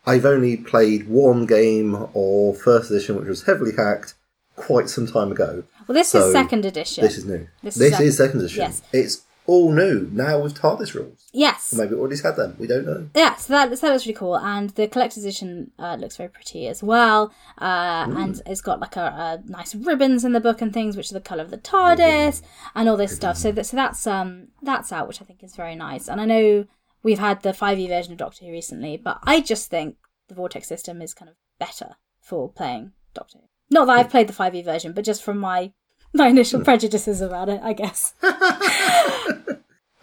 I've 0.06 0.26
only 0.26 0.58
played 0.58 1.08
one 1.08 1.46
game 1.46 2.08
or 2.14 2.54
first 2.54 2.92
edition, 2.92 3.16
which 3.16 3.28
was 3.28 3.44
heavily 3.44 3.72
hacked 3.76 4.14
quite 4.56 4.90
some 4.90 5.08
time 5.08 5.32
ago. 5.32 5.64
well 5.88 5.96
this 5.96 6.10
So, 6.10 6.28
is 6.28 6.32
second 6.34 6.66
edition. 6.66 7.04
This 7.04 7.18
is 7.18 7.26
new. 7.26 7.48
This 7.64 7.76
This, 7.76 7.94
is 7.94 8.00
is, 8.00 8.18
second- 8.18 8.28
second 8.28 8.40
edition. 8.42 8.62
yes. 8.62 8.82
It's 8.92 9.22
all 9.46 9.72
new 9.72 10.10
now 10.12 10.40
with 10.40 10.58
TARDIS 10.58 10.94
rules. 10.94 11.28
yes. 11.34 11.74
Or 11.74 11.78
maybe 11.78 11.96
it 11.96 12.00
already 12.00 12.22
had 12.22 12.36
them. 12.36 12.56
We 12.58 12.68
don't 12.68 12.86
know. 12.86 13.10
Yeah, 13.14 13.36
so 13.36 13.52
that, 13.54 13.78
so 13.78 13.88
that 13.88 13.94
looks 13.94 14.06
really 14.06 14.16
cool, 14.16 14.38
and 14.38 14.70
the 14.72 14.88
collector's 14.88 15.24
edition 15.24 15.72
uh, 15.78 15.96
looks 15.96 16.16
very 16.18 16.30
pretty 16.30 16.68
as 16.68 16.82
well. 16.82 17.34
Uh, 17.60 18.08
and 18.16 18.42
it's 18.46 18.62
got 18.62 18.80
like 18.80 18.96
a, 18.96 19.42
a 19.46 19.50
nice 19.50 19.76
ribbons 19.76 20.24
in 20.24 20.32
the 20.32 20.40
book 20.40 20.62
and 20.62 20.74
things, 20.74 20.96
which 20.96 21.12
are 21.12 21.16
the 21.16 21.22
color 21.22 21.44
of 21.44 21.52
the 21.52 21.58
TARDIS 21.58 22.42
and 22.76 22.88
all 22.88 22.98
this 22.98 23.16
stuff. 23.16 23.38
So 23.38 23.52
that, 23.52 23.66
so 23.66 23.76
that's 23.76 24.08
um 24.08 24.48
that's 24.62 24.92
out, 24.92 25.08
which 25.08 25.22
I 25.22 25.26
think 25.26 25.44
is 25.44 25.56
very 25.56 25.76
nice. 25.76 26.08
And 26.08 26.22
I 26.22 26.26
know 26.26 26.66
we've 27.04 27.20
had 27.20 27.42
the 27.42 27.54
five 27.54 27.80
e 27.80 27.88
version 27.88 28.14
of 28.14 28.20
Doctor 28.20 28.46
Who 28.46 28.52
recently, 28.52 28.96
but 28.98 29.20
I 29.24 29.42
just 29.42 29.70
think 29.70 29.98
the 30.30 30.36
Vortex 30.36 30.68
system 30.68 31.02
is 31.02 31.14
kind 31.14 31.30
of 31.30 31.36
better 31.60 31.98
for 32.22 32.50
playing 32.50 32.94
Doctor 33.14 33.40
Who. 33.40 33.46
Not 33.70 33.86
that 33.88 33.98
I've 33.98 34.10
played 34.10 34.28
the 34.28 34.34
five 34.34 34.56
e 34.56 34.62
version, 34.62 34.94
but 34.94 35.04
just 35.04 35.22
from 35.24 35.38
my 35.38 35.74
my 36.22 36.28
initial 36.28 36.62
prejudices 36.62 37.22
about 37.22 37.50
it, 37.50 37.62
I 37.64 37.74
guess. 37.74 38.14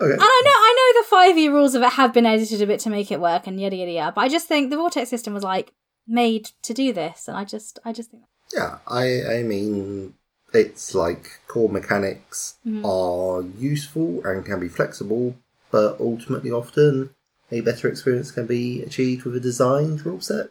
Okay. 0.02 0.12
And 0.14 0.22
I 0.22 0.42
know, 0.44 0.50
I 0.50 0.74
know 0.94 1.02
the 1.02 1.08
five 1.08 1.36
E 1.36 1.48
rules 1.50 1.74
of 1.74 1.82
it 1.82 1.92
have 1.92 2.14
been 2.14 2.24
edited 2.24 2.62
a 2.62 2.66
bit 2.66 2.80
to 2.80 2.88
make 2.90 3.12
it 3.12 3.20
work, 3.20 3.46
and 3.46 3.60
yada 3.60 3.76
yada 3.76 3.90
yada. 3.92 4.12
But 4.14 4.22
I 4.22 4.28
just 4.30 4.48
think 4.48 4.70
the 4.70 4.76
vortex 4.78 5.10
system 5.10 5.34
was 5.34 5.42
like 5.42 5.74
made 6.08 6.52
to 6.62 6.72
do 6.72 6.90
this, 6.94 7.28
and 7.28 7.36
I 7.36 7.44
just, 7.44 7.78
I 7.84 7.92
just 7.92 8.10
think. 8.10 8.22
Yeah, 8.54 8.78
I 8.88 9.22
I 9.40 9.42
mean, 9.42 10.14
it's 10.54 10.94
like 10.94 11.40
core 11.48 11.68
mechanics 11.68 12.54
Mm-hmm. 12.66 12.86
are 12.86 13.42
useful 13.58 14.22
and 14.24 14.42
can 14.42 14.58
be 14.58 14.68
flexible, 14.68 15.36
but 15.70 16.00
ultimately, 16.00 16.50
often 16.50 17.10
a 17.52 17.60
better 17.60 17.86
experience 17.86 18.30
can 18.30 18.46
be 18.46 18.82
achieved 18.82 19.24
with 19.26 19.36
a 19.36 19.40
designed 19.40 20.06
rule 20.06 20.22
set. 20.22 20.46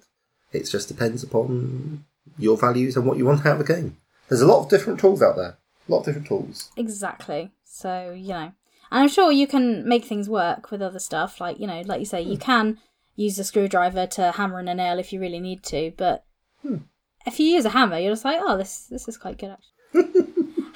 It 0.51 0.65
just 0.69 0.87
depends 0.89 1.23
upon 1.23 2.05
your 2.37 2.55
values 2.55 2.95
and 2.95 3.07
what 3.07 3.17
you 3.17 3.25
want 3.25 3.47
out 3.47 3.59
of 3.59 3.65
the 3.67 3.73
game. 3.73 3.97
There's 4.29 4.41
a 4.41 4.47
lot 4.47 4.63
of 4.63 4.69
different 4.69 4.99
tools 4.99 5.21
out 5.21 5.35
there. 5.35 5.57
A 5.87 5.91
lot 5.91 5.99
of 5.99 6.05
different 6.05 6.27
tools. 6.27 6.71
Exactly. 6.77 7.51
So 7.63 8.11
you 8.11 8.29
know, 8.29 8.51
and 8.91 9.03
I'm 9.03 9.09
sure 9.09 9.31
you 9.31 9.47
can 9.47 9.87
make 9.87 10.05
things 10.05 10.29
work 10.29 10.71
with 10.71 10.81
other 10.81 10.99
stuff. 10.99 11.41
Like 11.41 11.59
you 11.59 11.67
know, 11.67 11.81
like 11.81 11.99
you 11.99 12.05
say, 12.05 12.21
you 12.21 12.35
hmm. 12.35 12.41
can 12.41 12.77
use 13.15 13.37
a 13.39 13.43
screwdriver 13.43 14.07
to 14.07 14.31
hammer 14.31 14.59
in 14.59 14.67
a 14.67 14.75
nail 14.75 14.99
if 14.99 15.11
you 15.11 15.19
really 15.19 15.39
need 15.39 15.63
to. 15.63 15.91
But 15.97 16.25
hmm. 16.61 16.77
if 17.25 17.39
you 17.39 17.47
use 17.47 17.65
a 17.65 17.69
hammer, 17.69 17.97
you're 17.97 18.11
just 18.11 18.25
like, 18.25 18.39
oh, 18.41 18.57
this 18.57 18.85
this 18.85 19.07
is 19.07 19.17
quite 19.17 19.37
good 19.37 19.51
actually. 19.51 20.23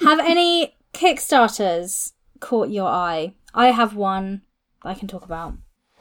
have 0.00 0.18
any 0.20 0.76
Kickstarters 0.92 2.12
caught 2.40 2.70
your 2.70 2.88
eye? 2.88 3.34
I 3.54 3.68
have 3.68 3.94
one 3.94 4.42
that 4.82 4.90
I 4.90 4.94
can 4.94 5.08
talk 5.08 5.24
about. 5.24 5.54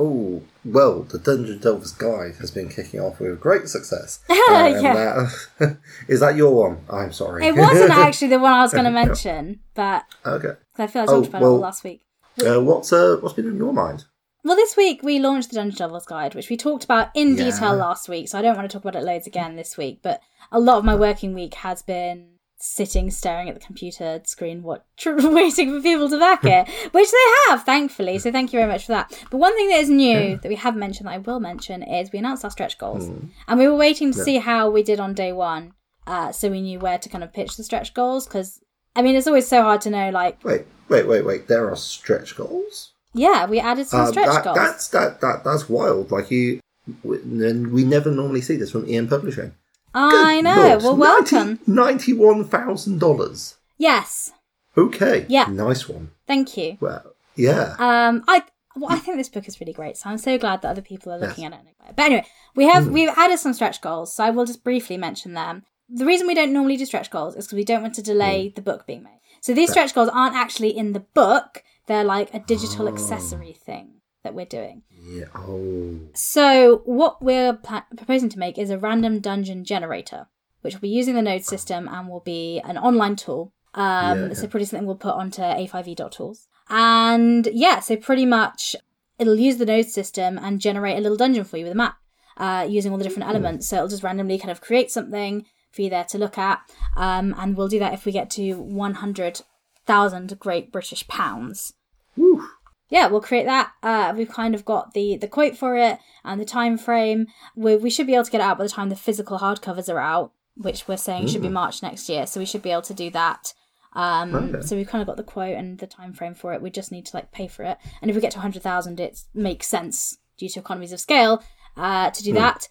Oh, 0.06 0.42
well, 0.66 1.04
the 1.04 1.18
Dungeon 1.18 1.60
Delver's 1.60 1.92
Guide 1.94 2.36
has 2.42 2.52
been 2.52 2.68
kicking 2.68 3.00
off 3.00 3.20
with 3.22 3.40
great 3.40 3.70
success. 3.70 4.20
Yeah. 4.30 5.30
that- 5.60 5.78
is 6.10 6.20
that 6.20 6.36
your 6.36 6.54
one? 6.54 6.80
I'm 6.90 7.14
sorry. 7.14 7.46
It 7.48 7.56
wasn't 7.56 7.92
actually 8.08 8.28
the 8.30 8.40
one 8.40 8.52
I 8.54 8.62
was 8.62 8.72
going 8.74 8.84
to 8.86 8.92
mention, 8.92 9.60
but 9.76 10.04
okay. 10.26 10.54
I 10.78 10.88
feel 10.88 11.04
I 11.04 11.06
talked 11.06 11.28
Oh, 11.28 11.30
about 11.30 11.42
well- 11.42 11.52
it 11.52 11.56
all 11.56 11.60
last 11.62 11.84
week. 11.84 12.02
Uh, 12.46 12.60
what's 12.62 12.92
uh, 12.92 13.18
what's 13.22 13.36
been 13.36 13.48
in 13.48 13.58
your 13.58 13.72
mind? 13.74 14.06
Well, 14.44 14.56
this 14.58 14.76
week 14.76 15.02
we 15.04 15.20
launched 15.20 15.52
the 15.52 15.56
Dungeon 15.56 15.78
Delver's 15.78 16.06
Guide, 16.06 16.36
which 16.36 16.50
we 16.50 16.58
talked 16.58 16.84
about 16.84 17.10
in 17.16 17.38
Yeah. 17.38 17.46
detail 17.52 17.76
last 17.76 18.10
week, 18.10 18.28
so 18.28 18.38
I 18.38 18.42
don't 18.42 18.58
want 18.58 18.70
to 18.70 18.74
talk 18.76 18.84
about 18.84 19.02
it 19.02 19.06
loads 19.06 19.28
again 19.28 19.56
this 19.56 19.78
week. 19.78 20.00
But 20.02 20.20
a 20.52 20.60
lot 20.60 20.80
of 20.80 20.84
my 20.84 20.96
working 20.96 21.34
week 21.34 21.54
has 21.56 21.82
been 21.82 22.33
sitting 22.66 23.12
staring 23.12 23.50
at 23.50 23.56
the 23.56 23.60
computer 23.60 24.22
screen, 24.24 24.64
what 24.64 24.86
tr- 24.96 25.12
waiting 25.18 25.70
for 25.76 25.82
people 25.82 26.08
to 26.10 26.18
back 26.18 26.46
it, 26.46 26.68
which 26.94 27.12
they 27.12 27.18
have, 27.50 27.64
thankfully. 27.66 28.18
So 28.20 28.32
thank 28.32 28.54
you 28.54 28.60
very 28.60 28.72
much 28.72 28.86
for 28.86 28.94
that. 28.94 29.12
But 29.30 29.38
one 29.38 29.54
thing 29.58 29.68
that 29.70 29.80
is 29.82 29.90
new 29.90 30.38
that 30.38 30.48
we 30.48 30.56
haven't 30.56 30.80
mentioned 30.80 31.08
that 31.08 31.14
I 31.14 31.18
will 31.18 31.42
mention 31.42 31.84
is 31.84 32.12
we 32.14 32.20
announced 32.20 32.46
our 32.46 32.52
stretch 32.52 32.78
goals, 32.78 33.10
and 33.48 33.60
we 33.60 33.68
were 33.68 33.76
waiting 33.76 34.14
to 34.14 34.24
see 34.24 34.38
how 34.38 34.70
we 34.70 34.82
did 34.82 35.00
on 35.02 35.14
day 35.14 35.34
one, 35.34 35.74
uh, 36.08 36.32
so 36.32 36.50
we 36.50 36.62
knew 36.62 36.80
where 36.80 36.98
to 36.98 37.10
kind 37.10 37.24
of 37.24 37.34
pitch 37.34 37.58
the 37.58 37.64
stretch 37.66 37.94
goals. 37.94 38.26
Because 38.28 38.62
I 38.96 39.02
mean, 39.02 39.16
it's 39.16 39.28
always 39.28 39.48
so 39.48 39.62
hard 39.62 39.82
to 39.82 39.90
know, 39.90 40.10
like, 40.12 40.42
Wait, 40.46 40.66
wait, 40.88 41.06
wait, 41.08 41.26
wait. 41.26 41.48
There 41.50 41.70
are 41.70 41.76
stretch 41.76 42.36
goals. 42.38 42.92
yeah, 43.14 43.46
we 43.46 43.60
added 43.60 43.88
some 43.88 44.02
Uh, 44.02 44.12
stretch 44.12 44.28
that, 44.34 44.44
goals. 44.46 44.56
That's 44.58 44.88
that 44.90 45.20
that 45.22 45.44
that's 45.44 45.68
wild. 45.68 46.12
Like 46.12 46.32
you, 46.32 46.62
and 47.04 47.72
we 47.74 47.84
never 47.84 48.10
normally 48.10 48.42
see 48.42 48.56
this 48.56 48.72
from 48.72 48.86
EN 48.88 49.08
Publishing. 49.10 49.54
I 49.94 50.36
Good 50.36 50.44
know. 50.44 50.56
Lord, 50.56 50.84
well, 50.84 50.96
welcome. 50.98 51.60
Ninety-one 51.68 52.46
thousand 52.46 53.00
dollars. 53.00 53.58
Yes, 53.78 54.32
Okay. 54.78 55.26
Yeah. 55.30 55.46
Nice 55.46 55.88
one. 55.88 56.12
thank 56.28 56.58
you. 56.58 56.78
Well, 56.80 57.16
yeah. 57.36 57.76
Um, 57.78 58.24
I 58.28 58.44
well, 58.76 58.92
I 58.92 58.98
think 58.98 59.18
this 59.18 59.30
book 59.30 59.48
is 59.48 59.60
really 59.60 59.74
great, 59.74 59.98
so 59.98 60.10
I'm 60.10 60.18
so 60.18 60.38
glad 60.38 60.62
that 60.62 60.70
other 60.70 60.82
people 60.82 61.14
are 61.14 61.20
looking 61.20 61.46
at 61.46 61.54
it. 61.54 61.60
But 61.96 62.06
anyway, 62.06 62.26
we 62.56 62.66
have 62.66 62.86
hmm. 62.86 62.94
we've 62.94 63.10
added 63.10 63.38
some 63.40 63.54
stretch 63.54 63.82
goals, 63.82 64.16
so 64.16 64.24
I 64.24 64.32
will 64.32 64.46
just 64.46 64.64
briefly 64.64 64.98
mention 64.98 65.34
them. 65.34 65.64
The 65.90 66.06
reason 66.06 66.28
we 66.28 66.34
don't 66.34 66.54
normally 66.54 66.78
do 66.78 66.86
stretch 66.86 67.12
goals 67.12 67.36
is 67.36 67.46
because 67.46 67.58
we 67.58 67.66
don't 67.66 67.84
want 67.84 67.94
to 67.96 68.02
delay 68.02 68.48
hmm. 68.48 68.56
the 68.56 68.62
book 68.62 68.88
being 68.88 69.04
made. 69.04 69.20
So 69.42 69.54
these 69.54 69.72
stretch 69.72 69.94
goals 69.94 70.10
aren't 70.12 70.36
actually 70.36 70.76
in 70.76 70.94
the 70.94 71.02
book; 71.02 71.64
they're 71.88 72.04
like 72.04 72.34
a 72.34 72.40
digital 72.40 72.88
ah. 72.88 72.92
accessory 72.92 73.54
thing 73.54 74.02
that 74.24 74.34
we're 74.34 74.46
doing. 74.46 74.84
Yeah. 75.06 75.26
Oh. 75.36 76.00
So 76.14 76.82
what 76.86 77.22
we're 77.22 77.54
pla- 77.54 77.84
proposing 77.96 78.30
to 78.30 78.40
make 78.40 78.58
is 78.58 78.70
a 78.70 78.78
random 78.78 79.20
dungeon 79.20 79.66
generator, 79.66 80.28
which 80.62 80.74
will 80.74 80.82
be 80.82 80.90
using 80.90 81.16
the 81.16 81.22
node 81.22 81.44
system 81.46 81.88
and 81.88 82.08
will 82.08 82.22
be 82.22 82.60
an 82.64 82.78
online 82.78 83.16
tool. 83.16 83.52
Um, 83.74 84.30
Yeah. 84.30 84.34
So 84.34 84.48
pretty 84.48 84.66
something 84.66 84.86
we'll 84.86 84.96
put 84.96 85.16
onto 85.16 85.42
a5e.tools. 85.42 86.48
And 86.70 87.48
yeah, 87.54 87.80
so 87.80 87.96
pretty 87.98 88.26
much 88.26 88.76
it'll 89.20 89.36
use 89.36 89.58
the 89.58 89.66
node 89.66 89.88
system 89.88 90.38
and 90.38 90.60
generate 90.62 90.98
a 90.98 91.02
little 91.02 91.18
dungeon 91.18 91.44
for 91.44 91.58
you 91.58 91.66
with 91.66 91.74
a 91.74 91.76
map 91.76 91.98
uh, 92.38 92.66
using 92.70 92.92
all 92.92 92.98
the 92.98 93.04
different 93.04 93.30
elements. 93.30 93.68
So 93.68 93.78
it'll 93.78 93.90
just 93.90 94.04
randomly 94.04 94.38
kind 94.40 94.52
of 94.52 94.62
create 94.62 94.92
something 94.92 95.46
for 95.72 95.82
you 95.82 95.90
there 95.90 96.06
to 96.06 96.18
look 96.18 96.38
at. 96.38 96.62
Um, 96.96 97.36
and 97.38 97.58
we'll 97.58 97.68
do 97.68 97.80
that 97.80 97.94
if 97.94 98.06
we 98.06 98.12
get 98.12 98.30
to 98.32 98.54
100,000 98.54 100.40
Great 100.40 100.72
British 100.72 101.08
Pounds 101.08 101.74
Woo. 102.16 102.48
Yeah, 102.94 103.08
we'll 103.08 103.22
create 103.22 103.48
that. 103.48 103.72
Uh, 103.82 104.14
we've 104.16 104.30
kind 104.30 104.54
of 104.54 104.64
got 104.64 104.94
the 104.94 105.18
the 105.18 105.28
quote 105.28 105.58
for 105.58 105.76
it 105.76 105.98
and 106.24 106.40
the 106.40 106.46
time 106.46 106.78
frame. 106.78 107.26
We 107.56 107.76
we 107.76 107.90
should 107.90 108.06
be 108.06 108.14
able 108.14 108.26
to 108.26 108.32
get 108.32 108.42
it 108.42 108.44
out 108.44 108.60
by 108.60 108.66
the 108.66 108.70
time 108.70 108.90
the 108.90 108.96
physical 108.96 109.40
hardcovers 109.40 109.92
are 109.92 110.00
out, 110.00 110.32
which 110.56 110.88
we're 110.88 110.98
saying 110.98 111.28
should 111.28 111.42
be 111.42 111.50
March 111.50 111.82
next 111.82 112.08
year. 112.08 112.28
So 112.28 112.40
we 112.40 112.46
should 112.46 112.62
be 112.62 112.70
able 112.70 112.84
to 112.84 112.94
do 112.94 113.10
that 113.10 113.54
Um, 113.96 114.36
Okay. 114.36 114.62
So 114.62 114.76
we've 114.76 114.88
kind 114.88 115.02
of 115.02 115.08
got 115.08 115.18
the 115.18 115.24
quote 115.34 115.56
and 115.58 115.80
the 115.80 115.88
time 115.88 116.14
frame 116.14 116.36
for 116.36 116.54
it. 116.54 116.62
We 116.62 116.70
just 116.70 116.92
need 116.92 117.06
to 117.08 117.16
like 117.18 117.32
pay 117.32 117.48
for 117.48 117.64
it. 117.64 117.78
And 118.02 118.10
if 118.10 118.16
we 118.16 118.22
get 118.22 118.32
to 118.32 118.40
100,000, 118.40 119.00
it 119.00 119.22
makes 119.34 119.68
sense 119.68 120.18
due 120.38 120.50
to 120.50 120.60
economies 120.60 120.94
of 120.94 121.00
scale 121.00 121.44
uh, 121.78 122.10
to 122.12 122.22
do 122.24 122.32
that. 122.34 122.68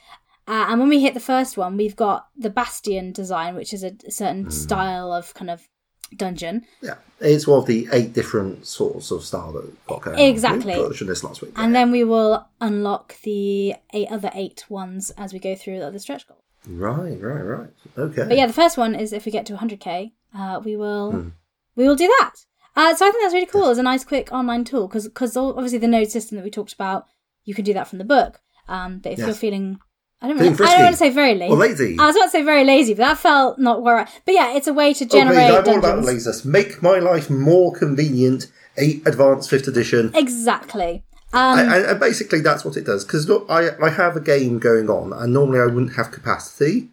Uh, 0.48 0.66
and 0.68 0.80
when 0.80 0.88
we 0.88 1.00
hit 1.00 1.14
the 1.14 1.20
first 1.32 1.56
one, 1.56 1.76
we've 1.76 1.94
got 1.96 2.26
the 2.36 2.50
Bastion 2.50 3.12
design, 3.12 3.54
which 3.54 3.72
is 3.72 3.82
a, 3.84 3.92
a 4.06 4.10
certain 4.10 4.50
style 4.50 5.12
of 5.12 5.32
kind 5.34 5.50
of 5.50 5.68
dungeon. 6.16 6.64
Yeah, 6.80 6.94
it's 7.20 7.46
one 7.46 7.58
of 7.58 7.66
the 7.66 7.88
eight 7.92 8.12
different 8.12 8.66
sorts 8.66 9.10
of 9.10 9.24
style 9.24 9.52
that 9.52 9.86
got 9.86 10.02
going. 10.02 10.16
on. 10.16 10.22
Exactly. 10.22 10.74
We 10.76 11.06
this 11.06 11.24
last 11.24 11.42
week. 11.42 11.52
And 11.56 11.74
then 11.74 11.90
we 11.90 12.04
will 12.04 12.46
unlock 12.60 13.20
the 13.22 13.74
eight 13.92 14.08
other 14.10 14.30
eight 14.34 14.64
ones 14.68 15.10
as 15.18 15.32
we 15.32 15.38
go 15.38 15.54
through 15.54 15.78
the 15.80 15.86
other 15.86 15.98
stretch 15.98 16.26
goals. 16.28 16.40
right, 16.66 17.20
right, 17.20 17.42
right. 17.42 17.70
Okay. 17.98 18.24
But 18.28 18.36
yeah, 18.36 18.46
the 18.46 18.52
first 18.52 18.76
one 18.78 18.94
is 18.94 19.12
if 19.12 19.24
we 19.26 19.32
get 19.32 19.46
to 19.46 19.54
100k, 19.56 20.12
uh, 20.36 20.60
we 20.64 20.76
will 20.76 21.12
Hmm. 21.12 21.28
we 21.76 21.86
will 21.88 21.96
do 21.96 22.06
that. 22.20 22.34
Uh, 22.74 22.94
so 22.94 23.06
I 23.06 23.10
think 23.10 23.22
that's 23.22 23.34
really 23.34 23.46
cool. 23.46 23.68
It's 23.68 23.78
a 23.78 23.82
nice, 23.82 24.04
quick 24.04 24.32
online 24.32 24.64
tool 24.64 24.88
because 24.88 25.04
because 25.08 25.36
obviously 25.36 25.78
the 25.78 25.88
node 25.88 26.10
system 26.10 26.36
that 26.36 26.44
we 26.44 26.50
talked 26.50 26.72
about, 26.72 27.06
you 27.44 27.54
can 27.54 27.64
do 27.64 27.74
that 27.74 27.88
from 27.88 27.98
the 27.98 28.04
book. 28.04 28.40
Um, 28.68 28.98
but 28.98 29.12
if 29.12 29.18
Yes. 29.18 29.26
you're 29.26 29.34
feeling, 29.34 29.78
I 30.22 30.28
don't, 30.28 30.36
know, 30.36 30.44
I 30.44 30.48
don't 30.74 30.82
want 30.82 30.92
to 30.92 30.96
say 30.96 31.10
very 31.10 31.34
lazy. 31.34 31.52
Or 31.52 31.56
lazy. 31.56 31.96
I 31.98 32.06
was 32.06 32.14
about 32.16 32.26
to 32.26 32.30
say 32.30 32.42
very 32.42 32.64
lazy, 32.64 32.94
but 32.94 33.02
that 33.02 33.18
felt 33.18 33.58
not 33.58 33.82
where. 33.82 33.98
I, 33.98 34.08
but 34.24 34.32
yeah, 34.34 34.54
it's 34.54 34.68
a 34.68 34.72
way 34.72 34.94
to 34.94 35.04
Oh, 35.04 35.08
generate 35.08 35.50
I'm 35.50 35.68
all 35.68 35.78
about 35.78 36.04
laziness. 36.04 36.44
Make 36.44 36.82
my 36.82 36.98
life 36.98 37.28
more 37.28 37.72
convenient. 37.72 38.46
Eight 38.78 39.06
advanced 39.06 39.50
fifth 39.50 39.68
edition. 39.68 40.12
Exactly. 40.14 41.02
Um, 41.34 41.58
and, 41.58 41.98
basically, 42.00 42.40
that's 42.40 42.64
what 42.64 42.76
it 42.76 42.84
does. 42.84 43.04
Because 43.04 43.28
I, 43.48 43.70
I 43.84 43.90
have 43.90 44.16
a 44.16 44.20
game 44.20 44.58
going 44.58 44.88
on, 44.88 45.12
and 45.12 45.32
normally 45.32 45.60
I 45.60 45.66
wouldn't 45.66 45.94
have 45.96 46.10
capacity 46.10 46.88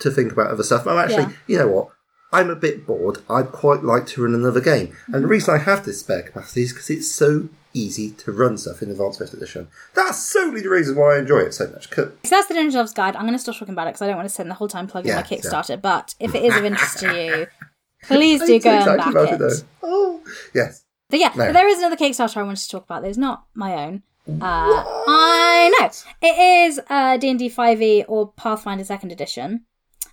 to 0.00 0.10
think 0.10 0.32
about 0.32 0.50
other 0.50 0.62
stuff. 0.64 0.86
I'm 0.86 0.98
actually, 0.98 1.24
Mm-hmm. 1.24 1.30
Yeah. 1.46 1.58
you 1.58 1.58
know 1.58 1.68
what? 1.68 1.88
I'm 2.32 2.50
a 2.50 2.56
bit 2.56 2.86
bored. 2.86 3.18
I'd 3.28 3.52
quite 3.52 3.82
like 3.84 4.06
to 4.08 4.22
run 4.24 4.34
another 4.34 4.60
game. 4.60 4.96
And 5.06 5.14
the 5.14 5.18
Mm-hmm. 5.18 5.28
reason 5.28 5.54
I 5.54 5.58
have 5.58 5.84
this 5.84 6.00
spare 6.00 6.22
capacity 6.22 6.62
is 6.62 6.72
because 6.72 6.90
it's 6.90 7.08
so 7.10 7.48
easy 7.72 8.10
to 8.12 8.32
run 8.32 8.58
stuff 8.58 8.82
in 8.82 8.88
the 8.88 8.94
Advanced 8.94 9.18
Fifth 9.20 9.32
Edition. 9.34 9.68
That's 9.94 10.18
solely 10.18 10.60
the 10.60 10.68
reason 10.70 10.96
why 10.96 11.14
I 11.14 11.18
enjoy 11.20 11.38
it 11.40 11.54
so 11.54 11.68
much. 11.68 11.88
'Cause- 11.90 12.10
So 12.24 12.30
that's 12.36 12.48
the 12.48 12.54
Dungeon 12.54 12.72
Delver's 12.72 12.92
Guide. 12.92 13.14
I'm 13.16 13.22
going 13.22 13.32
to 13.34 13.38
stop 13.38 13.56
talking 13.56 13.74
about 13.74 13.86
it 13.86 13.90
because 13.90 14.02
I 14.02 14.06
don't 14.08 14.16
want 14.16 14.28
to 14.28 14.34
spend 14.34 14.50
the 14.50 14.54
whole 14.54 14.68
time 14.68 14.86
plugging 14.86 15.12
my 15.12 15.18
Yeah, 15.18 15.22
Kickstarter. 15.26 15.80
But 15.80 16.14
if 16.18 16.34
it 16.34 16.44
is 16.44 16.56
of 16.56 16.64
interest 16.64 16.98
to 16.98 17.14
you, 17.14 17.46
please 18.02 18.40
do 18.44 18.58
go 18.60 18.70
and 18.70 18.96
back 18.98 19.06
about 19.10 19.32
it. 19.34 19.38
though. 19.38 19.50
Oh, 19.82 20.20
yes. 20.54 20.84
But 21.08 21.18
yeah, 21.20 21.28
No. 21.36 21.46
but 21.46 21.52
there 21.52 21.68
is 21.68 21.78
another 21.78 21.96
Kickstarter 21.96 22.36
I 22.38 22.42
wanted 22.42 22.60
to 22.62 22.68
talk 22.68 22.84
about. 22.84 23.02
There's 23.02 23.18
not 23.18 23.44
my 23.54 23.74
own. 23.74 24.02
Uh, 24.28 24.84
I 25.08 25.74
know 25.80 25.88
it 26.22 26.68
is 26.70 26.80
uh, 26.88 27.16
D&D 27.16 27.48
5e 27.50 28.04
or 28.06 28.32
Pathfinder 28.32 28.84
Second 28.84 29.10
Edition. 29.12 29.64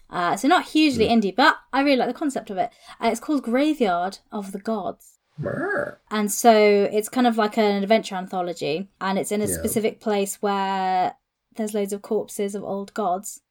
Uh, 0.09 0.35
so 0.37 0.47
not 0.47 0.65
hugely 0.69 1.07
Hmm. 1.07 1.13
indie, 1.19 1.35
but 1.35 1.57
I 1.73 1.81
really 1.81 1.97
like 1.97 2.07
the 2.07 2.13
concept 2.13 2.49
of 2.49 2.57
it. 2.57 2.69
Uh, 3.03 3.07
it's 3.11 3.19
called 3.19 3.43
Graveyard 3.43 4.19
of 4.31 4.53
the 4.53 4.59
Gods. 4.59 5.16
And 6.09 6.31
so 6.31 6.53
it's 6.91 7.09
kind 7.09 7.27
of 7.27 7.37
like 7.37 7.57
an 7.57 7.83
adventure 7.83 8.15
anthology, 8.15 8.87
and 9.01 9.19
it's 9.19 9.31
in 9.31 9.41
a 9.41 9.47
Yeah. 9.47 9.53
specific 9.53 9.99
place 9.99 10.41
where 10.41 11.15
there's 11.55 11.73
loads 11.73 11.93
of 11.93 12.01
corpses 12.01 12.55
of 12.55 12.63
old 12.63 12.93
gods, 12.93 13.41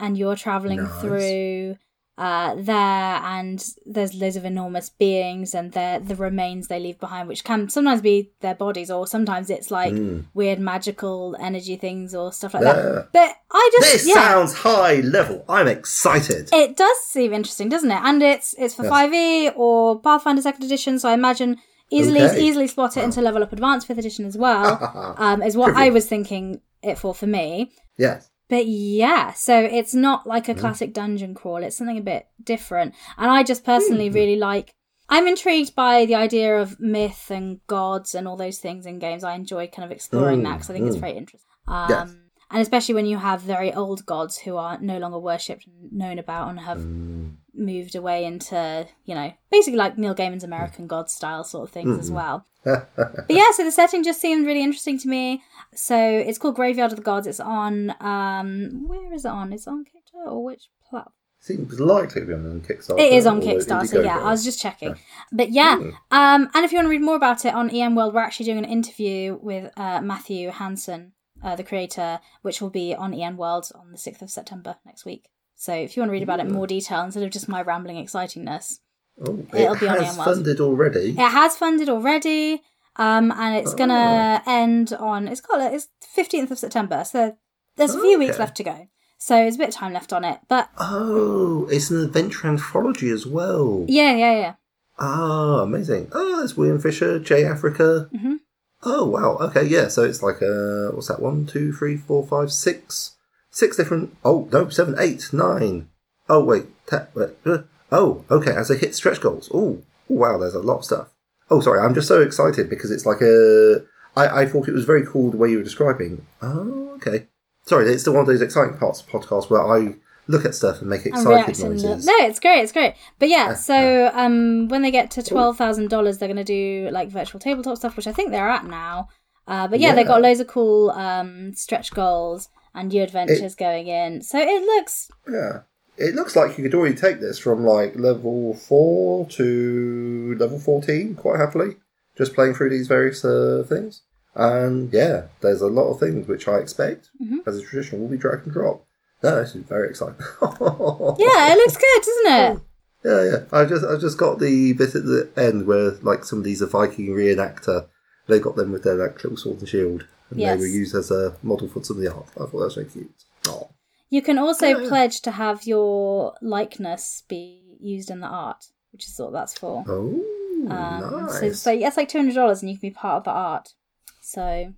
and 0.00 0.16
you're 0.16 0.36
traveling 0.36 0.84
Nice. 0.84 1.00
through 1.00 1.76
uh, 2.18 2.54
there, 2.54 2.74
and 2.76 3.62
there's 3.84 4.14
loads 4.14 4.36
of 4.36 4.44
enormous 4.46 4.88
beings, 4.88 5.54
and 5.54 5.72
the 5.72 6.00
the 6.04 6.14
remains 6.16 6.68
they 6.68 6.80
leave 6.80 6.98
behind, 6.98 7.28
which 7.28 7.44
can 7.44 7.68
sometimes 7.68 8.00
be 8.00 8.30
their 8.40 8.54
bodies, 8.54 8.90
or 8.90 9.06
sometimes 9.06 9.50
it's 9.50 9.70
like 9.70 9.94
weird 10.32 10.58
magical 10.58 11.36
energy 11.38 11.76
things 11.76 12.14
or 12.14 12.32
stuff 12.32 12.54
like. 12.54 12.62
Yeah. 12.62 12.72
that. 12.72 13.08
But 13.12 13.36
I 13.52 13.70
just 13.72 13.92
This 13.92 14.08
yeah. 14.08 14.14
sounds 14.14 14.54
high 14.54 15.00
level. 15.00 15.44
I'm 15.48 15.68
excited. 15.68 16.48
It 16.52 16.76
does 16.76 16.98
seem 17.04 17.32
interesting, 17.34 17.68
doesn't 17.68 17.90
it? 17.90 18.00
And 18.02 18.22
it's 18.22 18.54
it's 18.58 18.74
for 18.74 18.84
Yes. 18.84 18.90
five 18.90 19.12
E 19.12 19.50
or 19.54 20.00
Pathfinder 20.00 20.40
Second 20.42 20.64
Edition, 20.64 20.98
so 20.98 21.08
I 21.10 21.14
imagine 21.14 21.58
easily 21.90 22.22
Okay. 22.22 22.42
easily 22.42 22.66
slot 22.66 22.96
it 22.96 23.04
into 23.04 23.20
level 23.20 23.42
up 23.42 23.52
Advanced 23.52 23.86
Fifth 23.86 23.98
Edition 23.98 24.24
as 24.24 24.36
well. 24.38 25.14
um, 25.18 25.42
is 25.42 25.56
what 25.56 25.74
I 25.76 25.90
was 25.90 26.06
thinking 26.06 26.60
it 26.82 26.98
for 26.98 27.14
for 27.14 27.26
me. 27.26 27.72
yes. 27.98 28.30
But 28.48 28.66
yeah, 28.66 29.32
so 29.32 29.58
it's 29.60 29.94
not 29.94 30.26
like 30.26 30.48
a 30.48 30.54
Mm. 30.54 30.58
classic 30.58 30.92
dungeon 30.92 31.34
crawl. 31.34 31.62
It's 31.64 31.76
something 31.76 31.98
a 31.98 32.02
bit 32.02 32.26
different, 32.42 32.94
and 33.18 33.30
I 33.30 33.42
just 33.42 33.64
personally 33.64 34.08
Mm. 34.10 34.14
really 34.14 34.36
like. 34.36 34.72
I'm 35.08 35.28
intrigued 35.28 35.74
by 35.76 36.04
the 36.04 36.16
idea 36.16 36.60
of 36.60 36.80
myth 36.80 37.30
and 37.30 37.60
gods 37.68 38.14
and 38.14 38.26
all 38.26 38.36
those 38.36 38.58
things 38.58 38.86
in 38.86 38.98
games. 38.98 39.22
I 39.24 39.34
enjoy 39.34 39.68
kind 39.68 39.84
of 39.84 39.92
exploring 39.92 40.42
that 40.42 40.54
because 40.54 40.70
I 40.70 40.72
think 40.74 40.86
it's 40.88 40.96
very 40.96 41.16
interesting. 41.16 41.48
Um, 41.68 41.76
Mm. 41.86 41.90
Yes. 41.90 42.14
And 42.50 42.62
especially 42.62 42.94
when 42.94 43.06
you 43.06 43.18
have 43.18 43.40
very 43.42 43.72
old 43.74 44.06
gods 44.06 44.38
who 44.38 44.56
are 44.56 44.78
no 44.80 44.98
longer 44.98 45.18
worshipped 45.18 45.66
and 45.66 45.92
known 45.92 46.18
about 46.18 46.48
and 46.48 46.60
have 46.60 46.78
Mm. 46.78 47.36
moved 47.54 47.94
away 47.96 48.24
into, 48.24 48.86
you 49.04 49.14
know, 49.14 49.32
basically 49.50 49.78
like 49.78 49.96
Neil 49.98 50.14
Gaiman's 50.14 50.44
American 50.44 50.86
God 50.86 51.10
style 51.10 51.42
sort 51.42 51.68
of 51.68 51.72
things 51.74 51.98
as 51.98 52.10
well. 52.10 52.44
but 52.64 53.24
yeah, 53.28 53.50
so 53.52 53.64
the 53.64 53.72
setting 53.72 54.02
just 54.04 54.20
seemed 54.20 54.46
really 54.46 54.62
interesting 54.62 54.98
to 54.98 55.08
me. 55.08 55.42
So 55.74 55.96
it's 55.98 56.38
called 56.38 56.54
Graveyard 56.56 56.92
of 56.92 56.96
the 56.96 57.02
Gods. 57.02 57.26
It's 57.26 57.40
on, 57.40 57.94
um, 58.00 58.84
where 58.86 59.12
is 59.12 59.24
it 59.24 59.28
on? 59.30 59.52
It's 59.52 59.66
on 59.66 59.84
Kickstarter 59.84 60.30
or 60.32 60.44
which 60.44 60.68
platform? 60.88 61.12
Seems 61.40 61.78
likely 61.78 62.22
to 62.22 62.26
be 62.26 62.32
on 62.34 62.60
Kickstarter. 62.60 62.98
It 62.98 63.12
is 63.12 63.26
on 63.26 63.40
Kickstarter, 63.40 64.04
yeah. 64.04 64.18
I 64.18 64.30
was 64.30 64.44
just 64.44 64.60
checking. 64.60 64.96
But 65.32 65.50
yeah, 65.50 65.74
um, 66.10 66.50
and 66.54 66.64
if 66.64 66.72
you 66.72 66.78
want 66.78 66.86
to 66.86 66.90
read 66.90 67.02
more 67.02 67.14
about 67.16 67.44
it 67.44 67.54
on 67.54 67.70
EN 67.70 67.94
World, 67.94 68.14
we're 68.14 68.20
actually 68.20 68.46
doing 68.46 68.58
an 68.58 68.64
interview 68.64 69.38
with 69.40 69.72
uh, 69.76 70.00
Matthew 70.00 70.50
Hansen, 70.50 71.12
uh, 71.46 71.54
the 71.56 71.62
creator, 71.64 72.18
which 72.42 72.60
will 72.60 72.70
be 72.70 72.94
on 72.94 73.14
EN 73.14 73.36
World 73.36 73.70
on 73.74 73.92
the 73.92 73.96
6th 73.98 74.20
of 74.20 74.30
September 74.30 74.76
next 74.84 75.04
week. 75.04 75.28
So 75.54 75.72
if 75.72 75.96
you 75.96 76.02
want 76.02 76.08
to 76.10 76.12
read 76.12 76.22
about 76.24 76.40
it 76.40 76.46
in 76.46 76.52
more 76.52 76.66
detail 76.66 77.02
instead 77.02 77.22
of 77.22 77.30
just 77.30 77.48
my 77.48 77.62
rambling 77.62 78.04
excitingness, 78.04 78.80
Oh, 79.18 79.46
It'll 79.54 79.72
it 79.74 79.80
be 79.80 79.88
on 79.88 79.96
EN 79.96 80.04
has 80.04 80.12
EN 80.12 80.18
World. 80.18 80.34
funded 80.36 80.60
already. 80.60 81.10
it 81.12 81.16
has 81.30 81.56
funded 81.56 81.88
already, 81.88 82.62
um, 82.96 83.32
and 83.32 83.56
it's 83.56 83.72
gonna 83.72 84.42
end 84.46 84.92
on 84.92 85.26
it's 85.28 85.40
got 85.40 85.72
it's 85.72 85.88
15th 86.14 86.50
of 86.50 86.58
September, 86.58 87.02
so 87.04 87.38
there's 87.76 87.94
a 87.94 88.00
few 88.00 88.18
weeks 88.18 88.38
left 88.38 88.56
to 88.58 88.64
go. 88.64 88.88
So 89.18 89.34
there's 89.36 89.54
a 89.54 89.58
bit 89.58 89.68
of 89.68 89.74
time 89.74 89.94
left 89.94 90.12
on 90.12 90.22
it, 90.24 90.40
but 90.48 90.68
Oh, 90.78 91.66
it's 91.70 91.88
an 91.90 92.02
adventure 92.04 92.46
anthology 92.48 93.08
as 93.08 93.26
well. 93.26 93.86
yeah, 93.88 94.12
yeah, 94.14 94.36
yeah. 94.38 94.54
Ah, 94.98 95.60
amazing. 95.62 96.08
Oh, 96.12 96.36
there's 96.36 96.56
William 96.58 96.78
Fisher, 96.78 97.18
J 97.18 97.44
Africa. 97.46 98.10
Mhm. 98.14 98.40
Oh, 98.88 99.04
wow. 99.04 99.36
Okay, 99.48 99.64
yeah. 99.64 99.88
So 99.88 100.04
it's 100.04 100.22
like, 100.22 100.40
uh, 100.40 100.92
what's 100.92 101.08
that? 101.08 101.20
One, 101.20 101.44
two, 101.44 101.72
three, 101.72 101.96
four, 101.96 102.24
five, 102.24 102.52
six. 102.52 103.16
Six 103.50 103.76
different. 103.76 104.16
Oh, 104.24 104.48
no, 104.52 104.68
seven, 104.68 104.94
eight, 105.00 105.32
nine. 105.32 105.88
Oh, 106.28 106.44
wait. 106.44 106.66
Ta- 106.86 107.08
uh, 107.16 107.58
oh, 107.90 108.24
okay. 108.30 108.52
As 108.52 108.68
they 108.68 108.76
hit 108.76 108.94
stretch 108.94 109.20
goals. 109.20 109.50
Oh, 109.52 109.82
wow. 110.08 110.38
There's 110.38 110.54
a 110.54 110.60
lot 110.60 110.78
of 110.78 110.84
stuff. 110.84 111.08
Oh, 111.50 111.60
sorry. 111.60 111.80
I'm 111.80 111.94
just 111.94 112.06
so 112.06 112.22
excited 112.22 112.70
because 112.70 112.92
it's 112.92 113.04
like 113.04 113.20
a. 113.22 113.84
I, 114.14 114.42
I 114.42 114.46
thought 114.46 114.68
it 114.68 114.72
was 114.72 114.84
very 114.84 115.04
cool 115.04 115.32
the 115.32 115.36
way 115.36 115.50
you 115.50 115.58
were 115.58 115.64
describing. 115.64 116.24
Oh, 116.40 116.92
okay. 116.94 117.26
Sorry, 117.64 117.92
it's 117.92 118.04
the 118.04 118.12
one 118.12 118.20
of 118.20 118.28
those 118.28 118.40
exciting 118.40 118.78
parts 118.78 119.00
of 119.00 119.08
podcasts 119.08 119.50
where 119.50 119.66
I 119.66 119.96
look 120.28 120.44
at 120.44 120.54
stuff 120.54 120.80
and 120.80 120.90
make 120.90 121.06
excited 121.06 121.58
and 121.60 121.82
noises. 121.82 122.06
no, 122.06 122.12
it's 122.20 122.40
great, 122.40 122.62
it's 122.62 122.72
great. 122.72 122.94
But 123.18 123.28
yeah, 123.28 123.54
so 123.54 124.10
um, 124.12 124.68
when 124.68 124.82
they 124.82 124.90
get 124.90 125.10
to 125.12 125.22
twelve 125.22 125.56
thousand 125.56 125.88
dollars, 125.88 126.18
they're 126.18 126.28
gonna 126.28 126.44
do 126.44 126.88
like 126.92 127.08
virtual 127.08 127.38
tabletop 127.40 127.76
stuff, 127.78 127.96
which 127.96 128.06
I 128.06 128.12
think 128.12 128.30
they're 128.30 128.48
at 128.48 128.64
now. 128.66 129.08
Uh, 129.48 129.68
but 129.68 129.78
yeah, 129.80 129.94
they've 129.94 130.06
got 130.06 130.22
loads 130.22 130.40
of 130.40 130.48
cool 130.48 130.90
um, 130.90 131.54
stretch 131.54 131.92
goals 131.92 132.48
and 132.74 132.88
new 132.88 133.02
adventures 133.02 133.54
going 133.54 133.86
in. 133.86 134.20
So 134.22 134.38
it 134.38 134.62
looks 134.62 135.08
Yeah. 135.28 135.60
It 135.98 136.14
looks 136.14 136.36
like 136.36 136.58
you 136.58 136.64
could 136.64 136.74
already 136.74 136.94
take 136.94 137.20
this 137.20 137.38
from 137.38 137.64
like 137.64 137.96
level 137.96 138.52
4 138.52 139.26
to 139.30 140.36
level 140.38 140.58
14 140.58 141.14
quite 141.14 141.38
happily, 141.40 141.76
just 142.18 142.34
playing 142.34 142.52
through 142.54 142.68
these 142.70 142.86
various 142.86 143.24
uh, 143.24 143.64
things. 143.66 144.02
And 144.34 144.92
yeah, 144.92 145.28
there's 145.40 145.62
a 145.62 145.68
lot 145.68 145.90
of 145.90 145.98
things 145.98 146.28
which 146.28 146.46
I 146.48 146.58
expect, 146.58 147.08
Mm-hmm. 147.22 147.38
as 147.48 147.56
a 147.56 147.62
tradition, 147.62 148.00
will 148.00 148.08
be 148.08 148.18
drag 148.18 148.42
and 148.44 148.52
drop. 148.52 148.84
No, 149.30 149.40
this 149.42 149.54
is 149.54 149.64
very 149.64 149.88
exciting. 149.90 150.14
yeah, 150.42 151.52
it 151.52 151.56
looks 151.58 151.76
good, 151.76 152.02
doesn't 152.02 152.32
it? 152.32 152.60
yeah, 153.04 153.24
yeah. 153.24 153.58
I 153.58 153.64
just, 153.64 153.84
I 153.84 153.96
just 153.98 154.18
got 154.18 154.38
the 154.38 154.72
bit 154.72 154.94
at 154.94 155.04
the 155.04 155.28
end 155.36 155.66
where 155.66 155.92
like 156.02 156.24
somebody's 156.24 156.62
a 156.62 156.66
Viking 156.66 157.08
reenactor. 157.08 157.88
They 158.28 158.38
got 158.40 158.56
them 158.56 158.72
with 158.72 158.82
their 158.84 158.94
like 158.94 159.22
little 159.22 159.36
sword 159.36 159.58
and 159.60 159.68
shield, 159.68 160.06
and 160.30 160.40
Yes. 160.40 160.56
they 160.56 160.60
were 160.60 160.66
used 160.66 160.94
as 160.94 161.10
a 161.10 161.36
model 161.42 161.68
for 161.68 161.82
some 161.84 161.96
of 161.98 162.02
the 162.02 162.12
art. 162.12 162.26
I 162.36 162.40
thought 162.40 162.50
that 162.52 162.56
was 162.58 162.74
very 162.74 162.86
cute. 162.88 163.10
Oh. 163.48 163.68
You 164.10 164.22
can 164.22 164.38
also 164.38 164.66
Yeah. 164.68 164.88
pledge 164.88 165.20
to 165.22 165.30
have 165.32 165.64
your 165.66 166.34
likeness 166.42 167.22
be 167.28 167.76
used 167.80 168.10
in 168.10 168.20
the 168.20 168.26
art, 168.28 168.64
which 168.92 169.06
is 169.06 169.14
what 169.18 169.32
that's 169.32 169.56
for. 169.58 169.84
Oh, 169.88 170.22
Um, 170.68 171.26
nice. 171.26 171.60
So 171.60 171.70
it's 171.72 171.96
like 171.96 172.08
two 172.08 172.18
hundred 172.18 172.34
dollars, 172.34 172.62
and 172.62 172.70
you 172.70 172.76
can 172.76 172.88
be 172.88 172.94
part 172.94 173.18
of 173.18 173.24
the 173.24 173.30
art. 173.30 173.74
So 174.22 174.72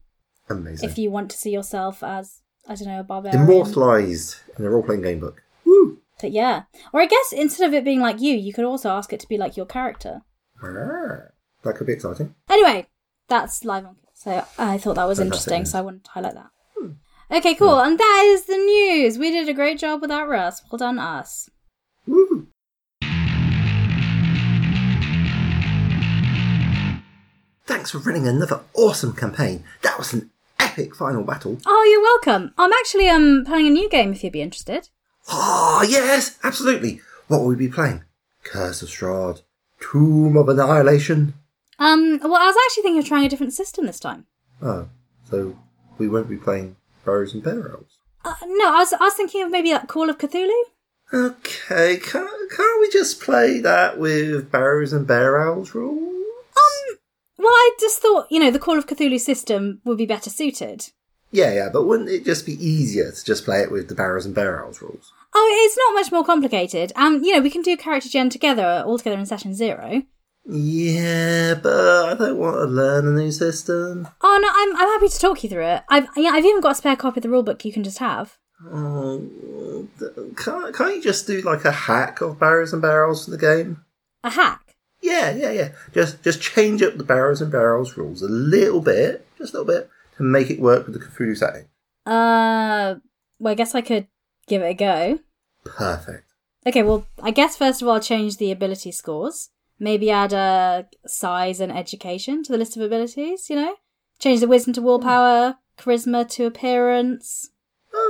Amazing. 0.50 0.88
if 0.88 0.98
you 0.98 1.10
want 1.10 1.30
to 1.30 1.36
see 1.38 1.50
yourself 1.50 2.02
as 2.02 2.42
I 2.66 2.74
don't 2.74 2.88
know, 2.88 3.00
a 3.00 3.04
barbarian. 3.04 3.42
Immortalized 3.42 4.36
in 4.58 4.64
a 4.64 4.70
role 4.70 4.82
playing 4.82 5.02
game 5.02 5.20
book. 5.20 5.42
Woo! 5.64 5.98
But 6.20 6.32
yeah. 6.32 6.62
Or 6.92 7.00
I 7.00 7.06
guess 7.06 7.32
instead 7.32 7.66
of 7.66 7.74
it 7.74 7.84
being 7.84 8.00
like 8.00 8.20
you, 8.20 8.34
you 8.34 8.52
could 8.52 8.64
also 8.64 8.90
ask 8.90 9.12
it 9.12 9.20
to 9.20 9.28
be 9.28 9.38
like 9.38 9.56
your 9.56 9.66
character. 9.66 10.22
Ah, 10.62 11.30
that 11.62 11.76
could 11.76 11.86
be 11.86 11.92
exciting. 11.92 12.34
Anyway, 12.50 12.86
that's 13.28 13.64
live 13.64 13.86
on. 13.86 13.96
So 14.14 14.44
I 14.58 14.78
thought 14.78 14.96
that 14.96 15.06
was 15.06 15.20
interesting, 15.20 15.64
so 15.64 15.78
I 15.78 15.82
wanted 15.82 16.04
to 16.04 16.10
highlight 16.10 16.34
that. 16.34 16.50
Hmm. 16.76 16.90
Okay, 17.30 17.54
cool. 17.54 17.76
Yeah. 17.76 17.86
And 17.86 17.98
that 17.98 18.22
is 18.26 18.46
the 18.46 18.56
news. 18.56 19.16
We 19.16 19.30
did 19.30 19.48
a 19.48 19.54
great 19.54 19.78
job 19.78 20.00
without 20.00 20.28
Russ. 20.28 20.62
Well 20.70 20.78
done, 20.78 20.98
us. 20.98 21.48
Woo! 22.06 22.48
Thanks 27.66 27.92
for 27.92 27.98
running 27.98 28.26
another 28.26 28.62
awesome 28.74 29.12
campaign. 29.12 29.62
That 29.82 29.98
was 29.98 30.12
an 30.14 30.30
epic 30.78 30.94
final 30.94 31.24
battle. 31.24 31.58
Oh, 31.66 31.88
you're 31.90 32.02
welcome. 32.02 32.54
I'm 32.56 32.72
actually 32.72 33.08
um 33.08 33.44
playing 33.44 33.66
a 33.66 33.70
new 33.70 33.88
game 33.88 34.12
if 34.12 34.22
you'd 34.22 34.32
be 34.32 34.42
interested. 34.42 34.88
Ah, 35.28 35.82
yes, 35.82 36.38
absolutely. 36.44 37.00
What 37.26 37.40
will 37.40 37.48
we 37.48 37.56
be 37.56 37.68
playing? 37.68 38.04
Curse 38.44 38.82
of 38.82 38.88
Strahd, 38.88 39.42
Tomb 39.80 40.36
of 40.36 40.48
Annihilation. 40.48 41.34
Um, 41.78 42.18
well, 42.22 42.36
I 42.36 42.46
was 42.46 42.56
actually 42.66 42.82
thinking 42.84 43.00
of 43.00 43.06
trying 43.06 43.26
a 43.26 43.28
different 43.28 43.52
system 43.52 43.86
this 43.86 44.00
time. 44.00 44.26
Oh, 44.62 44.88
so 45.28 45.58
we 45.98 46.08
won't 46.08 46.28
be 46.30 46.36
playing 46.36 46.76
Burrows 47.04 47.34
and 47.34 47.42
Barrels. 47.42 47.98
Uh, 48.24 48.34
no, 48.46 48.74
I 48.74 48.78
was 48.78 48.92
I 48.92 49.04
was 49.04 49.14
thinking 49.14 49.42
of 49.42 49.50
maybe 49.50 49.72
like 49.72 49.88
Call 49.88 50.08
of 50.08 50.18
Cthulhu. 50.18 50.62
Okay, 51.12 51.96
can't, 51.96 52.50
can't 52.50 52.80
we 52.80 52.90
just 52.90 53.20
play 53.20 53.60
that 53.60 53.98
with 53.98 54.52
Barrows 54.52 54.92
and 54.92 55.06
Bear 55.06 55.40
Owls 55.40 55.74
rules? 55.74 56.17
Well, 57.38 57.48
I 57.48 57.76
just 57.80 58.00
thought 58.00 58.26
you 58.30 58.40
know 58.40 58.50
the 58.50 58.58
Call 58.58 58.78
of 58.78 58.86
Cthulhu 58.86 59.20
system 59.20 59.80
would 59.84 59.98
be 59.98 60.06
better 60.06 60.30
suited. 60.30 60.90
Yeah, 61.30 61.52
yeah, 61.52 61.68
but 61.72 61.84
wouldn't 61.84 62.08
it 62.08 62.24
just 62.24 62.46
be 62.46 62.52
easier 62.54 63.12
to 63.12 63.24
just 63.24 63.44
play 63.44 63.60
it 63.60 63.70
with 63.70 63.88
the 63.88 63.94
Barrows 63.94 64.24
and 64.24 64.34
barrels 64.34 64.80
rules? 64.80 65.12
Oh, 65.34 65.64
it's 65.64 65.76
not 65.76 65.92
much 65.94 66.10
more 66.10 66.24
complicated. 66.24 66.90
Um, 66.96 67.22
you 67.22 67.34
know, 67.34 67.40
we 67.40 67.50
can 67.50 67.60
do 67.60 67.76
character 67.76 68.08
gen 68.08 68.30
together, 68.30 68.82
all 68.86 68.96
together 68.96 69.18
in 69.18 69.26
session 69.26 69.54
zero. 69.54 70.02
Yeah, 70.50 71.54
but 71.62 72.06
I 72.06 72.14
don't 72.14 72.38
want 72.38 72.56
to 72.56 72.64
learn 72.64 73.06
a 73.06 73.10
new 73.10 73.30
system. 73.30 74.08
Oh 74.22 74.38
no, 74.40 74.48
I'm 74.50 74.76
I'm 74.76 74.98
happy 74.98 75.08
to 75.08 75.18
talk 75.18 75.44
you 75.44 75.50
through 75.50 75.66
it. 75.66 75.82
I've 75.90 76.08
yeah, 76.16 76.30
I've 76.30 76.44
even 76.46 76.62
got 76.62 76.72
a 76.72 76.74
spare 76.76 76.96
copy 76.96 77.18
of 77.18 77.22
the 77.22 77.28
rulebook 77.28 77.66
you 77.66 77.72
can 77.72 77.84
just 77.84 77.98
have. 77.98 78.38
Oh, 78.64 79.86
can't, 80.36 80.74
can't 80.74 80.96
you 80.96 81.02
just 81.02 81.26
do 81.26 81.42
like 81.42 81.64
a 81.64 81.70
hack 81.70 82.20
of 82.22 82.40
Barrows 82.40 82.72
and 82.72 82.82
Barrels 82.82 83.26
for 83.26 83.30
the 83.30 83.38
game? 83.38 83.84
A 84.24 84.30
hack. 84.30 84.67
Yeah, 85.00 85.30
yeah, 85.30 85.50
yeah. 85.50 85.68
Just 85.92 86.22
just 86.22 86.40
change 86.40 86.82
up 86.82 86.96
the 86.96 87.04
Barrows 87.04 87.40
and 87.40 87.52
Barrels 87.52 87.96
rules 87.96 88.22
a 88.22 88.28
little 88.28 88.80
bit, 88.80 89.26
just 89.38 89.54
a 89.54 89.58
little 89.58 89.72
bit, 89.72 89.90
to 90.16 90.22
make 90.22 90.50
it 90.50 90.60
work 90.60 90.86
with 90.86 90.94
the 90.94 91.04
Cthulhu 91.04 91.36
setting. 91.36 91.66
Uh, 92.04 92.96
well, 93.38 93.52
I 93.52 93.54
guess 93.54 93.74
I 93.74 93.80
could 93.80 94.08
give 94.46 94.62
it 94.62 94.70
a 94.70 94.74
go. 94.74 95.18
Perfect. 95.64 96.24
Okay, 96.66 96.82
well, 96.82 97.06
I 97.22 97.30
guess 97.30 97.56
first 97.56 97.80
of 97.80 97.88
all, 97.88 97.94
I'll 97.94 98.00
change 98.00 98.36
the 98.36 98.50
ability 98.50 98.92
scores. 98.92 99.50
Maybe 99.78 100.10
add 100.10 100.32
a 100.32 100.88
size 101.06 101.60
and 101.60 101.70
education 101.70 102.42
to 102.42 102.52
the 102.52 102.58
list 102.58 102.76
of 102.76 102.82
abilities. 102.82 103.48
You 103.48 103.56
know, 103.56 103.76
change 104.18 104.40
the 104.40 104.48
wisdom 104.48 104.72
to 104.74 104.82
willpower, 104.82 105.56
charisma 105.78 106.28
to 106.30 106.46
appearance. 106.46 107.50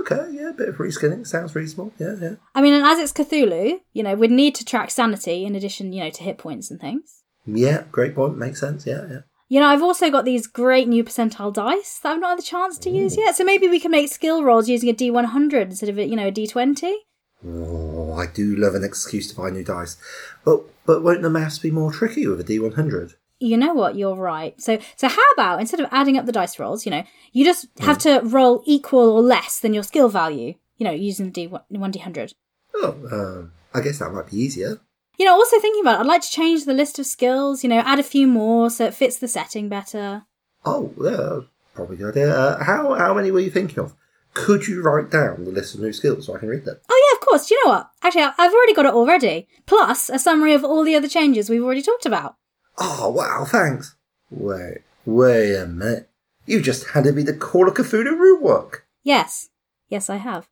Okay, 0.01 0.28
yeah, 0.32 0.51
a 0.51 0.53
bit 0.53 0.68
of 0.68 0.76
reskinning 0.76 1.26
sounds 1.26 1.55
reasonable. 1.55 1.92
Yeah, 1.99 2.14
yeah. 2.20 2.34
I 2.55 2.61
mean, 2.61 2.74
and 2.74 2.84
as 2.84 2.99
it's 2.99 3.12
Cthulhu, 3.12 3.80
you 3.92 4.03
know, 4.03 4.14
we'd 4.14 4.30
need 4.30 4.55
to 4.57 4.64
track 4.64 4.90
sanity 4.90 5.44
in 5.44 5.55
addition, 5.55 5.92
you 5.92 6.05
know, 6.05 6.11
to 6.11 6.22
hit 6.22 6.38
points 6.38 6.70
and 6.70 6.80
things. 6.80 7.22
Yeah, 7.46 7.84
great 7.90 8.14
point. 8.14 8.36
Makes 8.36 8.61
sense. 8.61 8.86
Yeah, 8.86 9.07
yeah. 9.11 9.20
You 9.49 9.61
know, 9.61 9.66
I've 9.66 9.82
also 9.82 10.11
got 10.11 10.26
these 10.26 10.46
great 10.46 10.88
new 10.88 11.03
percentile 11.03 11.53
dice 11.53 11.99
that 12.03 12.12
I've 12.12 12.20
not 12.20 12.30
had 12.30 12.38
the 12.38 12.42
chance 12.42 12.76
to 12.78 12.90
use 12.90 13.16
yet. 13.16 13.34
So 13.34 13.44
maybe 13.44 13.66
we 13.66 13.80
can 13.80 13.90
make 13.90 14.12
skill 14.12 14.44
rolls 14.44 14.68
using 14.68 14.90
a 14.90 14.94
D100 14.94 15.62
instead 15.62 15.88
of, 15.88 15.99
a, 15.99 16.05
you 16.05 16.16
know, 16.16 16.28
a 16.28 16.32
D20. 16.32 16.92
Oh, 17.46 18.12
I 18.12 18.26
do 18.26 18.55
love 18.57 18.74
an 18.74 18.84
excuse 18.84 19.30
to 19.30 19.36
buy 19.36 19.51
new 19.51 19.64
dice, 19.64 19.96
but 20.44 20.62
but 20.84 21.03
won't 21.03 21.22
the 21.22 21.30
maths 21.30 21.59
be 21.59 21.70
more 21.70 21.92
tricky 21.92 22.26
with 22.26 22.40
a 22.40 22.44
D100? 22.44 23.14
You 23.41 23.57
know 23.57 23.72
what? 23.72 23.97
You're 23.97 24.16
right. 24.16 24.61
So, 24.61 24.78
so 24.97 25.09
how 25.09 25.22
about 25.34 25.61
instead 25.61 25.80
of 25.80 25.89
adding 25.93 26.18
up 26.18 26.26
the 26.26 26.32
dice 26.32 26.59
rolls, 26.59 26.84
you 26.84 26.91
know, 26.91 27.05
you 27.32 27.45
just 27.45 27.66
have 27.80 27.99
to 27.99 28.20
roll 28.24 28.62
equal 28.66 29.11
or 29.11 29.22
less 29.22 29.61
than 29.61 29.74
your 29.74 29.84
skill 29.84 30.09
value. 30.09 30.55
You 30.76 30.84
know, 30.84 30.93
using 30.93 31.30
the 31.30 31.49
D1 31.49 31.62
D100. 31.72 32.34
Oh, 32.74 32.97
um, 33.11 33.53
I 33.74 33.80
guess 33.80 33.99
that 33.99 34.12
might 34.12 34.30
be 34.30 34.39
easier. 34.39 34.80
You 35.18 35.26
know, 35.26 35.34
also 35.34 35.59
thinking 35.59 35.82
about 35.82 35.97
it, 35.97 36.01
I'd 36.01 36.07
like 36.07 36.22
to 36.22 36.30
change 36.30 36.64
the 36.64 36.72
list 36.72 36.99
of 36.99 37.07
skills. 37.07 37.62
You 37.62 37.70
know, 37.70 37.80
add 37.80 37.99
a 37.99 38.05
few 38.05 38.26
more 38.26 38.70
so 38.70 38.86
it 38.86 38.95
fits 38.95 39.18
the 39.18 39.28
setting 39.28 39.68
better. 39.68 40.24
Oh, 40.64 40.93
yeah, 41.01 41.49
probably 41.74 41.97
good 41.97 42.11
idea. 42.11 42.34
Uh, 42.34 42.62
how 42.62 42.95
how 42.95 43.14
many 43.14 43.30
were 43.30 43.41
you 43.41 43.51
thinking 43.51 43.78
of? 43.78 43.95
Could 44.34 44.68
you 44.68 44.82
write 44.82 45.11
down 45.11 45.45
the 45.45 45.51
list 45.51 45.74
of 45.74 45.80
new 45.80 45.93
skills 45.93 46.26
so 46.26 46.34
I 46.36 46.39
can 46.39 46.49
read 46.49 46.64
them? 46.64 46.78
Oh 46.89 47.11
yeah, 47.11 47.18
of 47.18 47.26
course. 47.26 47.47
Do 47.47 47.55
you 47.55 47.64
know 47.64 47.72
what? 47.72 47.91
Actually, 48.03 48.22
I've 48.22 48.53
already 48.53 48.74
got 48.74 48.86
it 48.86 48.95
already. 48.95 49.49
Plus 49.66 50.09
a 50.11 50.18
summary 50.18 50.55
of 50.55 50.64
all 50.64 50.84
the 50.84 50.95
other 50.95 51.09
changes 51.09 51.51
we've 51.51 51.62
already 51.62 51.82
talked 51.82 52.07
about. 52.07 52.36
Oh, 52.81 53.11
wow, 53.11 53.45
thanks. 53.45 53.97
Wait, 54.31 54.83
wait 55.05 55.57
a 55.57 55.66
minute. 55.66 56.09
You 56.47 56.62
just 56.62 56.91
handed 56.91 57.16
me 57.16 57.24
the 57.24 57.35
Call 57.35 57.66
of 57.66 57.74
Cthulhu 57.74 58.16
root 58.16 58.41
work. 58.41 58.87
Yes, 59.03 59.49
yes, 59.89 60.09
I 60.09 60.16
have. 60.16 60.49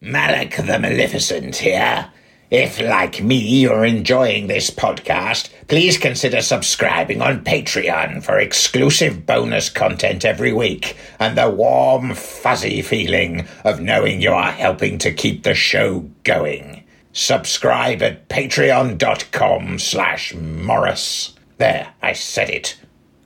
Malak 0.00 0.56
the 0.56 0.78
Maleficent 0.78 1.56
here. 1.56 2.10
If, 2.54 2.80
like 2.80 3.20
me, 3.20 3.34
you're 3.62 3.84
enjoying 3.84 4.46
this 4.46 4.70
podcast, 4.70 5.48
please 5.66 5.98
consider 5.98 6.40
subscribing 6.40 7.20
on 7.20 7.42
Patreon 7.42 8.22
for 8.22 8.38
exclusive 8.38 9.26
bonus 9.26 9.68
content 9.68 10.24
every 10.24 10.52
week 10.52 10.96
and 11.18 11.36
the 11.36 11.50
warm, 11.50 12.14
fuzzy 12.14 12.80
feeling 12.80 13.48
of 13.64 13.80
knowing 13.80 14.22
you 14.22 14.30
are 14.30 14.52
helping 14.52 14.98
to 14.98 15.12
keep 15.12 15.42
the 15.42 15.56
show 15.56 16.08
going. 16.22 16.84
Subscribe 17.12 18.00
at 18.02 18.28
patreon.com 18.28 19.80
slash 19.80 20.32
Morrus. 20.34 21.32
There, 21.58 21.92
I 22.02 22.12
said 22.12 22.50
it. 22.50 22.78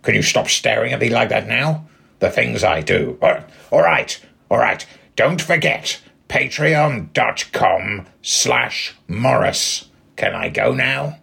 Can 0.05 0.15
you 0.15 0.23
stop 0.23 0.49
staring 0.49 0.95
at 0.95 1.01
me 1.01 1.11
like 1.11 1.29
that 1.29 1.47
now? 1.47 1.87
The 2.21 2.31
things 2.31 2.65
I 2.65 2.81
do. 2.81 3.19
All 3.21 3.83
right, 3.83 4.25
all 4.49 4.59
right. 4.59 4.87
Don't 5.17 5.43
forget, 5.43 6.01
patreon.com 6.29 8.07
slash 8.23 8.95
Morrus. 9.09 9.87
Can 10.17 10.35
I 10.35 10.49
go 10.49 10.75
now? 10.75 11.19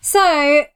So, 0.00 0.66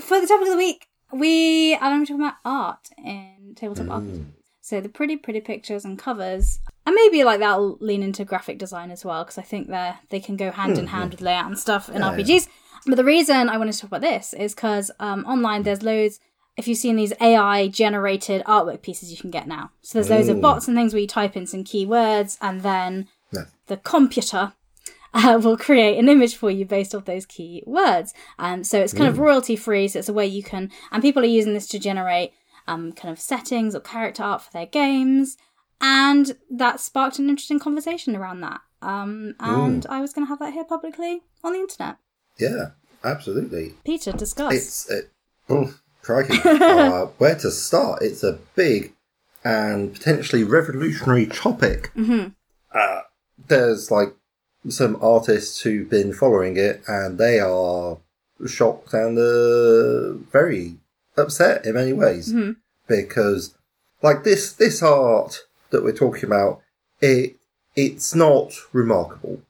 for 0.00 0.20
the 0.20 0.26
topic 0.26 0.46
of 0.46 0.52
the 0.52 0.56
week, 0.56 0.86
we 1.12 1.74
are 1.74 1.90
going 1.90 2.00
to 2.00 2.00
be 2.00 2.06
talking 2.06 2.24
about 2.24 2.34
art 2.44 2.88
in 3.04 3.54
tabletop 3.56 3.86
mm. 3.86 3.90
art. 3.90 4.26
So 4.60 4.80
the 4.80 4.88
pretty, 4.88 5.16
pretty 5.16 5.40
pictures 5.40 5.84
and 5.84 5.96
covers, 5.96 6.58
and 6.84 6.94
maybe 6.94 7.22
like 7.22 7.38
that'll 7.38 7.78
lean 7.80 8.02
into 8.02 8.24
graphic 8.24 8.58
design 8.58 8.90
as 8.90 9.04
well, 9.04 9.22
because 9.22 9.38
I 9.38 9.42
think 9.42 9.68
they 9.68 9.92
they 10.08 10.18
can 10.18 10.36
go 10.36 10.50
hand 10.50 10.76
in 10.76 10.86
hmm, 10.86 10.90
hand 10.90 11.10
with 11.12 11.20
layout 11.20 11.46
and 11.46 11.56
stuff 11.56 11.88
in 11.88 12.02
RPGs. 12.02 12.48
But 12.86 12.96
the 12.96 13.04
reason 13.04 13.48
I 13.48 13.58
wanted 13.58 13.72
to 13.72 13.80
talk 13.80 13.88
about 13.90 14.00
this 14.00 14.32
is 14.32 14.54
because 14.54 14.90
um, 15.00 15.24
online 15.26 15.64
there's 15.64 15.82
loads. 15.82 16.20
If 16.56 16.66
you've 16.66 16.78
seen 16.78 16.96
these 16.96 17.12
AI 17.20 17.68
generated 17.68 18.42
artwork 18.44 18.80
pieces 18.80 19.10
you 19.10 19.18
can 19.18 19.30
get 19.30 19.46
now, 19.46 19.72
so 19.82 19.98
there's 19.98 20.08
loads 20.08 20.28
of 20.28 20.40
bots 20.40 20.66
and 20.68 20.76
things 20.76 20.94
where 20.94 21.02
you 21.02 21.06
type 21.06 21.36
in 21.36 21.46
some 21.46 21.64
keywords 21.64 22.38
and 22.40 22.62
then 22.62 23.08
No. 23.30 23.42
the 23.66 23.76
computer 23.76 24.52
uh, 25.14 25.38
will 25.42 25.58
create 25.58 25.98
an 25.98 26.08
image 26.08 26.34
for 26.36 26.50
you 26.50 26.64
based 26.64 26.94
off 26.94 27.04
those 27.04 27.26
key 27.26 27.62
words. 27.66 28.14
Um, 28.38 28.64
so 28.64 28.80
it's 28.80 28.94
kind 28.94 29.08
of 29.08 29.18
royalty 29.18 29.54
free. 29.56 29.86
So 29.88 29.98
it's 29.98 30.08
a 30.08 30.14
way 30.14 30.26
you 30.26 30.42
can, 30.42 30.70
and 30.90 31.02
people 31.02 31.22
are 31.22 31.26
using 31.26 31.52
this 31.52 31.66
to 31.68 31.78
generate 31.78 32.32
um, 32.66 32.92
kind 32.92 33.12
of 33.12 33.20
settings 33.20 33.74
or 33.74 33.80
character 33.80 34.22
art 34.22 34.40
for 34.42 34.52
their 34.52 34.66
games. 34.66 35.36
And 35.80 36.36
that 36.50 36.80
sparked 36.80 37.18
an 37.18 37.28
interesting 37.28 37.58
conversation 37.58 38.16
around 38.16 38.40
that. 38.40 38.60
Um, 38.80 39.34
and 39.40 39.84
I 39.90 40.00
was 40.00 40.12
going 40.14 40.26
to 40.26 40.28
have 40.30 40.38
that 40.38 40.54
here 40.54 40.64
publicly 40.64 41.20
on 41.44 41.52
the 41.52 41.58
internet. 41.60 41.96
Yeah, 42.38 42.70
absolutely. 43.04 43.74
Peter, 43.84 44.12
discuss. 44.12 44.52
It's 44.54 44.90
it, 44.90 45.10
oh, 45.48 45.74
crikey. 46.02 46.38
uh, 46.44 47.06
where 47.18 47.34
to 47.36 47.50
start? 47.50 48.02
It's 48.02 48.22
a 48.22 48.38
big 48.54 48.92
and 49.44 49.92
potentially 49.94 50.44
revolutionary 50.44 51.26
topic. 51.26 51.92
Mhm. 51.96 52.34
Uh, 52.72 53.00
there's 53.48 53.90
like 53.90 54.14
some 54.68 54.98
artists 55.00 55.60
who've 55.60 55.88
been 55.88 56.12
following 56.12 56.56
it, 56.56 56.82
and 56.88 57.18
they 57.18 57.38
are 57.40 57.98
shocked 58.46 58.92
and 58.92 59.16
uh, 59.18 60.12
very 60.32 60.76
upset 61.16 61.64
in 61.64 61.74
many 61.74 61.92
ways 61.92 62.32
Mhm. 62.32 62.56
because, 62.86 63.54
like 64.02 64.24
this 64.24 64.52
this 64.52 64.82
art 64.82 65.44
that 65.70 65.82
we're 65.84 65.92
talking 65.92 66.24
about, 66.24 66.60
it 67.00 67.36
it's 67.76 68.14
not 68.14 68.52
remarkable. 68.72 69.40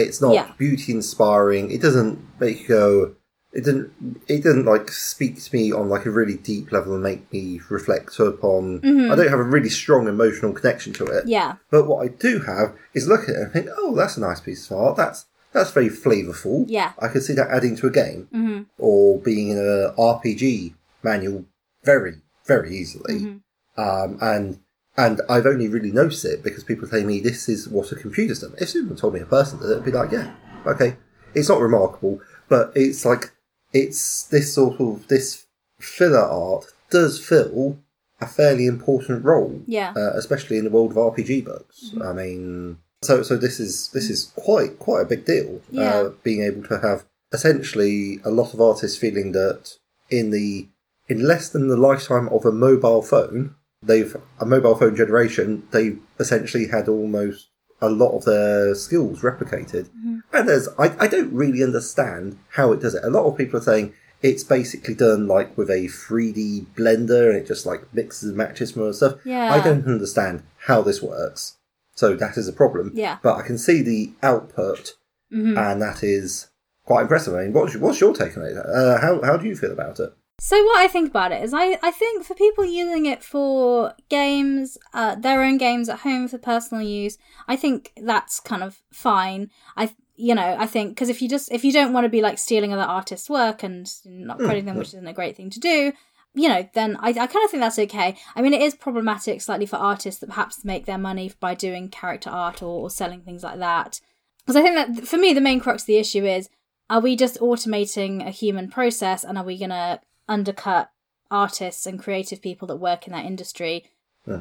It's 0.00 0.20
not 0.20 0.34
Yeah. 0.34 0.50
beauty 0.58 0.92
inspiring. 0.92 1.70
It 1.70 1.80
doesn't 1.82 2.18
make 2.40 2.62
you 2.62 2.68
go. 2.68 3.14
It 3.52 3.64
didn't. 3.64 3.90
It 4.28 4.42
doesn't 4.44 4.66
like 4.66 4.90
speak 4.92 5.42
to 5.42 5.56
me 5.56 5.72
on 5.72 5.88
like 5.88 6.04
a 6.04 6.10
really 6.10 6.36
deep 6.36 6.72
level 6.72 6.92
and 6.94 7.02
make 7.02 7.32
me 7.32 7.60
reflect 7.70 8.18
upon. 8.20 8.80
I 8.84 9.14
don't 9.14 9.28
have 9.28 9.38
a 9.38 9.42
really 9.44 9.70
strong 9.70 10.08
emotional 10.08 10.52
connection 10.52 10.92
to 10.94 11.06
it. 11.06 11.26
yeah. 11.26 11.54
But 11.70 11.86
what 11.86 12.04
I 12.04 12.08
do 12.08 12.40
have 12.40 12.74
is 12.92 13.08
look 13.08 13.22
at 13.24 13.30
it 13.30 13.36
and 13.36 13.52
think, 13.52 13.68
oh, 13.78 13.94
that's 13.94 14.16
a 14.18 14.20
nice 14.20 14.40
piece 14.40 14.70
of 14.70 14.76
art. 14.76 14.96
That's 14.96 15.24
that's 15.52 15.70
very 15.70 15.88
flavourful. 15.88 16.66
Yeah. 16.68 16.92
I 16.98 17.08
can 17.08 17.22
see 17.22 17.32
that 17.32 17.48
adding 17.48 17.76
to 17.76 17.86
a 17.86 17.90
game 17.90 18.28
hmm 18.30 18.62
or 18.78 19.18
being 19.20 19.48
in 19.52 19.58
a 19.58 19.94
RPG 19.98 20.74
manual 21.02 21.46
very 21.82 22.16
very 22.44 22.76
easily. 22.76 23.40
Um, 23.78 24.18
and 24.20 24.58
and 24.96 25.20
I've 25.28 25.46
only 25.46 25.68
really 25.68 25.92
noticed 25.92 26.24
it 26.24 26.42
because 26.42 26.64
people 26.64 26.88
tell 26.88 27.02
me 27.02 27.20
this 27.20 27.48
is 27.48 27.68
what 27.68 27.92
a 27.92 27.96
computer's 27.96 28.40
done. 28.40 28.54
If 28.58 28.70
someone 28.70 28.96
told 28.96 29.14
me 29.14 29.20
a 29.20 29.26
person 29.26 29.58
did 29.58 29.68
it, 29.68 29.72
it'd 29.72 29.84
be 29.84 29.92
like, 29.92 30.10
yeah, 30.10 30.34
okay, 30.66 30.96
it's 31.34 31.48
not 31.48 31.60
remarkable, 31.60 32.20
but 32.48 32.72
it's 32.74 33.04
like 33.04 33.32
it's 33.72 34.24
this 34.24 34.54
sort 34.54 34.80
of 34.80 35.06
this 35.08 35.46
filler 35.78 36.18
art 36.18 36.66
does 36.90 37.24
fill 37.24 37.78
a 38.20 38.26
fairly 38.26 38.66
important 38.66 39.24
role. 39.24 39.60
Yeah. 39.66 39.92
Uh, 39.96 40.12
especially 40.14 40.58
in 40.58 40.64
the 40.64 40.70
world 40.70 40.92
of 40.92 40.96
RPG 40.96 41.44
books. 41.44 41.92
I 42.02 42.12
mean, 42.12 42.78
so 43.02 43.22
so 43.22 43.36
this 43.36 43.60
is 43.60 43.88
this 43.88 44.08
is 44.08 44.32
quite 44.36 44.78
quite 44.78 45.02
a 45.02 45.06
big 45.06 45.24
deal. 45.24 45.60
Yeah. 45.70 45.90
Uh, 45.90 46.08
being 46.22 46.42
able 46.42 46.62
to 46.64 46.78
have 46.78 47.04
essentially 47.32 48.20
a 48.24 48.30
lot 48.30 48.54
of 48.54 48.60
artists 48.60 48.96
feeling 48.96 49.32
that 49.32 49.76
in 50.10 50.30
the 50.30 50.68
in 51.08 51.26
less 51.26 51.48
than 51.50 51.68
the 51.68 51.76
lifetime 51.76 52.28
of 52.28 52.44
a 52.44 52.52
mobile 52.52 53.02
phone, 53.02 53.54
they've 53.82 54.16
a 54.40 54.46
mobile 54.46 54.74
phone 54.74 54.96
generation, 54.96 55.66
they've 55.70 55.98
essentially 56.18 56.68
had 56.68 56.88
almost 56.88 57.48
a 57.80 57.90
lot 57.90 58.16
of 58.16 58.24
their 58.24 58.74
skills 58.74 59.20
replicated. 59.20 59.90
And 60.32 60.48
there's 60.48 60.68
I, 60.78 60.96
I 60.98 61.06
don't 61.08 61.32
really 61.32 61.62
understand 61.62 62.38
how 62.50 62.72
it 62.72 62.80
does 62.80 62.94
it. 62.94 63.04
A 63.04 63.10
lot 63.10 63.26
of 63.26 63.36
people 63.36 63.58
are 63.58 63.62
saying 63.62 63.92
it's 64.22 64.42
basically 64.44 64.94
done 64.94 65.26
like 65.28 65.56
with 65.58 65.68
a 65.70 65.86
3D 65.88 66.66
blender 66.74 67.28
and 67.28 67.36
it 67.36 67.46
just 67.46 67.66
like 67.66 67.92
mixes 67.92 68.30
and 68.30 68.36
matches 68.36 68.72
from 68.72 68.82
other 68.82 68.92
stuff. 68.94 69.14
Yeah. 69.24 69.52
I 69.52 69.62
don't 69.62 69.86
understand 69.86 70.42
how 70.66 70.80
this 70.82 71.02
works. 71.02 71.58
So 71.94 72.14
that 72.16 72.36
is 72.38 72.48
a 72.48 72.52
problem. 72.52 72.92
Yeah. 72.94 73.18
But 73.22 73.36
I 73.36 73.42
can 73.42 73.58
see 73.58 73.82
the 73.82 74.12
output 74.22 74.94
Mhm. 75.32 75.58
and 75.58 75.82
that 75.82 76.02
is 76.02 76.48
quite 76.84 77.02
impressive. 77.02 77.34
I 77.34 77.42
mean, 77.42 77.52
what's, 77.52 77.76
what's 77.76 78.00
your 78.00 78.14
take 78.14 78.36
on 78.38 78.44
it? 78.44 78.56
Uh, 78.56 79.00
how, 79.00 79.20
how 79.22 79.36
do 79.36 79.46
you 79.46 79.56
feel 79.56 79.72
about 79.72 79.98
it? 80.00 80.12
So 80.38 80.62
what 80.62 80.78
I 80.78 80.88
think 80.88 81.08
about 81.10 81.32
it 81.32 81.42
is 81.42 81.54
I, 81.54 81.78
I 81.82 81.90
think 81.90 82.24
for 82.24 82.34
people 82.34 82.64
using 82.64 83.06
it 83.06 83.22
for 83.22 83.94
games, 84.10 84.76
uh, 84.92 85.14
their 85.14 85.42
own 85.42 85.56
games 85.56 85.88
at 85.88 86.00
home 86.00 86.28
for 86.28 86.36
personal 86.36 86.82
use, 86.82 87.16
I 87.48 87.56
think 87.56 87.92
that's 87.96 88.38
kind 88.40 88.62
of 88.62 88.82
fine. 88.92 89.50
I 89.76 89.94
you 90.18 90.34
know 90.34 90.56
I 90.58 90.66
think 90.66 90.90
because 90.90 91.08
if 91.08 91.20
you 91.20 91.28
just 91.28 91.50
if 91.52 91.64
you 91.64 91.72
don't 91.72 91.92
want 91.92 92.04
to 92.04 92.10
be 92.10 92.20
like 92.20 92.38
stealing 92.38 92.72
other 92.72 92.82
artists' 92.82 93.30
work 93.30 93.62
and 93.62 93.86
not 94.04 94.38
crediting 94.38 94.66
them, 94.66 94.76
which 94.76 94.88
isn't 94.88 95.06
a 95.06 95.14
great 95.14 95.36
thing 95.36 95.48
to 95.50 95.60
do, 95.60 95.92
you 96.34 96.48
know, 96.50 96.68
then 96.74 96.96
I, 97.00 97.08
I 97.08 97.26
kind 97.26 97.44
of 97.44 97.50
think 97.50 97.62
that's 97.62 97.78
okay. 97.78 98.16
I 98.34 98.42
mean, 98.42 98.52
it 98.52 98.60
is 98.60 98.74
problematic 98.74 99.40
slightly 99.40 99.66
for 99.66 99.76
artists 99.76 100.20
that 100.20 100.28
perhaps 100.28 100.66
make 100.66 100.84
their 100.84 100.98
money 100.98 101.32
by 101.40 101.54
doing 101.54 101.88
character 101.88 102.28
art 102.28 102.62
or, 102.62 102.82
or 102.82 102.90
selling 102.90 103.22
things 103.22 103.42
like 103.42 103.58
that. 103.58 104.02
Because 104.44 104.56
I 104.56 104.62
think 104.62 104.96
that 104.96 105.08
for 105.08 105.16
me, 105.16 105.32
the 105.32 105.40
main 105.40 105.60
crux 105.60 105.84
of 105.84 105.86
the 105.86 105.96
issue 105.96 106.26
is 106.26 106.50
are 106.90 107.00
we 107.00 107.16
just 107.16 107.40
automating 107.40 108.24
a 108.24 108.30
human 108.30 108.70
process 108.70 109.24
and 109.24 109.38
are 109.38 109.44
we 109.44 109.58
going 109.58 109.70
to 109.70 110.00
undercut 110.28 110.90
artists 111.30 111.86
and 111.86 111.98
creative 111.98 112.40
people 112.40 112.68
that 112.68 112.76
work 112.76 113.06
in 113.06 113.12
that 113.12 113.24
industry? 113.24 113.84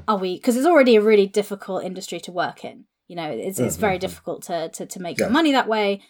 Are 0.08 0.18
we, 0.18 0.36
because 0.36 0.58
it's 0.58 0.66
already 0.66 0.96
a 0.96 1.02
really 1.02 1.28
difficult 1.28 1.84
industry 1.84 2.20
to 2.22 2.32
work 2.32 2.66
in. 2.66 2.86
You 3.08 3.16
know, 3.16 3.30
it's, 3.30 3.60
it's 3.60 3.78
mm, 3.78 3.80
very 3.80 3.94
mm, 3.96 3.98
mm. 3.98 4.02
difficult 4.02 4.44
to, 4.44 4.70
to, 4.70 4.86
to 4.88 5.00
make 5.00 5.20
Yeah. 5.20 5.26
your 5.26 5.32
money 5.32 5.52
that 5.52 5.68
way. 5.68 6.02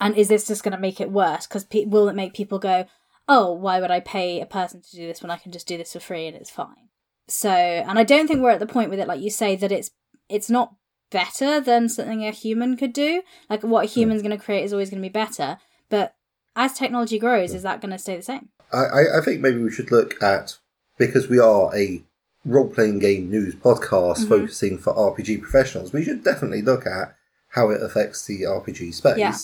And 0.00 0.16
is 0.16 0.28
this 0.28 0.46
just 0.46 0.62
going 0.62 0.72
to 0.72 0.80
make 0.80 0.98
it 0.98 1.10
worse? 1.10 1.46
Because 1.46 1.64
pe- 1.64 1.84
will 1.84 2.08
it 2.08 2.14
make 2.14 2.32
people 2.32 2.58
go, 2.58 2.86
oh, 3.28 3.52
why 3.52 3.80
would 3.80 3.90
I 3.90 4.00
pay 4.00 4.40
a 4.40 4.46
person 4.46 4.80
to 4.80 4.96
do 4.96 5.06
this 5.06 5.22
when 5.22 5.30
I 5.30 5.36
can 5.36 5.52
just 5.52 5.68
do 5.68 5.76
this 5.76 5.92
for 5.92 6.00
free 6.00 6.26
and 6.26 6.34
it's 6.36 6.48
fine? 6.48 6.88
So, 7.26 7.50
and 7.50 7.98
I 7.98 8.04
don't 8.04 8.26
think 8.26 8.40
we're 8.40 8.50
at 8.52 8.60
the 8.60 8.66
point 8.66 8.88
with 8.88 8.98
it, 8.98 9.08
like 9.08 9.20
you 9.20 9.28
say, 9.30 9.54
that 9.56 9.70
it's 9.70 9.90
it's 10.30 10.48
not 10.48 10.74
better 11.10 11.60
than 11.60 11.88
something 11.88 12.24
a 12.24 12.30
human 12.30 12.76
could 12.76 12.92
do. 12.92 13.22
Like 13.50 13.62
what 13.62 13.84
a 13.84 13.88
human's 13.88 14.22
going 14.22 14.36
to 14.36 14.42
create 14.42 14.64
is 14.64 14.72
always 14.72 14.88
going 14.90 15.02
to 15.02 15.08
be 15.08 15.12
better. 15.12 15.58
But 15.90 16.14
as 16.56 16.72
technology 16.72 17.18
grows, 17.18 17.54
is 17.54 17.62
that 17.62 17.80
going 17.80 17.92
to 17.92 17.98
stay 17.98 18.16
the 18.16 18.22
same? 18.22 18.48
I, 18.72 19.18
I, 19.18 19.20
think 19.24 19.40
maybe 19.40 19.62
we 19.62 19.70
should 19.70 19.90
look 19.90 20.22
at, 20.22 20.56
because 20.98 21.28
we 21.28 21.38
are 21.38 21.74
a 21.76 22.02
role 22.44 22.68
playing 22.68 22.98
game 22.98 23.30
news 23.30 23.54
podcast 23.54 24.18
Mm-hmm. 24.18 24.28
focusing 24.28 24.78
for 24.78 24.94
RPG 24.94 25.40
professionals, 25.42 25.92
we 25.92 26.04
should 26.04 26.22
definitely 26.24 26.62
look 26.62 26.86
at 26.86 27.14
how 27.50 27.70
it 27.70 27.82
affects 27.82 28.26
the 28.26 28.42
RPG 28.42 28.92
space. 28.94 29.18
Yeah. 29.18 29.34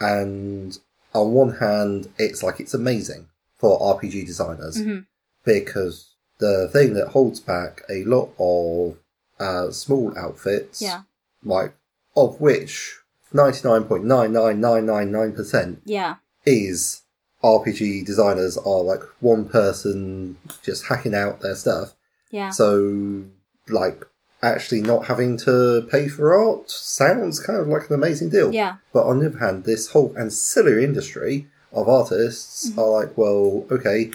And 0.00 0.78
on 1.14 1.32
one 1.32 1.52
hand, 1.56 2.08
it's 2.18 2.42
like 2.42 2.60
it's 2.60 2.74
amazing 2.74 3.28
for 3.56 3.78
RPG 3.80 4.26
designers 4.26 4.76
Mm-hmm. 4.76 5.00
because 5.44 6.10
the 6.38 6.68
thing 6.70 6.92
that 6.94 7.08
holds 7.08 7.40
back 7.40 7.80
a 7.88 8.04
lot 8.04 8.28
of 8.38 8.98
uh, 9.40 9.70
small 9.70 10.12
outfits, 10.18 10.82
Yeah. 10.82 11.02
like 11.42 11.72
of 12.14 12.38
which 12.40 12.98
99.99999% 13.32 15.78
Yeah. 15.84 16.16
is 16.44 17.02
RPG 17.42 18.04
designers 18.06 18.56
are 18.56 18.82
like 18.82 19.02
one 19.20 19.48
person 19.48 20.36
just 20.62 20.86
hacking 20.86 21.14
out 21.14 21.40
their 21.40 21.54
stuff. 21.54 21.94
Yeah. 22.30 22.50
So, 22.50 23.24
like, 23.68 24.04
actually 24.42 24.80
not 24.80 25.06
having 25.06 25.36
to 25.38 25.86
pay 25.90 26.08
for 26.08 26.34
art 26.34 26.70
sounds 26.70 27.40
kind 27.40 27.60
of 27.60 27.68
like 27.68 27.88
an 27.88 27.94
amazing 27.94 28.30
deal. 28.30 28.52
Yeah. 28.52 28.76
But 28.92 29.06
on 29.06 29.18
the 29.20 29.26
other 29.26 29.38
hand, 29.38 29.64
this 29.64 29.90
whole 29.90 30.14
ancillary 30.18 30.84
industry 30.84 31.46
of 31.72 31.88
artists 31.88 32.70
Mm-hmm. 32.70 32.78
are 32.78 32.88
like, 32.88 33.18
well, 33.18 33.66
okay, 33.70 34.10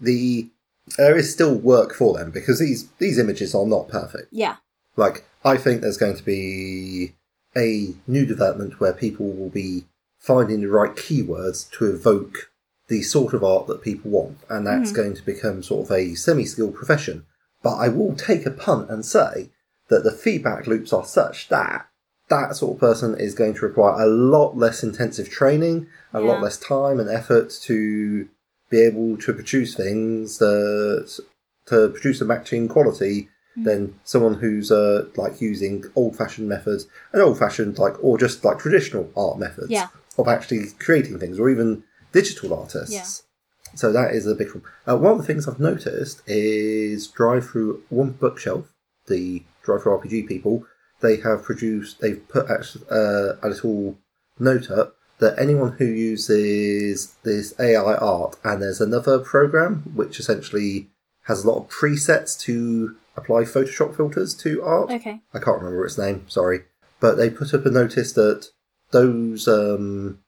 the 0.00 0.48
there 0.96 1.16
is 1.16 1.32
still 1.32 1.54
work 1.56 1.94
for 1.94 2.16
them 2.16 2.30
because 2.30 2.60
these 2.60 2.88
these 2.98 3.18
images 3.18 3.54
are 3.54 3.66
not 3.66 3.88
perfect. 3.88 4.28
Yeah. 4.30 4.56
Like, 4.96 5.24
I 5.44 5.56
think 5.56 5.80
there's 5.80 5.96
going 5.96 6.16
to 6.16 6.22
be 6.22 7.14
a 7.56 7.94
new 8.06 8.24
development 8.26 8.80
where 8.80 8.92
people 8.92 9.32
will 9.32 9.48
be 9.50 9.84
finding 10.18 10.60
the 10.60 10.68
right 10.68 10.94
keywords 10.94 11.70
to 11.72 11.86
evoke 11.86 12.50
the 12.88 13.02
sort 13.02 13.34
of 13.34 13.42
art 13.42 13.66
that 13.66 13.82
people 13.82 14.10
want, 14.10 14.38
and 14.48 14.66
that's 14.66 14.92
going 14.92 15.14
to 15.14 15.22
become 15.24 15.62
sort 15.62 15.86
of 15.86 15.92
a 15.96 16.14
semi 16.14 16.44
skilled 16.44 16.74
profession. 16.74 17.26
But 17.62 17.76
I 17.76 17.88
will 17.88 18.14
take 18.14 18.46
a 18.46 18.50
punt 18.50 18.90
and 18.90 19.04
say 19.04 19.50
that 19.88 20.04
the 20.04 20.12
feedback 20.12 20.66
loops 20.66 20.92
are 20.92 21.04
such 21.04 21.48
that 21.48 21.86
that 22.28 22.56
sort 22.56 22.74
of 22.74 22.80
person 22.80 23.14
is 23.18 23.34
going 23.34 23.54
to 23.54 23.66
require 23.66 24.02
a 24.02 24.06
lot 24.06 24.56
less 24.56 24.82
intensive 24.82 25.28
training, 25.30 25.86
a 26.12 26.20
Yeah. 26.20 26.26
lot 26.26 26.42
less 26.42 26.56
time 26.58 26.98
and 27.00 27.08
effort 27.08 27.50
to 27.62 28.28
be 28.68 28.80
able 28.82 29.16
to 29.18 29.32
produce 29.32 29.74
things 29.76 30.38
that 30.38 31.20
to 31.66 31.88
produce 31.90 32.20
a 32.20 32.24
matching 32.24 32.66
quality 32.68 33.28
than 33.56 33.98
someone 34.04 34.34
who's 34.34 34.70
uh, 34.70 35.06
like 35.16 35.40
using 35.40 35.82
old 35.94 36.14
fashioned 36.16 36.48
methods 36.48 36.86
and 37.12 37.22
old 37.22 37.38
fashioned 37.38 37.78
like 37.78 37.94
or 38.04 38.18
just 38.18 38.44
like 38.44 38.58
traditional 38.58 39.08
art 39.16 39.38
methods 39.38 39.70
Yeah. 39.70 39.88
of 40.18 40.28
actually 40.28 40.66
creating 40.78 41.18
things 41.18 41.38
or 41.40 41.48
even 41.48 41.82
digital 42.20 42.54
artists. 42.54 42.92
Yeah. 42.92 43.76
So 43.76 43.92
that 43.92 44.12
is 44.12 44.26
a 44.26 44.34
big 44.34 44.48
problem. 44.48 44.72
Uh, 44.88 44.96
one 44.96 45.12
of 45.12 45.18
the 45.18 45.24
things 45.24 45.46
I've 45.46 45.60
noticed 45.60 46.22
is 46.26 47.08
Drive 47.08 47.50
Through 47.50 47.82
OneBookShelf, 47.92 48.64
the 49.06 49.42
DriveThruRPG 49.64 50.26
people, 50.26 50.64
they 51.02 51.16
have 51.18 51.42
produced, 51.42 52.00
they've 52.00 52.26
put 52.26 52.50
actually, 52.50 52.84
uh, 52.90 53.34
a 53.42 53.48
little 53.48 53.98
note 54.38 54.70
up 54.70 54.96
that 55.18 55.38
anyone 55.38 55.72
who 55.72 55.84
uses 55.84 57.14
this 57.22 57.54
AI 57.60 57.94
art, 57.94 58.36
and 58.42 58.62
there's 58.62 58.80
another 58.80 59.18
program 59.18 59.82
which 59.94 60.18
essentially 60.18 60.88
has 61.24 61.44
a 61.44 61.50
lot 61.50 61.58
of 61.58 61.68
presets 61.68 62.38
to 62.40 62.96
apply 63.16 63.42
Photoshop 63.42 63.96
filters 63.96 64.34
to 64.34 64.62
art. 64.62 64.90
Okay. 64.90 65.20
I 65.34 65.38
can't 65.38 65.58
remember 65.58 65.84
its 65.84 65.98
name, 65.98 66.24
sorry. 66.28 66.60
But 67.00 67.16
they 67.16 67.28
put 67.28 67.52
up 67.52 67.66
a 67.66 67.70
notice 67.70 68.12
that 68.12 68.48
those 68.90 69.48
um, 69.48 70.20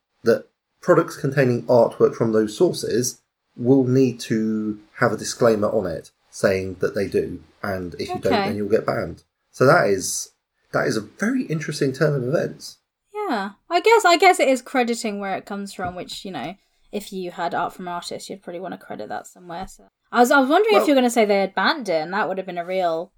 products 0.81 1.17
containing 1.17 1.65
artwork 1.65 2.15
from 2.15 2.33
those 2.33 2.57
sources 2.57 3.21
will 3.57 3.85
need 3.85 4.21
to 4.21 4.81
have 4.99 5.13
a 5.13 5.17
disclaimer 5.17 5.69
on 5.69 5.87
it 5.87 6.11
saying 6.31 6.77
that 6.81 6.95
they 6.95 7.09
do, 7.09 7.43
and 7.63 7.95
if 7.95 8.09
you 8.09 8.19
don't, 8.21 8.33
then 8.33 8.57
you'll 8.57 8.69
get 8.69 8.87
banned. 8.87 9.25
So 9.51 9.67
that 9.67 9.89
is 9.89 10.31
that 10.73 10.87
is 10.87 10.97
a 10.97 11.01
very 11.01 11.45
interesting 11.45 11.93
turn 11.93 12.15
of 12.15 12.23
events. 12.23 12.79
Yeah. 13.13 13.51
I 13.69 13.81
guess 13.81 14.05
I 14.05 14.17
guess 14.17 14.41
it 14.41 14.49
is 14.49 14.63
crediting 14.63 15.21
where 15.21 15.37
it 15.37 15.47
comes 15.47 15.73
from, 15.73 15.95
which, 15.95 16.25
you 16.25 16.31
know, 16.31 16.55
if 16.93 17.13
you 17.13 17.31
had 17.31 17.55
art 17.55 17.73
from 17.73 17.89
artists, 17.89 18.31
you'd 18.31 18.43
probably 18.43 18.61
want 18.61 18.73
to 18.73 18.79
credit 18.79 19.09
that 19.09 19.27
somewhere. 19.27 19.67
So 19.67 19.89
I 20.13 20.21
was 20.21 20.31
I 20.31 20.41
was 20.41 20.49
wondering 20.49 20.75
Well- 20.75 20.83
if 20.83 20.89
you 20.89 20.95
were 20.95 21.01
gonna 21.01 21.11
say 21.11 21.25
they 21.25 21.41
had 21.41 21.55
banned 21.55 21.89
it 21.89 22.03
and 22.03 22.13
that 22.13 22.29
would 22.29 22.39
have 22.39 22.47
been 22.47 22.59
a 22.59 22.65
real 22.65 23.13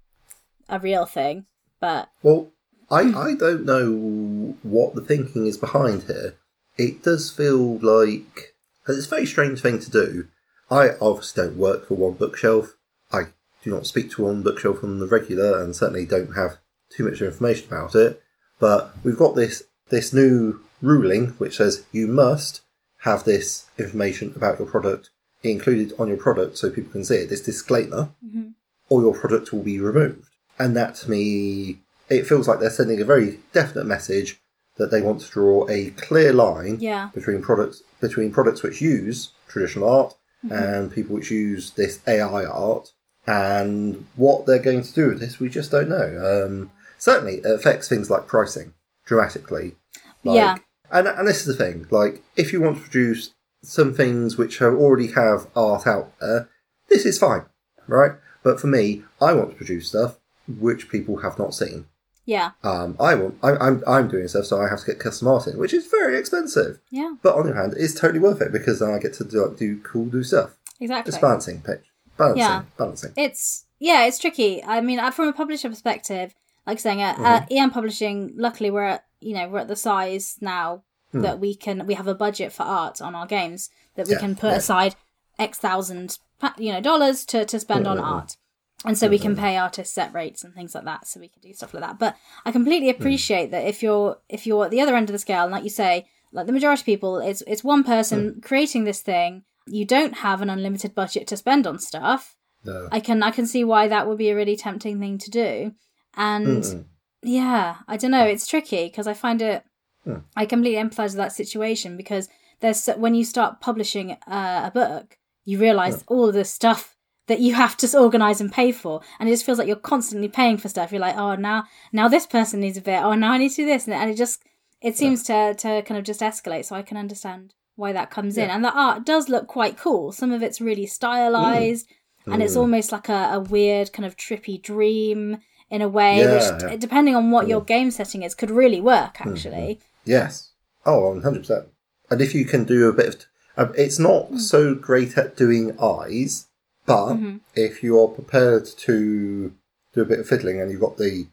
a 0.69 0.79
real 0.79 1.05
thing. 1.05 1.45
But 1.79 2.09
Well, 2.23 2.51
I, 2.89 3.01
I 3.01 3.35
don't 3.35 3.65
know 3.65 4.55
what 4.63 4.95
the 4.95 5.01
thinking 5.01 5.47
is 5.47 5.57
behind 5.57 6.03
here. 6.03 6.35
It 6.81 7.03
does 7.03 7.29
feel 7.29 7.77
like 7.77 8.55
it's 8.87 9.05
a 9.05 9.09
very 9.09 9.27
strange 9.27 9.61
thing 9.61 9.77
to 9.81 9.91
do. 9.91 10.29
I 10.71 10.95
obviously 10.99 11.43
don't 11.43 11.57
work 11.57 11.87
for 11.87 11.95
OneBookShelf. 11.95 12.69
I 13.11 13.25
do 13.63 13.69
not 13.69 13.85
speak 13.85 14.09
to 14.11 14.23
OneBookShelf 14.23 14.83
on 14.83 14.97
the 14.97 15.05
regular, 15.05 15.61
and 15.61 15.75
certainly 15.75 16.07
don't 16.07 16.33
have 16.33 16.57
too 16.89 17.07
much 17.07 17.21
information 17.21 17.67
about 17.67 17.93
it. 17.93 18.23
But 18.59 18.95
we've 19.03 19.15
got 19.15 19.35
this 19.35 19.61
this 19.89 20.11
new 20.11 20.61
ruling 20.81 21.27
which 21.37 21.57
says 21.57 21.85
you 21.91 22.07
must 22.07 22.61
have 23.01 23.25
this 23.25 23.67
information 23.77 24.33
about 24.35 24.57
your 24.57 24.67
product 24.67 25.11
included 25.43 25.93
on 25.99 26.07
your 26.07 26.17
product 26.17 26.57
so 26.57 26.71
people 26.71 26.93
can 26.93 27.05
see 27.05 27.17
it. 27.17 27.29
This 27.29 27.43
disclaimer 27.43 28.09
mm-hmm. 28.25 28.49
or 28.89 29.01
your 29.01 29.13
product 29.13 29.53
will 29.53 29.61
be 29.61 29.79
removed. 29.79 30.29
And 30.57 30.75
that 30.75 30.95
to 30.95 31.11
me, 31.11 31.77
it 32.09 32.25
feels 32.25 32.47
like 32.47 32.59
they're 32.59 32.71
sending 32.71 32.99
a 32.99 33.05
very 33.05 33.39
definite 33.53 33.85
message 33.85 34.40
that 34.81 34.89
they 34.91 35.01
want 35.01 35.21
to 35.21 35.29
draw 35.29 35.67
a 35.69 35.91
clear 35.91 36.33
line 36.33 36.77
Yeah. 36.79 37.09
between 37.13 37.41
products 37.41 37.83
between 38.01 38.31
products 38.31 38.63
which 38.63 38.81
use 38.81 39.29
traditional 39.47 39.87
art 39.87 40.15
and 40.49 40.91
people 40.91 41.15
which 41.15 41.29
use 41.29 41.69
this 41.71 41.99
AI 42.07 42.43
art. 42.45 42.91
And 43.27 44.07
what 44.15 44.47
they're 44.47 44.57
going 44.69 44.81
to 44.81 44.93
do 44.93 45.09
with 45.09 45.19
this, 45.19 45.39
we 45.39 45.49
just 45.49 45.69
don't 45.69 45.87
know. 45.89 46.09
Um, 46.45 46.71
certainly, 46.97 47.35
it 47.35 47.45
affects 47.45 47.87
things 47.87 48.09
like 48.09 48.25
pricing 48.25 48.73
dramatically. 49.05 49.75
Like, 50.23 50.35
Yeah. 50.35 50.57
And, 50.91 51.07
and 51.07 51.27
this 51.27 51.41
is 51.41 51.45
the 51.45 51.63
thing, 51.63 51.85
like, 51.91 52.23
if 52.35 52.51
you 52.51 52.59
want 52.59 52.77
to 52.77 52.81
produce 52.81 53.33
some 53.63 53.93
things 53.93 54.35
which 54.37 54.57
have 54.57 54.73
already 54.73 55.11
have 55.11 55.47
art 55.55 55.85
out 55.85 56.11
there, 56.19 56.49
this 56.89 57.05
is 57.05 57.19
fine, 57.19 57.43
right? 57.87 58.13
But 58.43 58.59
for 58.59 58.67
me, 58.67 59.03
I 59.21 59.33
want 59.33 59.51
to 59.51 59.55
produce 59.55 59.89
stuff 59.89 60.17
which 60.47 60.89
people 60.89 61.17
have 61.17 61.37
not 61.37 61.53
seen. 61.53 61.85
Yeah. 62.25 62.51
Um, 62.63 62.95
I 62.99 63.15
want, 63.15 63.37
I, 63.43 63.55
I'm, 63.55 63.83
I'm 63.87 64.07
doing 64.07 64.27
stuff, 64.27 64.45
so 64.45 64.61
I 64.61 64.69
have 64.69 64.79
to 64.81 64.85
get 64.85 64.99
custom 64.99 65.27
art 65.27 65.47
in, 65.47 65.57
which 65.57 65.73
is 65.73 65.87
very 65.87 66.17
expensive. 66.17 66.79
Yeah. 66.89 67.15
But 67.23 67.35
on 67.35 67.45
the 67.45 67.51
other 67.51 67.61
hand, 67.61 67.73
it's 67.77 67.99
totally 67.99 68.19
worth 68.19 68.41
it 68.41 68.51
because 68.51 68.79
then 68.79 68.91
I 68.91 68.99
get 68.99 69.13
to 69.15 69.23
do, 69.23 69.55
do 69.57 69.79
cool 69.81 70.05
new 70.05 70.23
stuff. 70.23 70.51
Exactly. 70.79 71.09
It's 71.09 71.17
balancing, 71.21 71.61
pitch. 71.61 71.81
Balancing, 72.17 72.39
Yeah. 72.41 72.61
balancing. 72.77 73.13
It's 73.17 73.65
yeah, 73.79 74.05
it's 74.05 74.19
tricky. 74.19 74.63
I 74.63 74.79
mean, 74.81 74.99
from 75.11 75.27
a 75.29 75.33
publisher 75.33 75.67
perspective, 75.69 76.35
like 76.67 76.79
saying 76.79 77.01
at, 77.01 77.15
Mm-hmm. 77.15 77.25
at 77.25 77.51
EN 77.51 77.69
Publishing, 77.71 78.33
luckily 78.35 78.69
we're 78.69 78.83
at 78.85 79.05
you 79.19 79.33
know 79.33 79.49
we're 79.49 79.59
at 79.59 79.67
the 79.67 79.75
size 79.75 80.37
now 80.41 80.83
that 81.13 81.39
we 81.39 81.53
can 81.55 81.85
we 81.87 81.95
have 81.95 82.07
a 82.07 82.15
budget 82.15 82.53
for 82.53 82.63
art 82.63 83.01
on 83.01 83.15
our 83.15 83.25
games 83.25 83.69
that 83.95 84.07
we 84.07 84.13
Hmm. 84.13 84.17
Yeah, 84.17 84.19
can 84.19 84.35
put 84.35 84.51
yeah. 84.51 84.57
aside 84.57 84.95
x 85.39 85.57
thousand 85.57 86.19
you 86.57 86.71
know 86.71 86.79
dollars 86.81 87.25
to 87.25 87.43
to 87.45 87.59
spend 87.59 87.85
Hmm, 87.85 87.91
on 87.93 87.99
art. 87.99 88.37
And 88.83 88.97
so 88.97 89.07
we 89.07 89.19
can 89.19 89.35
pay 89.35 89.57
artists 89.57 89.93
set 89.93 90.11
rates 90.13 90.43
and 90.43 90.53
things 90.55 90.73
like 90.73 90.85
that, 90.85 91.07
so 91.07 91.19
we 91.19 91.27
can 91.27 91.41
do 91.41 91.53
stuff 91.53 91.73
like 91.73 91.83
that. 91.83 91.99
But 91.99 92.15
I 92.45 92.51
completely 92.51 92.89
Hmm. 92.91 92.99
appreciate 92.99 93.51
that 93.51 93.67
if 93.67 93.83
you're 93.83 94.17
if 94.29 94.47
you're 94.47 94.65
at 94.65 94.71
the 94.71 94.81
other 94.81 94.95
end 94.95 95.09
of 95.09 95.13
the 95.13 95.19
scale, 95.19 95.43
and 95.43 95.51
like 95.51 95.63
you 95.63 95.69
say, 95.69 96.07
like 96.31 96.47
the 96.47 96.51
majority 96.53 96.81
of 96.81 96.85
people, 96.85 97.17
it's 97.19 97.43
it's 97.45 97.63
one 97.63 97.83
person 97.83 98.19
Hmm. 98.33 98.39
creating 98.39 98.83
this 98.85 99.01
thing. 99.01 99.43
You 99.67 99.85
don't 99.85 100.15
have 100.17 100.41
an 100.41 100.49
unlimited 100.49 100.95
budget 100.95 101.27
to 101.27 101.37
spend 101.37 101.67
on 101.67 101.77
stuff. 101.77 102.35
No. 102.65 102.87
I 102.91 102.99
can 102.99 103.21
I 103.21 103.29
can 103.31 103.45
see 103.45 103.63
why 103.63 103.87
that 103.87 104.07
would 104.07 104.17
be 104.17 104.29
a 104.29 104.35
really 104.35 104.55
tempting 104.55 104.99
thing 104.99 105.17
to 105.19 105.29
do. 105.29 105.73
And 106.15 106.63
Mm-mm. 106.63 106.85
yeah, 107.21 107.77
I 107.87 107.97
don't 107.97 108.11
know, 108.11 108.25
it's 108.25 108.47
tricky 108.47 108.85
because 108.85 109.07
I 109.07 109.13
find 109.13 109.41
it 109.41 109.63
Hmm. 110.03 110.15
I 110.35 110.47
completely 110.47 110.81
empathize 110.83 111.09
with 111.13 111.17
that 111.17 111.31
situation 111.33 111.95
because 111.95 112.27
there's 112.61 112.87
when 112.97 113.13
you 113.13 113.23
start 113.23 113.61
publishing 113.61 114.13
uh, 114.25 114.63
a 114.65 114.71
book, 114.73 115.19
you 115.45 115.59
realize 115.59 116.03
all 116.07 116.27
of 116.29 116.33
the 116.33 116.43
stuff 116.45 116.95
that 117.27 117.39
you 117.39 117.53
have 117.53 117.77
to 117.77 117.99
organize 117.99 118.41
and 118.41 118.51
pay 118.51 118.71
for 118.71 119.01
and 119.19 119.29
it 119.29 119.31
just 119.33 119.45
feels 119.45 119.57
like 119.57 119.67
you're 119.67 119.75
constantly 119.75 120.27
paying 120.27 120.57
for 120.57 120.67
stuff. 120.69 120.91
You're 120.91 121.01
like, 121.01 121.17
"Oh, 121.17 121.35
now 121.35 121.63
now 121.93 122.07
this 122.07 122.25
person 122.25 122.59
needs 122.59 122.77
a 122.77 122.81
bit. 122.81 123.01
Oh, 123.01 123.13
now 123.13 123.31
I 123.31 123.37
need 123.37 123.49
to 123.49 123.55
do 123.57 123.65
this." 123.65 123.87
And 123.87 124.09
it 124.09 124.17
just 124.17 124.43
it 124.81 124.97
seems 124.97 125.23
to 125.23 125.53
to 125.55 125.81
kind 125.83 125.97
of 125.97 126.03
just 126.03 126.21
escalate, 126.21 126.65
so 126.65 126.75
I 126.75 126.81
can 126.81 126.97
understand 126.97 127.53
why 127.75 127.93
that 127.93 128.09
comes 128.11 128.37
in. 128.37 128.49
And 128.49 128.63
the 128.65 128.73
art 128.73 129.05
does 129.05 129.29
look 129.29 129.47
quite 129.47 129.77
cool. 129.77 130.11
Some 130.11 130.31
of 130.31 130.43
it's 130.43 130.59
really 130.61 130.85
stylized 130.85 131.87
and 132.27 132.43
it's 132.43 132.53
Mm. 132.55 132.61
almost 132.61 132.91
like 132.91 133.09
a, 133.09 133.31
a 133.33 133.39
weird 133.39 133.93
kind 133.93 134.05
of 134.05 134.15
trippy 134.17 134.61
dream 134.61 135.37
in 135.69 135.81
a 135.81 135.87
way 135.89 136.19
Yeah, 136.19 136.33
which 136.33 136.43
yeah. 136.63 136.75
Mm. 136.75 136.79
depending 136.79 137.15
on 137.15 137.31
what 137.31 137.47
your 137.47 137.61
game 137.61 137.89
setting 137.91 138.21
is 138.23 138.35
could 138.35 138.51
really 138.51 138.81
work 138.81 139.21
actually 139.21 139.79
Yes. 140.05 140.51
Oh, 140.85 141.13
100%. 141.15 141.67
And 142.09 142.21
if 142.21 142.33
you 142.35 142.43
can 142.45 142.63
do 142.65 142.89
a 142.89 142.93
bit 142.93 143.07
of. 143.07 143.25
Um, 143.69 143.73
it's 143.77 143.99
not 143.99 144.31
Mm. 144.31 144.39
so 144.39 144.75
great 144.75 145.17
at 145.17 145.35
doing 145.37 145.77
eyes, 145.79 146.47
but 146.85 147.13
Mm-hmm. 147.13 147.37
if 147.55 147.83
you 147.83 147.99
are 147.99 148.07
prepared 148.07 148.65
to 148.65 149.53
do 149.93 150.01
a 150.01 150.05
bit 150.05 150.19
of 150.19 150.27
fiddling 150.27 150.59
and 150.59 150.71
you've 150.71 150.81
got 150.81 150.97
the 150.97 151.27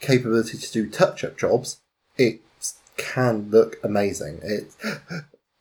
capability 0.00 0.58
to 0.58 0.72
do 0.72 0.88
touch 0.90 1.24
up 1.24 1.36
jobs, 1.38 1.80
it 2.16 2.40
can 2.96 3.50
look 3.50 3.78
amazing. 3.82 4.40
It, 4.42 4.74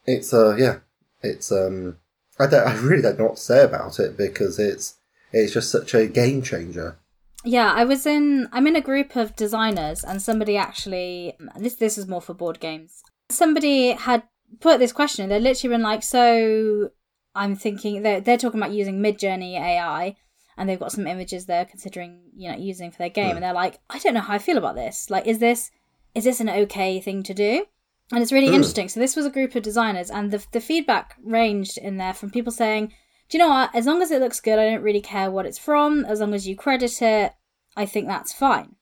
it's, 0.06 0.34
uh, 0.34 0.56
yeah. 0.56 0.78
It's, 1.22 1.52
um. 1.52 1.98
I 2.40 2.46
don't. 2.46 2.68
I 2.68 2.76
really 2.78 3.02
don't 3.02 3.18
know 3.18 3.26
what 3.26 3.38
to 3.38 3.42
say 3.42 3.64
about 3.64 4.00
it 4.00 4.16
because 4.16 4.60
it's 4.60 4.96
it's 5.32 5.54
just 5.54 5.72
such 5.72 5.96
a 5.96 6.06
game 6.08 6.42
changer. 6.44 6.98
yeah 7.44 7.72
i 7.76 7.84
was 7.84 8.06
in 8.06 8.48
i'm 8.52 8.68
in 8.68 8.76
a 8.76 8.82
group 8.82 9.16
of 9.16 9.36
designers 9.36 10.04
and 10.04 10.22
somebody 10.22 10.56
actually 10.56 11.34
this 11.58 11.76
this 11.76 11.98
is 11.98 12.08
more 12.08 12.22
for 12.22 12.34
board 12.36 12.60
games 12.60 13.02
somebody 13.30 13.92
had 13.92 14.22
put 14.60 14.78
this 14.80 14.92
question 14.92 15.28
they're 15.30 15.40
literally 15.40 15.74
been 15.76 15.82
like 15.82 16.04
so 16.04 16.90
i'm 17.38 17.56
thinking 17.56 18.02
they're, 18.04 18.22
they're 18.22 18.38
talking 18.38 18.60
about 18.60 18.74
using 18.74 19.00
Midjourney 19.00 19.54
ai 19.60 20.16
and 20.58 20.68
they've 20.68 20.80
got 20.80 20.92
some 20.92 21.08
images 21.08 21.46
they're 21.46 21.66
considering 21.66 22.20
you 22.36 22.52
know 22.52 22.58
using 22.58 22.92
for 22.92 22.98
their 22.98 23.10
game 23.10 23.30
and 23.30 23.38
hmm. 23.38 23.42
they're 23.44 23.54
like 23.54 23.80
i 23.90 24.00
don't 24.00 24.14
know 24.14 24.22
how 24.22 24.34
i 24.34 24.40
feel 24.40 24.58
about 24.58 24.76
this. 24.76 25.10
Like 25.10 25.28
is 25.28 25.40
this 25.40 25.72
is 26.16 26.24
this 26.24 26.40
an 26.40 26.50
okay 26.50 27.00
thing 27.00 27.22
to 27.24 27.34
do? 27.34 27.66
And 28.12 28.24
it's 28.24 28.32
really 28.32 28.48
hmm. 28.48 28.56
interesting. 28.56 28.90
So 28.90 29.00
this 29.00 29.16
was 29.16 29.26
a 29.26 29.30
group 29.30 29.54
of 29.54 29.64
designers 29.64 30.10
and 30.10 30.32
the, 30.32 30.44
the 30.52 30.62
feedback 30.62 31.16
ranged 31.24 31.78
in 31.78 31.98
there 31.98 32.14
from 32.14 32.32
people 32.32 32.52
saying 32.52 32.94
do 33.30 33.38
you 33.38 33.44
know 33.44 33.50
what? 33.50 33.76
As 33.76 33.86
long 33.86 34.02
as 34.02 34.10
it 34.10 34.22
looks 34.22 34.40
good 34.40 34.58
i 34.60 34.70
don't 34.70 34.84
really 34.84 35.02
care 35.02 35.30
what 35.30 35.46
it's 35.46 35.60
from. 35.60 36.06
As 36.06 36.20
long 36.20 36.34
as 36.34 36.48
you 36.48 36.56
credit 36.56 37.02
it 37.02 37.34
i 37.76 37.86
think 37.86 38.08
that's 38.08 38.34
fine. 38.34 38.76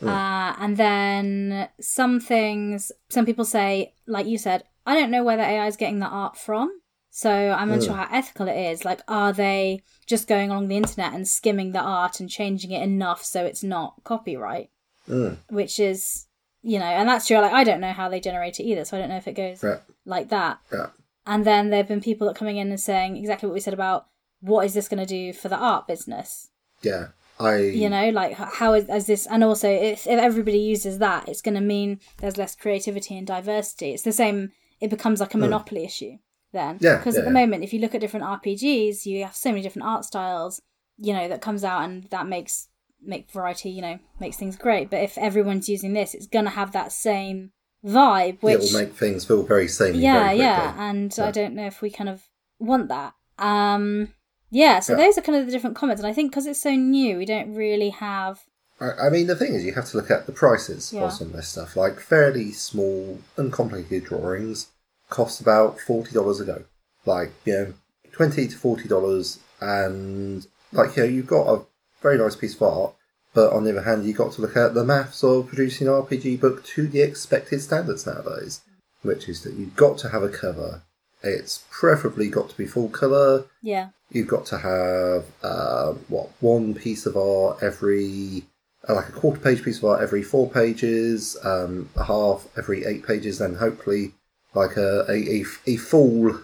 Hmm. 0.00 0.08
Uh, 0.08 0.54
and 0.58 0.76
then 0.76 1.68
some 1.80 2.20
things 2.20 2.92
some 3.08 3.24
people 3.24 3.44
say 3.44 3.94
like 4.06 4.26
you 4.26 4.38
said 4.38 4.64
i 4.86 4.94
don't 4.94 5.10
know 5.10 5.24
where 5.24 5.36
the 5.36 5.42
ai 5.42 5.66
is 5.66 5.76
getting 5.76 5.98
the 5.98 6.06
art 6.06 6.36
from 6.36 6.80
so 7.10 7.30
i'm 7.58 7.70
unsure 7.72 7.94
how 7.94 8.08
ethical 8.16 8.46
it 8.48 8.56
is 8.56 8.84
like 8.84 9.00
are 9.08 9.32
they 9.32 9.82
just 10.06 10.28
going 10.28 10.50
along 10.50 10.68
the 10.68 10.76
internet 10.76 11.12
and 11.12 11.26
skimming 11.26 11.72
the 11.72 11.80
art 11.80 12.20
and 12.20 12.30
changing 12.30 12.70
it 12.70 12.82
enough 12.82 13.24
so 13.24 13.44
it's 13.44 13.62
not 13.64 13.94
copyright 14.04 14.70
Mm. 15.08 15.38
which 15.48 15.80
is 15.80 16.26
you 16.62 16.78
know 16.78 16.84
and 16.84 17.08
that's 17.08 17.26
true 17.26 17.38
like 17.38 17.52
i 17.52 17.64
don't 17.64 17.80
know 17.80 17.92
how 17.92 18.08
they 18.08 18.20
generate 18.20 18.60
it 18.60 18.64
either 18.64 18.84
so 18.84 18.96
i 18.96 19.00
don't 19.00 19.08
know 19.08 19.16
if 19.16 19.26
it 19.26 19.32
goes 19.32 19.62
Yeah. 19.62 19.78
like 20.04 20.28
that 20.28 20.58
Yeah. 20.72 20.88
and 21.26 21.44
then 21.44 21.70
there 21.70 21.78
have 21.78 21.88
been 21.88 22.02
people 22.02 22.26
that 22.28 22.36
coming 22.36 22.58
in 22.58 22.68
and 22.68 22.78
saying 22.78 23.16
exactly 23.16 23.48
what 23.48 23.54
we 23.54 23.60
said 23.60 23.74
about 23.74 24.06
what 24.40 24.64
is 24.66 24.74
this 24.74 24.88
going 24.88 25.00
to 25.00 25.06
do 25.06 25.32
for 25.32 25.48
the 25.48 25.56
art 25.56 25.88
business 25.88 26.50
Yeah. 26.82 27.08
I. 27.40 27.56
you 27.56 27.88
know 27.88 28.10
like 28.10 28.34
how 28.34 28.74
is, 28.74 28.88
is 28.90 29.06
this 29.06 29.26
and 29.26 29.42
also 29.42 29.68
if, 29.70 30.06
if 30.06 30.18
everybody 30.20 30.58
uses 30.58 30.98
that 30.98 31.26
it's 31.28 31.40
going 31.42 31.54
to 31.54 31.60
mean 31.62 31.98
there's 32.18 32.36
less 32.36 32.54
creativity 32.54 33.16
and 33.16 33.26
diversity 33.26 33.92
it's 33.94 34.02
the 34.02 34.12
same 34.12 34.52
it 34.80 34.90
becomes 34.90 35.18
like 35.20 35.32
a 35.34 35.38
monopoly 35.38 35.84
issue 35.84 36.18
then. 36.52 36.78
Yeah, 36.80 36.96
because 36.96 37.14
yeah, 37.14 37.20
at 37.20 37.24
the 37.24 37.30
yeah. 37.30 37.40
moment 37.40 37.64
if 37.64 37.72
you 37.72 37.80
look 37.80 37.94
at 37.94 38.00
different 38.00 38.26
rpgs 38.26 39.06
you 39.06 39.24
have 39.24 39.34
so 39.36 39.50
many 39.50 39.62
different 39.62 39.86
art 39.86 40.04
styles 40.04 40.60
you 40.98 41.12
know 41.12 41.28
that 41.28 41.40
comes 41.40 41.64
out 41.64 41.82
and 41.84 42.04
that 42.10 42.26
makes 42.26 42.68
make 43.02 43.30
variety 43.30 43.70
you 43.70 43.80
know 43.82 43.98
makes 44.18 44.36
things 44.36 44.56
great 44.56 44.90
but 44.90 45.00
if 45.02 45.16
everyone's 45.16 45.68
using 45.68 45.92
this 45.92 46.14
it's 46.14 46.26
going 46.26 46.44
to 46.44 46.50
have 46.50 46.72
that 46.72 46.92
same 46.92 47.50
vibe 47.84 48.34
it 48.34 48.42
which 48.42 48.60
will 48.60 48.80
make 48.80 48.92
things 48.94 49.24
feel 49.24 49.42
very 49.42 49.66
samey. 49.66 49.98
yeah 49.98 50.24
very 50.26 50.38
yeah 50.38 50.90
and 50.90 51.16
i 51.18 51.30
don't 51.30 51.54
know 51.54 51.66
if 51.66 51.80
we 51.80 51.90
kind 51.90 52.10
of 52.10 52.22
want 52.58 52.88
that 52.88 53.14
um 53.38 54.12
yeah 54.50 54.80
so 54.80 54.92
Yeah. 54.92 55.04
those 55.06 55.16
are 55.16 55.22
kind 55.22 55.38
of 55.38 55.46
the 55.46 55.52
different 55.52 55.76
comments 55.76 56.02
and 56.02 56.10
i 56.10 56.12
think 56.12 56.30
because 56.30 56.46
it's 56.46 56.60
so 56.60 56.74
new 56.74 57.16
we 57.16 57.24
don't 57.24 57.54
really 57.54 57.90
have 57.90 58.40
I, 58.82 59.06
I 59.06 59.10
mean, 59.10 59.26
the 59.26 59.36
thing 59.36 59.52
is, 59.54 59.62
you 59.62 59.74
have 59.74 59.84
to 59.90 59.98
look 59.98 60.10
at 60.10 60.24
the 60.24 60.32
prices 60.32 60.90
Yeah. 60.90 61.02
for 61.06 61.14
some 61.14 61.26
of 61.28 61.32
this 61.34 61.48
stuff. 61.48 61.76
Like 61.76 62.00
fairly 62.00 62.50
small, 62.52 63.18
uncomplicated 63.36 64.06
drawings 64.08 64.68
cost 65.10 65.40
about 65.40 65.78
forty 65.80 66.12
dollars 66.12 66.40
a 66.40 66.44
go. 66.44 66.64
Like 67.04 67.32
you 67.44 67.52
know, 67.52 67.74
twenty 68.12 68.48
to 68.48 68.56
forty 68.56 68.88
dollars, 68.88 69.38
and 69.60 70.46
like 70.72 70.96
you 70.96 71.02
know, 71.02 71.08
you've 71.08 71.26
got 71.26 71.46
a 71.52 71.62
very 72.02 72.18
nice 72.18 72.36
piece 72.36 72.54
of 72.54 72.62
art. 72.62 72.94
But 73.32 73.52
on 73.52 73.62
the 73.62 73.70
other 73.70 73.82
hand, 73.82 74.04
you've 74.04 74.16
got 74.16 74.32
to 74.32 74.42
look 74.42 74.56
at 74.56 74.74
the 74.74 74.84
maths 74.84 75.22
of 75.22 75.46
producing 75.48 75.86
an 75.86 75.92
RPG 75.92 76.40
book 76.40 76.64
to 76.64 76.88
the 76.88 77.00
expected 77.00 77.60
standards 77.62 78.04
nowadays, 78.04 78.62
which 79.02 79.28
is 79.28 79.42
that 79.42 79.54
you've 79.54 79.76
got 79.76 79.98
to 79.98 80.08
have 80.08 80.24
a 80.24 80.28
cover. 80.28 80.82
It's 81.22 81.64
preferably 81.70 82.28
got 82.28 82.48
to 82.50 82.56
be 82.56 82.66
full 82.66 82.88
colour. 82.88 83.44
yeah 83.62 83.90
You've 84.10 84.26
got 84.26 84.46
to 84.46 84.58
have 84.58 85.26
uh, 85.44 85.92
what 86.08 86.30
one 86.40 86.74
piece 86.74 87.06
of 87.06 87.16
art 87.16 87.62
every 87.62 88.44
uh, 88.88 88.94
like 88.94 89.10
a 89.10 89.12
quarter 89.12 89.40
page 89.40 89.62
piece 89.62 89.78
of 89.78 89.84
art 89.84 90.02
every 90.02 90.22
four 90.22 90.50
pages, 90.50 91.36
um, 91.44 91.88
a 91.94 92.04
half 92.04 92.48
every 92.56 92.84
eight 92.84 93.06
pages, 93.06 93.38
then 93.38 93.54
hopefully 93.54 94.14
like 94.54 94.76
a 94.76 95.04
a, 95.08 95.14
a, 95.14 95.44
a 95.66 95.76
full 95.76 96.40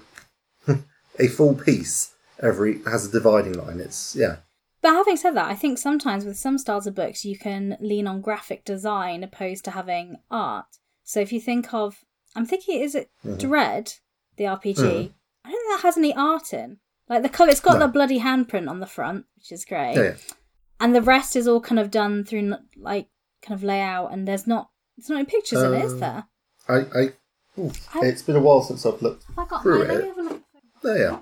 a 1.19 1.29
full 1.29 1.55
piece 1.55 2.15
every 2.43 2.81
has 2.85 3.07
a 3.07 3.13
dividing 3.13 3.55
line. 3.55 3.81
It's 3.81 4.15
yeah 4.17 4.37
But 4.83 4.93
having 4.93 5.17
said 5.17 5.33
that, 5.33 5.49
I 5.49 5.55
think 5.55 5.79
sometimes 5.79 6.25
with 6.25 6.37
some 6.39 6.59
styles 6.59 6.87
of 6.87 6.95
books, 6.95 7.25
you 7.25 7.39
can 7.39 7.77
lean 7.81 8.07
on 8.07 8.21
graphic 8.21 8.65
design 8.65 9.23
opposed 9.25 9.65
to 9.65 9.71
having 9.73 10.17
art. 10.31 10.67
So 11.05 11.21
if 11.21 11.33
you 11.33 11.41
think 11.41 11.73
of, 11.73 12.05
I'm 12.35 12.47
thinking, 12.47 12.81
is 12.81 12.95
it 12.95 13.11
Mm-hmm. 13.25 13.39
Dread, 13.39 13.93
the 14.37 14.45
RPG? 14.45 15.13
I 15.45 15.51
don't 15.51 15.61
think 15.61 15.71
that 15.73 15.81
has 15.83 15.97
any 15.97 16.13
art 16.15 16.53
in. 16.53 16.79
Like 17.09 17.23
the 17.23 17.29
cover, 17.29 17.51
it's 17.51 17.61
got 17.61 17.79
No. 17.79 17.87
the 17.87 17.93
bloody 17.93 18.21
handprint 18.21 18.69
on 18.69 18.81
the 18.81 18.87
front, 18.87 19.27
which 19.37 19.53
is 19.53 19.65
great, 19.65 19.95
yeah. 19.97 20.03
yeah. 20.03 20.15
and 20.81 20.95
the 20.95 21.03
rest 21.03 21.37
is 21.37 21.47
all 21.49 21.61
kind 21.61 21.79
of 21.79 21.91
done 21.91 22.25
through 22.25 22.55
like 22.77 23.09
kind 23.43 23.57
of 23.59 23.63
layout, 23.65 24.13
and 24.13 24.27
there's 24.27 24.47
not, 24.47 24.71
there's 24.97 25.09
not 25.09 25.19
any 25.21 25.25
pictures 25.27 25.63
in 25.63 25.73
it, 25.75 25.85
is 25.85 25.93
Um, 25.93 26.01
there? 26.01 26.25
I, 26.69 26.75
I 27.01 27.13
ooh, 27.59 27.73
it's 27.97 28.23
been 28.23 28.37
a 28.37 28.41
while 28.41 28.63
since 28.63 28.85
I've 28.87 29.01
looked 29.03 29.25
Have 29.29 29.39
I 29.39 29.45
got 29.47 29.63
through 29.63 29.83
it. 29.83 29.89
me 30.03 30.07
have 30.09 30.19
a 30.19 30.23
look. 30.23 30.43
there. 30.83 30.99
Yeah. 30.99 31.19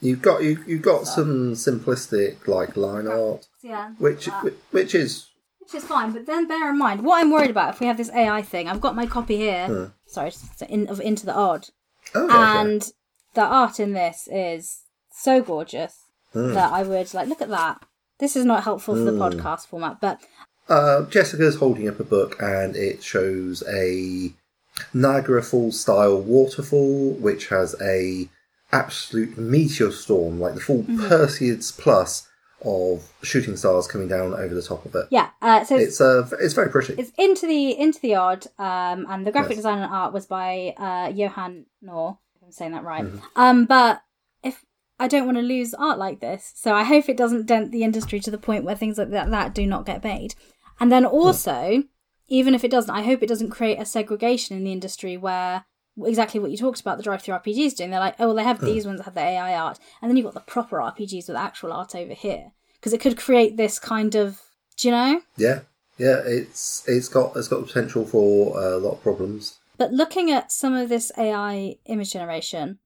You've 0.00 0.22
got 0.22 0.42
you 0.44 0.62
you've 0.66 0.82
got 0.82 1.06
some 1.08 1.54
simplistic 1.54 2.46
like 2.46 2.76
line 2.76 3.08
art, 3.08 3.48
Yeah, 3.62 3.90
which 3.98 4.26
that. 4.26 4.52
which 4.70 4.94
is 4.94 5.26
which 5.60 5.74
is 5.74 5.84
fine. 5.84 6.12
But 6.12 6.26
then 6.26 6.46
bear 6.46 6.70
in 6.70 6.78
mind 6.78 7.02
what 7.04 7.20
I'm 7.20 7.30
worried 7.32 7.50
about 7.50 7.74
if 7.74 7.80
we 7.80 7.86
have 7.86 7.96
this 7.96 8.10
AI 8.12 8.42
thing. 8.42 8.68
I've 8.68 8.80
got 8.80 8.94
my 8.94 9.06
copy 9.06 9.36
here. 9.36 9.66
Hmm. 9.66 9.84
Sorry, 10.06 10.30
so 10.30 10.66
in, 10.66 10.86
of 10.88 11.00
Into 11.00 11.26
the 11.26 11.34
Odd. 11.34 11.66
oh 12.14 12.28
and 12.30 12.90
the 13.34 13.42
art 13.42 13.80
in 13.80 13.92
this 13.92 14.28
is 14.30 14.82
so 15.12 15.42
gorgeous 15.42 15.96
Hmm. 16.32 16.52
that 16.54 16.72
I 16.72 16.82
would 16.84 17.12
like 17.14 17.26
look 17.28 17.42
at 17.42 17.48
that. 17.48 17.82
This 18.20 18.36
is 18.36 18.44
not 18.44 18.62
helpful 18.64 18.94
for 18.94 19.00
the 19.02 19.12
Hmm. 19.12 19.22
podcast 19.22 19.66
format, 19.66 20.00
but 20.00 20.20
Uh, 20.68 21.02
Jessica's 21.06 21.56
holding 21.56 21.88
up 21.88 21.98
a 21.98 22.04
book 22.04 22.36
and 22.40 22.76
it 22.76 23.02
shows 23.02 23.62
a 23.68 24.32
Niagara 24.94 25.42
Falls 25.42 25.80
style 25.80 26.20
waterfall, 26.20 27.12
which 27.14 27.48
has 27.48 27.74
a 27.80 28.28
absolute 28.72 29.38
meteor 29.38 29.90
storm, 29.90 30.38
like 30.40 30.54
the 30.54 30.60
full 30.60 30.82
Perseids 30.82 31.76
plus, 31.76 32.28
of 32.64 33.10
shooting 33.22 33.56
stars 33.56 33.86
coming 33.86 34.08
down 34.08 34.34
over 34.34 34.52
the 34.54 34.62
top 34.62 34.84
of 34.84 34.94
it. 34.94 35.06
Yeah. 35.10 35.30
Uh, 35.40 35.64
so 35.64 35.76
It's 35.76 36.00
uh, 36.00 36.28
it's 36.40 36.54
very 36.54 36.70
pretty. 36.70 36.94
it's 36.94 37.12
into 37.16 37.46
the 37.46 37.70
into 37.78 38.00
the 38.00 38.16
odd 38.16 38.46
um 38.58 39.06
and 39.08 39.24
the 39.26 39.30
graphic 39.30 39.50
Yes. 39.50 39.58
design 39.58 39.78
and 39.78 39.92
art 39.92 40.12
was 40.12 40.26
by 40.26 40.74
uh 40.76 41.08
Johan 41.14 41.66
Nohr 41.82 42.18
if 42.34 42.42
i'm 42.42 42.50
saying 42.52 42.72
that 42.72 42.82
right 42.82 43.04
Mm-hmm. 43.04 43.18
um 43.36 43.64
but 43.66 44.02
if 44.42 44.64
i 44.98 45.06
don't 45.06 45.24
want 45.26 45.38
to 45.38 45.42
lose 45.42 45.72
art 45.72 45.98
like 46.00 46.18
this 46.18 46.52
so 46.56 46.74
i 46.74 46.82
hope 46.82 47.08
it 47.08 47.16
doesn't 47.16 47.46
dent 47.46 47.70
the 47.70 47.84
industry 47.84 48.18
to 48.20 48.30
the 48.32 48.38
point 48.38 48.64
where 48.64 48.74
things 48.74 48.98
like 48.98 49.10
that, 49.10 49.30
that 49.30 49.54
do 49.54 49.64
not 49.64 49.86
get 49.86 50.02
made 50.02 50.34
and 50.80 50.90
then 50.90 51.04
also 51.04 51.84
even 52.28 52.54
if 52.54 52.64
it 52.64 52.70
doesn't 52.70 52.94
i 52.94 53.02
hope 53.02 53.22
it 53.22 53.28
doesn't 53.28 53.50
create 53.50 53.80
a 53.80 53.84
segregation 53.84 54.56
in 54.56 54.64
the 54.64 54.72
industry 54.72 55.16
where 55.16 55.64
exactly 56.04 56.38
what 56.38 56.50
you 56.50 56.56
talked 56.56 56.80
about 56.80 56.96
the 56.96 57.02
DriveThruRPGs 57.02 57.74
doing 57.74 57.90
they're 57.90 57.98
like 57.98 58.14
oh 58.18 58.26
well 58.26 58.36
they 58.36 58.44
have 58.44 58.60
these 58.60 58.86
ones 58.86 58.98
that 58.98 59.04
have 59.04 59.14
the 59.14 59.20
ai 59.20 59.54
art 59.54 59.78
and 60.00 60.08
then 60.08 60.16
you've 60.16 60.24
got 60.24 60.34
the 60.34 60.40
proper 60.40 60.76
rpgs 60.76 61.26
with 61.26 61.36
actual 61.36 61.72
art 61.72 61.94
over 61.94 62.14
here 62.14 62.52
because 62.74 62.92
it 62.92 63.00
could 63.00 63.16
create 63.16 63.56
this 63.56 63.78
kind 63.78 64.14
of 64.14 64.42
do 64.76 64.88
you 64.88 64.92
know 64.92 65.20
Yeah, 65.36 65.60
yeah. 65.98 66.22
It's 66.24 66.84
it's 66.86 67.08
got 67.08 67.36
it's 67.36 67.48
got 67.48 67.60
the 67.60 67.66
potential 67.66 68.06
for 68.06 68.56
uh, 68.56 68.76
a 68.76 68.78
lot 68.78 68.92
of 68.92 69.02
problems. 69.02 69.58
But 69.76 69.92
looking 69.92 70.30
at 70.30 70.50
some 70.50 70.74
of 70.74 70.88
this 70.88 71.12
AI 71.18 71.76
image 71.86 72.12
generation, 72.12 72.78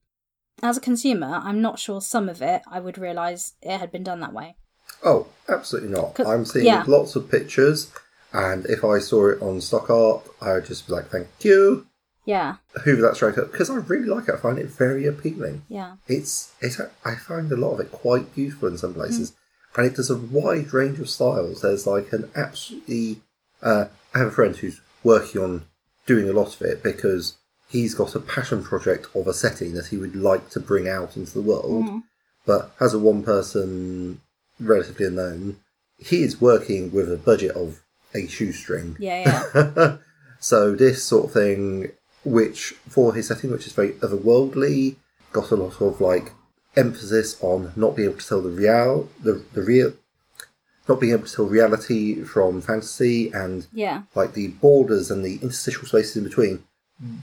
as 0.61 0.77
a 0.77 0.81
consumer, 0.81 1.41
I'm 1.43 1.61
not 1.61 1.79
sure 1.79 2.01
some 2.01 2.29
of 2.29 2.41
it 2.41 2.63
I 2.69 2.79
would 2.79 2.97
realise 2.97 3.53
it 3.61 3.77
had 3.77 3.91
been 3.91 4.03
done 4.03 4.19
that 4.19 4.33
way. 4.33 4.55
Oh, 5.03 5.27
absolutely 5.49 5.89
not. 5.89 6.19
I'm 6.19 6.45
seeing 6.45 6.65
yeah. 6.65 6.83
lots 6.87 7.15
of 7.15 7.29
pictures, 7.29 7.91
and 8.33 8.65
if 8.65 8.83
I 8.83 8.99
saw 8.99 9.29
it 9.29 9.41
on 9.41 9.61
stock 9.61 9.89
art, 9.89 10.23
I 10.41 10.53
would 10.53 10.65
just 10.65 10.87
be 10.87 10.93
like, 10.93 11.09
"Thank 11.09 11.27
you." 11.41 11.85
Yeah, 12.25 12.55
Hoover 12.85 13.01
that 13.01 13.15
straight 13.15 13.37
up 13.37 13.51
because 13.51 13.69
I 13.69 13.75
really 13.75 14.07
like 14.07 14.29
it. 14.29 14.35
I 14.35 14.37
find 14.37 14.57
it 14.57 14.67
very 14.67 15.05
appealing. 15.05 15.63
yeah, 15.67 15.95
It's 16.07 16.53
it's 16.61 16.79
I 17.03 17.15
find 17.15 17.51
a 17.51 17.57
lot 17.57 17.73
of 17.73 17.79
it 17.81 17.91
quite 17.91 18.33
beautiful 18.33 18.69
in 18.69 18.77
some 18.77 18.93
places, 18.93 19.31
Mm-hmm. 19.31 19.81
and 19.81 19.91
it 19.91 19.95
does 19.97 20.09
a 20.09 20.17
wide 20.17 20.73
range 20.73 20.99
of 20.99 21.09
styles. 21.09 21.61
There's 21.61 21.85
like 21.85 22.13
an 22.13 22.29
absolutely. 22.35 23.21
Uh, 23.61 23.85
I 24.15 24.19
have 24.19 24.27
a 24.29 24.31
friend 24.31 24.55
who's 24.55 24.79
working 25.03 25.41
on 25.41 25.65
doing 26.05 26.29
a 26.29 26.33
lot 26.33 26.55
of 26.55 26.61
it 26.61 26.81
because 26.83 27.35
he's 27.69 27.93
got 27.95 28.15
a 28.15 28.19
passion 28.19 28.63
project 28.63 29.07
of 29.15 29.27
a 29.27 29.33
setting 29.33 29.73
that 29.73 29.87
he 29.87 29.97
would 29.97 30.15
like 30.15 30.49
to 30.51 30.59
bring 30.59 30.87
out 30.87 31.17
into 31.17 31.33
the 31.33 31.41
world, 31.41 31.85
Mm-hmm. 31.85 31.97
but 32.45 32.71
as 32.79 32.93
a 32.93 32.99
one 32.99 33.21
person, 33.23 34.21
relatively 34.61 35.07
unknown, 35.07 35.57
he 35.97 36.23
is 36.23 36.39
working 36.39 36.91
with 36.91 37.11
a 37.11 37.17
budget 37.17 37.51
of 37.51 37.81
a 38.15 38.27
shoestring. 38.27 38.95
yeah, 38.99 39.43
yeah. 39.55 39.97
So 40.39 40.75
this 40.75 41.03
sort 41.05 41.25
of 41.27 41.31
thing, 41.31 41.91
which 42.25 42.73
for 42.89 43.13
his 43.13 43.27
setting, 43.27 43.49
which 43.51 43.65
is 43.65 43.73
very 43.73 43.93
otherworldly, 43.93 44.97
got 45.31 45.51
a 45.51 45.55
lot 45.55 45.81
of 45.81 46.01
like 46.01 46.33
emphasis 46.75 47.41
on 47.41 47.71
not 47.75 47.95
being 47.95 48.09
able 48.09 48.19
to 48.19 48.27
tell 48.27 48.41
the 48.41 48.49
real, 48.49 49.09
the 49.21 49.43
the 49.53 49.61
real, 49.61 49.93
not 50.87 50.99
being 50.99 51.13
able 51.13 51.25
to 51.25 51.33
tell 51.33 51.45
reality 51.45 52.23
from 52.23 52.61
fantasy, 52.61 53.31
and 53.31 53.67
yeah. 53.71 54.03
like 54.15 54.33
the 54.33 54.49
borders 54.49 55.09
and 55.09 55.23
the 55.23 55.35
interstitial 55.35 55.85
spaces 55.85 56.17
in 56.17 56.23
between. 56.23 56.63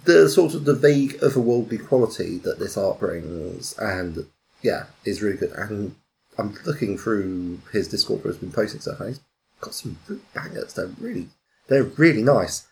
The 0.04 0.28
sort 0.28 0.54
of 0.54 0.64
the 0.64 0.74
vague 0.74 1.18
otherworldly 1.20 1.86
quality 1.86 2.38
that 2.38 2.58
this 2.58 2.76
art 2.76 3.00
brings, 3.00 3.78
and 3.78 4.26
yeah, 4.62 4.86
is 5.04 5.22
really 5.22 5.36
good. 5.36 5.52
And 5.52 5.94
I'm 6.38 6.56
looking 6.64 6.96
through 6.96 7.60
his 7.72 7.88
Discord 7.88 8.24
where 8.24 8.32
he's 8.32 8.40
been 8.40 8.52
posting 8.52 8.80
stuff, 8.80 9.00
and 9.00 9.10
he's 9.10 9.20
got 9.60 9.74
some 9.74 9.98
real 10.08 10.20
bangers. 10.34 10.74
They're 10.74 10.86
really, 11.00 11.28
they're 11.68 11.84
really 11.84 12.22
nice. 12.22 12.66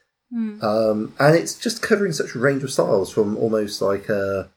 Um, 0.63 1.15
and 1.19 1.37
it's 1.37 1.59
just 1.59 1.83
covering 1.83 2.13
such 2.13 2.35
a 2.35 2.39
range 2.39 2.63
of 2.63 2.71
styles 2.71 3.11
from 3.11 3.37
almost 3.39 3.81
like 3.81 4.09
a 4.09 4.51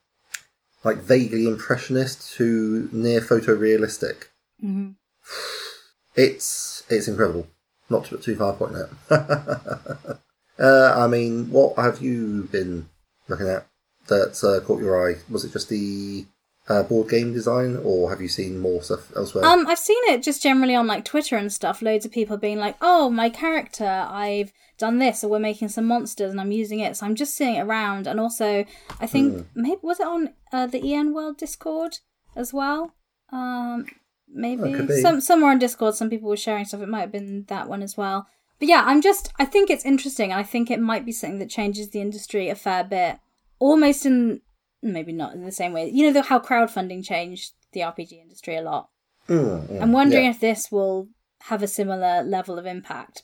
like 0.83 0.97
vaguely 0.97 1.47
impressionist 1.47 2.33
to 2.37 2.89
near 2.91 3.21
photorealistic. 3.21 4.25
hmm 4.59 4.91
It's 6.15 6.83
it's 6.89 7.07
incredible. 7.07 7.47
Not 7.89 8.03
to 8.05 8.09
put 8.11 8.23
too 8.23 8.35
far 8.35 8.53
point 8.53 8.75
it. 8.75 8.89
uh, 10.59 10.93
I 10.97 11.07
mean, 11.07 11.49
what 11.49 11.77
have 11.77 12.01
you 12.01 12.49
been 12.51 12.89
looking 13.29 13.47
at 13.47 13.65
that 14.07 14.43
uh, 14.43 14.65
caught 14.65 14.81
your 14.81 15.09
eye? 15.09 15.19
Was 15.29 15.45
it 15.45 15.53
just 15.53 15.69
the 15.69 16.25
uh, 16.69 16.83
board 16.83 17.09
game 17.09 17.33
design, 17.33 17.77
or 17.83 18.09
have 18.09 18.21
you 18.21 18.27
seen 18.27 18.57
more 18.59 18.81
stuff 18.81 19.11
elsewhere? 19.15 19.43
Um, 19.45 19.67
I've 19.67 19.79
seen 19.79 19.97
it 20.05 20.23
just 20.23 20.41
generally 20.43 20.75
on 20.75 20.87
like 20.87 21.05
Twitter 21.05 21.35
and 21.35 21.51
stuff. 21.51 21.81
Loads 21.81 22.05
of 22.05 22.11
people 22.11 22.37
being 22.37 22.59
like, 22.59 22.75
"Oh, 22.81 23.09
my 23.09 23.29
character, 23.29 23.85
I've 24.09 24.53
done 24.77 24.99
this, 24.99 25.23
or 25.23 25.29
we're 25.29 25.39
making 25.39 25.69
some 25.69 25.85
monsters 25.85 26.31
and 26.31 26.39
I'm 26.39 26.51
using 26.51 26.79
it." 26.79 26.95
So 26.97 27.05
I'm 27.05 27.15
just 27.15 27.35
seeing 27.35 27.55
it 27.55 27.61
around, 27.61 28.07
and 28.07 28.19
also 28.19 28.65
I 28.99 29.07
think 29.07 29.33
Hmm. 29.33 29.41
maybe 29.61 29.79
was 29.81 29.99
it 29.99 30.07
on 30.07 30.29
uh, 30.53 30.67
the 30.67 30.93
EN 30.93 31.13
World 31.13 31.37
Discord 31.37 31.97
as 32.35 32.53
well. 32.53 32.93
Um, 33.31 33.85
maybe 34.27 34.73
be. 34.85 35.01
some 35.01 35.19
somewhere 35.21 35.51
on 35.51 35.59
Discord, 35.59 35.95
some 35.95 36.09
people 36.09 36.29
were 36.29 36.37
sharing 36.37 36.65
stuff. 36.65 36.81
It 36.81 36.89
might 36.89 37.01
have 37.01 37.11
been 37.11 37.45
that 37.47 37.67
one 37.67 37.81
as 37.81 37.97
well. 37.97 38.27
But 38.59 38.67
yeah, 38.69 38.83
I'm 38.85 39.01
just 39.01 39.31
I 39.39 39.45
think 39.45 39.69
it's 39.69 39.85
interesting, 39.85 40.31
and 40.31 40.39
I 40.39 40.43
think 40.43 40.69
it 40.69 40.79
might 40.79 41.05
be 41.05 41.11
something 41.11 41.39
that 41.39 41.49
changes 41.49 41.89
the 41.89 42.01
industry 42.01 42.49
a 42.49 42.55
fair 42.55 42.83
bit, 42.83 43.17
almost 43.59 44.05
in 44.05 44.41
maybe 44.81 45.11
not 45.13 45.33
in 45.33 45.43
the 45.45 45.51
same 45.51 45.73
way. 45.73 45.89
You 45.89 46.07
know 46.07 46.13
the, 46.13 46.23
how 46.23 46.39
crowdfunding 46.39 47.05
changed 47.05 47.53
the 47.73 47.81
RPG 47.81 48.13
industry 48.21 48.55
a 48.55 48.61
lot. 48.61 48.89
Mm, 49.29 49.67
mm, 49.67 49.81
I'm 49.81 49.91
wondering 49.91 50.25
yeah. 50.25 50.31
if 50.31 50.39
this 50.39 50.71
will 50.71 51.07
have 51.43 51.63
a 51.63 51.67
similar 51.67 52.23
level 52.23 52.59
of 52.59 52.65
impact. 52.65 53.23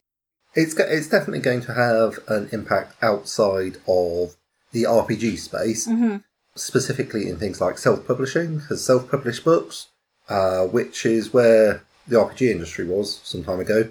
it's 0.56 0.78
it's 0.80 1.10
definitely 1.10 1.40
going 1.42 1.62
to 1.62 1.74
have 1.74 2.20
an 2.28 2.50
impact 2.52 2.96
outside 3.04 3.78
of 3.88 4.36
the 4.72 4.84
RPG 4.84 5.38
space, 5.40 5.88
Mm-hmm. 5.88 6.18
specifically 6.56 7.30
in 7.30 7.38
things 7.38 7.62
like 7.62 7.78
self-publishing, 7.78 8.58
because 8.60 8.84
self-published 8.86 9.44
books, 9.44 9.88
uh, 10.30 10.64
which 10.66 11.06
is 11.06 11.34
where 11.34 11.84
the 12.08 12.16
RPG 12.16 12.50
industry 12.52 12.86
was 12.86 13.20
some 13.24 13.44
time 13.44 13.60
ago, 13.60 13.90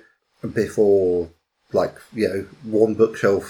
before 0.54 1.28
like 1.72 1.94
you 2.12 2.28
know 2.28 2.46
OneBookShelf 2.78 3.44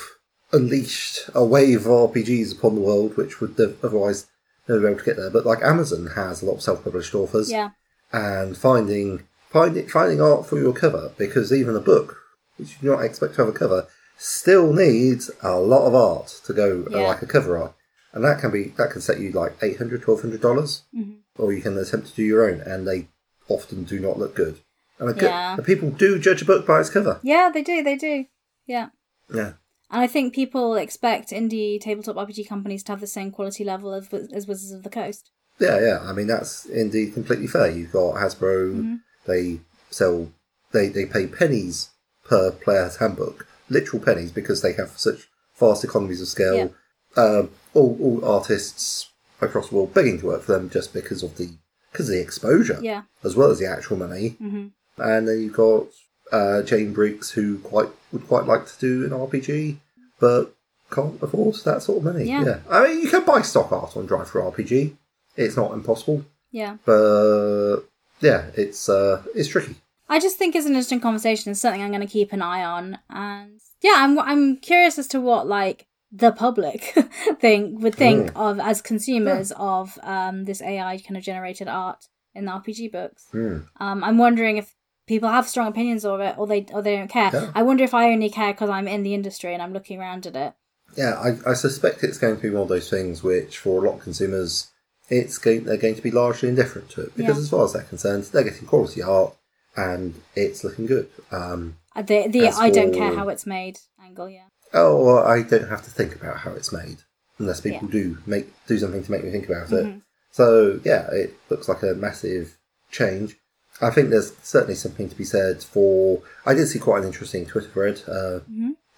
unleashed 0.53 1.29
a 1.35 1.45
wave 1.45 1.87
of 1.87 2.11
RPGs 2.11 2.57
upon 2.59 2.75
the 2.75 2.81
world, 2.81 3.17
which 3.17 3.41
would 3.41 3.57
have 3.59 3.77
otherwise 3.85 4.27
never 4.69 4.81
be 4.81 4.87
able 4.89 4.99
to 4.99 5.05
get 5.05 5.17
there. 5.17 5.31
But 5.31 5.47
like 5.47 5.63
Amazon 5.63 6.09
has 6.15 6.43
a 6.43 6.47
lot 6.47 6.55
of 6.57 6.63
self-published 6.63 7.15
authors, 7.15 7.51
Yeah, 7.51 7.71
and 8.13 8.57
finding 8.57 9.25
finding 9.51 9.89
finding 9.89 10.21
art 10.21 10.47
for 10.47 10.59
your 10.59 10.73
cover 10.73 11.13
because 11.17 11.53
even 11.53 11.77
a 11.77 11.81
book 11.81 12.19
which 12.57 12.71
you 12.73 12.77
do 12.83 12.89
not 12.97 13.05
expect 13.05 13.35
to 13.35 13.45
have 13.45 13.55
a 13.55 13.57
cover 13.59 13.87
still 14.19 14.73
needs 14.73 15.31
a 15.43 15.59
lot 15.59 15.87
of 15.87 15.95
art 15.95 16.41
to 16.45 16.53
go 16.53 16.85
uh, 16.93 16.99
Yeah. 16.99 17.07
like 17.09 17.23
a 17.23 17.27
cover 17.27 17.57
art 17.57 17.75
and 18.13 18.25
that 18.25 18.41
can 18.41 18.51
be 18.51 18.65
that 18.77 18.91
can 18.91 19.01
set 19.01 19.21
you 19.21 19.31
like 19.31 19.57
800 19.63 20.01
1200 20.07 20.41
dollars 20.41 20.83
Mm-hmm. 20.95 21.13
or 21.41 21.53
you 21.53 21.63
can 21.63 21.79
attempt 21.79 22.09
to 22.09 22.15
do 22.15 22.23
your 22.25 22.49
own 22.51 22.61
and 22.61 22.87
they 22.87 23.09
often 23.49 23.85
do 23.85 24.01
not 24.01 24.19
look 24.19 24.35
good 24.35 24.59
and, 24.99 25.17
Yeah. 25.21 25.55
and 25.55 25.65
people 25.65 25.91
do 25.91 26.19
judge 26.19 26.43
a 26.43 26.45
book 26.45 26.67
by 26.67 26.81
its 26.81 26.91
cover 26.91 27.21
yeah, 27.23 27.49
they 27.53 27.63
do, 27.63 27.83
they 27.83 27.97
do. 27.97 28.27
Yeah, 28.67 28.89
yeah 29.33 29.53
and 29.91 30.01
I 30.03 30.07
think 30.07 30.35
people 30.35 30.75
expect 30.77 31.31
indie 31.31 31.81
tabletop 31.81 32.17
RPG 32.17 32.49
companies 32.49 32.83
to 32.85 32.93
have 32.93 33.01
the 33.01 33.07
same 33.07 33.31
quality 33.31 33.65
level 33.65 33.93
as, 33.95 34.13
as 34.13 34.47
Wizards 34.47 34.73
of 34.73 34.83
the 34.83 34.91
Coast. 34.91 35.31
Yeah, 35.59 35.81
yeah. 35.81 36.01
I 36.03 36.13
mean, 36.13 36.27
that's 36.27 36.67
indeed 36.67 37.15
completely 37.15 37.47
fair. 37.47 37.71
You've 37.71 37.93
got 37.93 38.15
Hasbro; 38.17 38.75
Mm-hmm. 38.75 38.95
they 39.27 39.61
sell, 39.91 40.31
they 40.73 40.89
they 40.89 41.07
pay 41.07 41.27
pennies 41.27 41.91
per 42.25 42.51
player's 42.51 42.97
handbook, 42.97 43.47
literal 43.69 44.03
pennies, 44.03 44.33
because 44.33 44.61
they 44.63 44.73
have 44.75 44.91
such 44.99 45.29
vast 45.59 45.85
economies 45.85 46.21
of 46.21 46.29
scale. 46.29 46.75
Um, 47.17 47.51
all 47.73 47.97
all 48.01 48.25
artists 48.25 49.11
across 49.41 49.69
the 49.71 49.77
world 49.77 49.95
begging 49.95 50.19
to 50.21 50.27
work 50.27 50.43
for 50.43 50.53
them 50.53 50.69
just 50.69 50.93
because 50.93 51.23
of 51.23 51.37
the 51.39 51.57
because 51.93 52.09
of 52.11 52.15
the 52.15 52.21
exposure, 52.21 52.79
Yeah, 52.83 53.03
as 53.25 53.35
well 53.37 53.51
as 53.51 53.59
the 53.59 53.67
actual 53.67 53.97
money. 53.97 54.31
hmm 54.39 54.67
And 54.99 55.27
then 55.29 55.41
you've 55.41 55.55
got 55.55 55.87
uh, 56.33 56.63
Jane 56.63 56.93
Briggs, 56.93 57.31
who 57.31 57.59
quite 57.59 57.89
would 58.13 58.27
quite 58.27 58.47
like 58.47 58.67
to 58.67 58.79
do 58.79 59.05
an 59.05 59.11
RPG, 59.11 59.77
but 60.19 60.55
can't 60.91 61.21
afford 61.23 61.57
that 61.65 61.83
sort 61.83 61.99
of 61.99 62.05
money. 62.05 62.25
Yeah. 62.25 62.61
I 62.71 62.85
mean, 62.87 63.03
you 63.03 63.09
can 63.09 63.25
buy 63.25 63.43
stock 63.43 63.73
art 63.73 63.97
on 63.97 64.07
DriveThruRPG. 64.07 64.97
It's 65.37 65.57
not 65.57 65.73
impossible, 65.73 66.25
yeah. 66.51 66.79
but 66.85 67.83
yeah, 68.21 68.47
it's 68.55 68.89
uh, 68.89 69.23
it's 69.35 69.49
tricky. 69.49 69.77
I 70.09 70.19
just 70.19 70.39
think 70.39 70.55
it's 70.55 70.67
an 70.67 70.73
interesting 70.73 71.01
conversation. 71.01 71.51
It's 71.51 71.61
something 71.61 71.83
I'm 71.83 71.91
going 71.91 72.01
to 72.01 72.07
keep 72.07 72.33
an 72.33 72.41
eye 72.41 72.65
on, 72.65 72.99
and 73.11 73.61
yeah, 73.83 73.97
I'm 73.97 74.19
I'm 74.19 74.57
curious 74.57 74.99
as 74.99 75.07
to 75.09 75.21
what 75.21 75.47
like 75.47 75.87
the 76.13 76.33
public 76.33 76.95
think 77.41 77.83
would 77.83 77.95
think 77.95 78.31
of 78.35 78.59
as 78.61 78.81
consumers 78.81 79.53
of 79.57 79.99
um 80.03 80.45
this 80.45 80.63
AI 80.63 80.99
kind 80.99 81.17
of 81.17 81.23
generated 81.23 81.69
art 81.69 82.07
in 82.35 82.47
the 82.47 82.53
RPG 82.53 82.93
books. 82.93 83.27
Hmm. 83.33 83.59
Um, 83.79 84.05
I'm 84.05 84.19
wondering 84.19 84.57
if 84.57 84.75
people 85.07 85.29
have 85.29 85.49
strong 85.49 85.69
opinions 85.69 86.05
of 86.05 86.21
it, 86.21 86.37
or 86.39 86.47
they 86.47 86.67
or 86.73 86.83
they 86.83 86.97
don't 86.97 87.09
care. 87.09 87.31
Yeah. 87.33 87.51
I 87.55 87.63
wonder 87.63 87.85
if 87.85 87.95
I 87.95 88.11
only 88.11 88.31
care 88.31 88.53
because 88.53 88.71
I'm 88.71 88.89
in 88.89 89.03
the 89.03 89.15
industry 89.15 89.53
and 89.55 89.63
I'm 89.63 89.73
looking 89.73 90.01
around 90.01 90.27
at 90.27 90.37
it. 90.37 90.55
Yeah, 90.97 91.15
I, 91.15 91.51
I 91.51 91.55
suspect 91.55 92.03
it's 92.05 92.19
going 92.19 92.37
to 92.37 92.43
be 92.43 92.51
one 92.51 92.63
of 92.63 92.69
those 92.69 92.89
things 92.89 93.23
which, 93.23 93.59
for 93.59 93.85
a 93.85 93.89
lot 93.89 93.97
of 93.97 94.03
consumers, 94.03 94.69
it's 95.09 95.37
going 95.39 95.65
they're 95.65 95.77
going 95.77 95.95
to 95.97 96.03
be 96.03 96.11
largely 96.11 96.49
indifferent 96.49 96.91
to 96.91 97.03
it 97.03 97.17
because, 97.17 97.37
Yeah. 97.37 97.43
as 97.43 97.51
far 97.51 97.65
as 97.65 97.73
they're 97.73 97.83
concerned, 97.83 98.25
they're 98.25 98.45
getting 98.45 98.67
quality 98.67 99.03
art 99.03 99.35
and 99.77 100.15
it's 100.35 100.65
looking 100.65 100.87
good. 100.87 101.09
Um, 101.31 101.77
Uh, 101.95 102.03
The 102.03 102.29
the 102.29 102.49
I 102.49 102.71
don't 102.71 102.93
care 102.95 103.15
how 103.15 103.29
it's 103.29 103.47
made 103.47 103.79
angle, 104.03 104.29
yeah. 104.29 104.49
oh, 104.75 105.05
well, 105.05 105.27
I 105.27 105.43
don't 105.43 105.69
have 105.69 105.83
to 105.85 105.91
think 105.91 106.15
about 106.15 106.39
how 106.39 106.53
it's 106.53 106.73
made 106.73 106.99
unless 107.39 107.61
people 107.61 107.87
Yeah. 107.89 107.93
do 108.01 108.19
make 108.27 108.47
do 108.67 108.79
something 108.79 109.03
to 109.05 109.11
make 109.11 109.23
me 109.25 109.31
think 109.31 109.47
about 109.49 109.69
Mhm. 109.69 109.97
it. 109.97 110.03
So 110.33 110.81
yeah, 110.85 111.11
it 111.13 111.35
looks 111.51 111.69
like 111.69 111.83
a 111.83 111.95
massive 111.95 112.57
change. 112.91 113.37
I 113.81 113.91
think 113.91 114.11
there's 114.11 114.33
certainly 114.43 114.75
something 114.75 115.09
to 115.09 115.15
be 115.17 115.25
said 115.25 115.63
for. 115.63 116.23
I 116.47 116.55
did 116.55 116.67
see 116.69 116.79
quite 116.79 117.01
an 117.03 117.09
interesting 117.09 117.45
Twitter 117.47 117.69
thread 117.69 118.03
uh, 118.09 118.41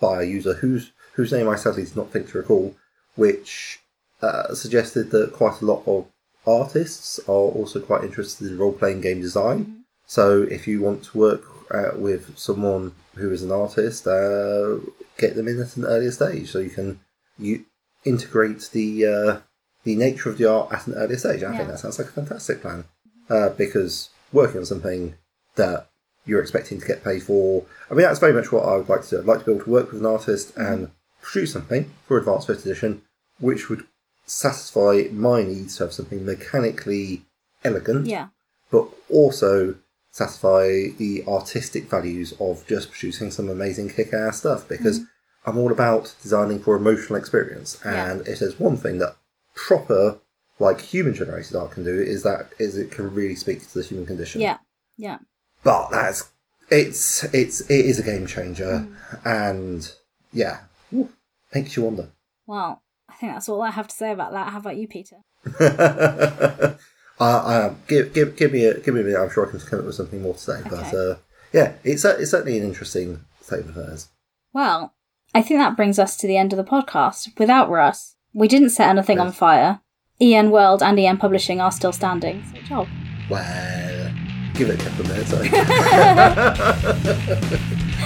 by 0.00 0.22
a 0.22 0.26
user 0.26 0.54
whose 0.54 0.92
whose 1.14 1.32
name 1.32 1.48
I 1.48 1.56
sadly 1.56 1.84
did 1.84 1.96
not 1.96 2.10
think 2.12 2.30
to 2.30 2.38
recall, 2.38 2.76
which 3.16 3.80
uh, 4.22 4.54
suggested 4.54 5.10
that 5.10 5.32
quite 5.32 5.60
a 5.60 5.64
lot 5.64 5.82
of 5.86 6.06
artists 6.46 7.18
are 7.28 7.32
also 7.58 7.80
quite 7.80 8.04
interested 8.04 8.46
in 8.48 8.58
role 8.58 8.72
playing 8.72 9.00
game 9.00 9.20
design. 9.20 9.84
So 10.06 10.42
if 10.42 10.66
you 10.68 10.80
want 10.80 11.02
to 11.04 11.18
work 11.18 11.42
uh, 11.72 11.90
with 11.96 12.38
someone 12.38 12.92
who 13.16 13.30
is 13.32 13.42
an 13.42 13.50
artist, 13.52 14.06
uh, 14.06 14.76
get 15.18 15.34
them 15.34 15.48
in 15.48 15.60
at 15.60 15.76
an 15.76 15.84
earlier 15.84 16.12
stage 16.12 16.50
so 16.50 16.58
you 16.60 16.70
can 16.70 17.00
you 17.38 17.64
integrate 18.04 18.70
the 18.72 19.06
uh, 19.06 19.40
the 19.84 19.96
nature 19.96 20.30
of 20.30 20.38
the 20.38 20.50
art 20.50 20.72
at 20.72 20.86
an 20.86 20.94
earlier 20.94 21.18
stage. 21.18 21.42
I 21.42 21.50
Yeah. 21.50 21.56
think 21.58 21.68
that 21.70 21.80
sounds 21.80 21.98
like 21.98 22.08
a 22.08 22.12
fantastic 22.12 22.62
plan 22.62 22.84
uh, 23.28 23.50
because 23.50 24.10
working 24.32 24.58
on 24.58 24.66
something 24.66 25.14
that 25.56 25.88
you're 26.26 26.40
expecting 26.40 26.80
to 26.80 26.86
get 26.86 27.02
paid 27.02 27.22
for. 27.22 27.64
I 27.90 27.94
mean, 27.94 28.04
that's 28.04 28.18
very 28.20 28.32
much 28.32 28.52
what 28.52 28.64
I 28.64 28.76
would 28.76 28.88
like 28.88 29.02
to 29.04 29.10
do. 29.10 29.18
I'd 29.18 29.26
like 29.26 29.40
to 29.40 29.44
be 29.46 29.52
able 29.52 29.64
to 29.64 29.70
work 29.70 29.90
with 29.90 30.00
an 30.00 30.06
artist 30.06 30.54
and 30.56 30.90
produce 31.22 31.52
something 31.52 31.90
for 32.06 32.18
Advanced 32.18 32.46
Fifth 32.46 32.66
Edition, 32.66 33.02
which 33.40 33.68
would 33.68 33.84
satisfy 34.26 35.04
my 35.10 35.42
needs 35.42 35.76
to 35.78 35.84
have 35.84 35.92
something 35.92 36.24
mechanically 36.24 37.22
elegant, 37.64 38.06
Yeah. 38.06 38.28
but 38.70 38.88
also 39.10 39.76
satisfy 40.10 40.88
the 40.98 41.24
artistic 41.26 41.88
values 41.88 42.34
of 42.38 42.66
just 42.66 42.90
producing 42.90 43.30
some 43.30 43.48
amazing 43.48 43.88
kick-ass 43.88 44.38
stuff. 44.40 44.68
Because 44.68 45.00
mm-hmm. 45.00 45.50
I'm 45.50 45.58
all 45.58 45.72
about 45.72 46.14
designing 46.22 46.58
for 46.58 46.76
emotional 46.76 47.18
experience, 47.18 47.78
and 47.84 48.26
if 48.28 48.40
there's 48.40 48.60
one 48.60 48.76
thing 48.76 48.98
that 48.98 49.16
proper 49.54 50.18
like 50.59 50.80
human 50.80 51.14
generated 51.14 51.54
art 51.56 51.72
can 51.72 51.84
do 51.84 51.94
is 52.00 52.22
that 52.22 52.50
is 52.59 52.76
it 52.76 52.90
can 52.90 53.12
really 53.14 53.34
speak 53.34 53.61
to 53.66 53.74
the 53.78 53.84
human 53.84 54.06
condition 54.06 54.40
Yeah. 54.40 54.59
Yeah. 54.96 55.18
but 55.62 55.88
that's 55.90 56.30
it's 56.70 57.24
it's 57.32 57.61
it 57.62 57.84
is 57.86 57.98
a 57.98 58.02
game 58.02 58.26
changer 58.26 58.86
and 59.24 59.90
yeah 60.32 60.61
woo, 60.92 61.09
makes 61.54 61.76
you 61.76 61.84
wonder 61.84 62.09
Well, 62.46 62.82
I 63.09 63.14
think 63.14 63.32
that's 63.32 63.48
all 63.48 63.62
I 63.62 63.70
have 63.70 63.88
to 63.88 63.94
say 63.94 64.11
about 64.12 64.32
that. 64.32 64.52
How 64.52 64.59
about 64.59 64.76
you, 64.76 64.86
Peter? 64.88 65.16
uh, 65.61 66.74
uh, 67.20 67.74
give, 67.86 68.12
give, 68.12 68.36
give 68.36 68.52
me 68.52 68.64
a 68.64 68.78
give 68.80 68.94
me 68.94 69.00
a 69.00 69.04
minute 69.04 69.20
i'm 69.20 69.30
sure 69.30 69.46
i 69.46 69.50
can 69.50 69.61
come 69.61 69.78
up 69.80 69.86
with 69.86 69.94
something 69.94 70.20
more 70.22 70.34
to 70.34 70.40
say 70.40 70.61
but 70.68 70.92
uh, 70.94 71.14
yeah 71.52 71.72
it's, 71.84 72.02
cer- 72.02 72.16
it's 72.20 72.30
certainly 72.30 72.59
an 72.59 72.64
interesting 72.64 73.24
state 73.40 73.61
of 73.61 73.70
affairs 73.76 74.09
Well, 74.52 74.94
I 75.34 75.42
think 75.42 75.61
that 75.61 75.76
brings 75.76 75.98
us 75.98 76.16
to 76.18 76.26
the 76.26 76.36
end 76.36 76.52
of 76.52 76.56
the 76.56 76.64
podcast. 76.64 77.38
Without 77.38 77.68
Russ, 77.70 78.16
we 78.32 78.48
didn't 78.48 78.70
set 78.70 78.88
anything 78.88 79.20
on 79.20 79.30
fire. 79.32 79.80
EN 80.20 80.50
World 80.50 80.82
and 80.82 80.98
EN 80.98 81.16
Publishing 81.16 81.60
are 81.60 81.70
still 81.70 81.92
standing. 81.92 82.42
So 82.52 82.60
job. 82.62 82.88
well 83.30 84.10
give 84.54 84.70
it 84.70 84.80
a 84.80 84.84
couple 84.84 85.02
of 85.02 85.08
minutes 85.08 85.32
I 85.32 85.36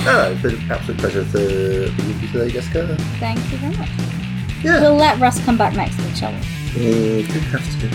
no, 0.05 0.33
it's 0.33 0.43
been 0.43 0.55
an 0.57 0.71
absolute 0.71 0.99
pleasure 0.99 1.25
to 1.25 1.93
be 1.97 2.07
with 2.09 2.23
you 2.23 2.29
today 2.29 2.51
jessica 2.51 2.95
Thank 3.19 3.39
you 3.51 3.57
very 3.59 3.75
much. 3.77 3.89
yeah 4.63 4.81
We'll 4.81 4.97
let 4.97 5.19
Russ 5.19 5.43
come 5.45 5.57
back 5.57 5.75
next 5.75 5.97
week, 5.99 6.15
shall 6.15 6.33
we? 6.33 6.39
Mm, 6.39 7.33
do 7.33 7.39
have 7.41 7.81
to 7.81 7.89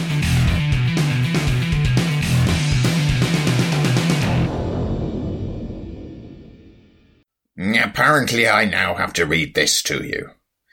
Apparently, 7.84 8.48
I 8.48 8.66
now 8.66 8.96
have 8.96 9.14
to 9.14 9.26
read 9.26 9.56
this 9.56 9.82
to 9.84 10.04
you. 10.04 10.32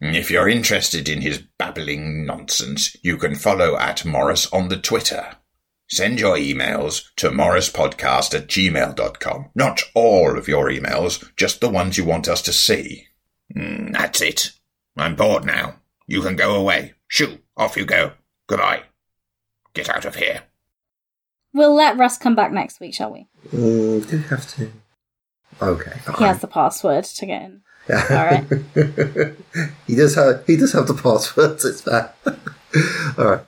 If 0.00 0.30
you're 0.30 0.48
interested 0.48 1.08
in 1.08 1.20
his 1.20 1.42
babbling 1.58 2.24
nonsense, 2.24 2.96
you 3.02 3.18
can 3.18 3.34
follow 3.34 3.76
at 3.76 3.98
Morrus 3.98 4.52
on 4.52 4.68
the 4.68 4.78
Twitter. 4.78 5.36
Send 5.90 6.20
your 6.20 6.36
emails 6.36 7.04
to 7.16 7.30
morruspodcast 7.30 8.34
at 8.34 8.46
gmail.com. 8.46 9.50
Not 9.54 9.82
all 9.94 10.38
of 10.38 10.48
your 10.48 10.70
emails, 10.70 11.28
just 11.36 11.60
the 11.60 11.68
ones 11.68 11.98
you 11.98 12.04
want 12.04 12.28
us 12.28 12.40
to 12.42 12.52
see. 12.52 13.08
Mm, 13.54 13.92
that's 13.92 14.20
it. 14.20 14.52
I'm 14.96 15.16
bored 15.16 15.44
now. 15.44 15.76
You 16.06 16.22
can 16.22 16.36
go 16.36 16.54
away. 16.54 16.94
Shoo, 17.08 17.38
off 17.56 17.76
you 17.76 17.84
go. 17.84 18.12
Goodbye. 18.46 18.84
Get 19.74 19.88
out 19.88 20.04
of 20.04 20.14
here. 20.14 20.44
We'll 21.52 21.74
let 21.74 21.98
Russ 21.98 22.16
come 22.16 22.34
back 22.34 22.52
next 22.52 22.80
week, 22.80 22.94
shall 22.94 23.12
we? 23.12 23.26
Mm, 23.52 24.08
do 24.08 24.18
have 24.18 24.48
to 24.54 24.70
okay 25.60 25.98
fine. 26.04 26.16
He 26.16 26.24
has 26.24 26.40
the 26.40 26.46
password 26.46 27.04
to 27.04 27.26
get 27.26 27.42
in. 27.42 27.62
Yeah. 27.90 28.06
All 28.10 28.26
right. 28.26 29.36
he 29.86 29.96
does 29.96 30.14
have 30.14 30.46
he 30.46 30.56
does 30.56 30.72
have 30.72 30.86
the 30.86 30.94
passwords. 30.94 31.64
It's 31.64 31.82
bad. 31.82 32.12
All 33.18 33.24
right. 33.24 33.44